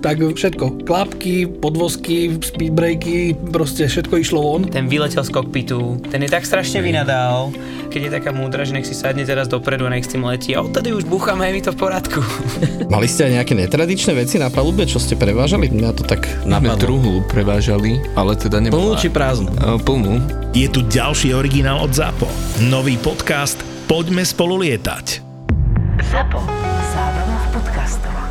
tak 0.00 0.20
všetko, 0.20 0.84
klapky, 0.88 1.44
podvozky, 1.46 2.40
speedbreaky, 2.40 3.36
proste 3.52 3.84
všetko 3.84 4.14
išlo 4.20 4.40
von. 4.40 4.62
Ten 4.66 4.88
vyletel 4.88 5.20
z 5.20 5.30
kokpitu, 5.32 6.00
ten 6.08 6.24
je 6.24 6.30
tak 6.32 6.48
strašne 6.48 6.80
vynadal, 6.80 7.52
keď 7.92 8.00
je 8.08 8.10
taká 8.20 8.30
múdra, 8.32 8.64
že 8.64 8.72
nech 8.72 8.88
si 8.88 8.96
sadne 8.96 9.28
teraz 9.28 9.46
dopredu 9.46 9.84
a 9.86 9.92
nech 9.92 10.08
s 10.08 10.12
tým 10.12 10.24
letí 10.24 10.56
a 10.56 10.64
odtedy 10.64 10.96
už 10.96 11.04
búchame, 11.04 11.44
je 11.48 11.52
mi 11.52 11.62
to 11.62 11.76
v 11.76 11.78
poradku. 11.78 12.20
Mali 12.94 13.06
ste 13.06 13.28
aj 13.28 13.32
nejaké 13.40 13.54
netradičné 13.54 14.12
veci 14.16 14.40
na 14.40 14.48
palube, 14.48 14.88
čo 14.88 14.96
ste 14.96 15.14
prevážali? 15.14 15.68
Mňa 15.68 15.90
to 15.92 16.02
tak 16.08 16.24
sme 16.48 16.74
druhú 16.80 17.20
prevážali, 17.28 18.00
ale 18.16 18.34
teda 18.34 18.58
nebola... 18.58 18.96
Plnú 18.96 19.02
či 19.04 19.08
prázdnu? 19.12 19.50
Uh, 19.60 19.76
plnú. 19.78 20.16
Je 20.56 20.66
tu 20.66 20.80
ďalší 20.82 21.36
originál 21.36 21.84
od 21.84 21.92
ZAPO. 21.92 22.26
Nový 22.72 22.96
podcast 22.98 23.70
Poďme 23.90 24.22
spolu 24.22 24.62
lietať. 24.62 25.18
ZAPO. 25.98 26.38
Zábrná 26.94 27.38
v 27.42 27.46
podcastov. 27.58 28.29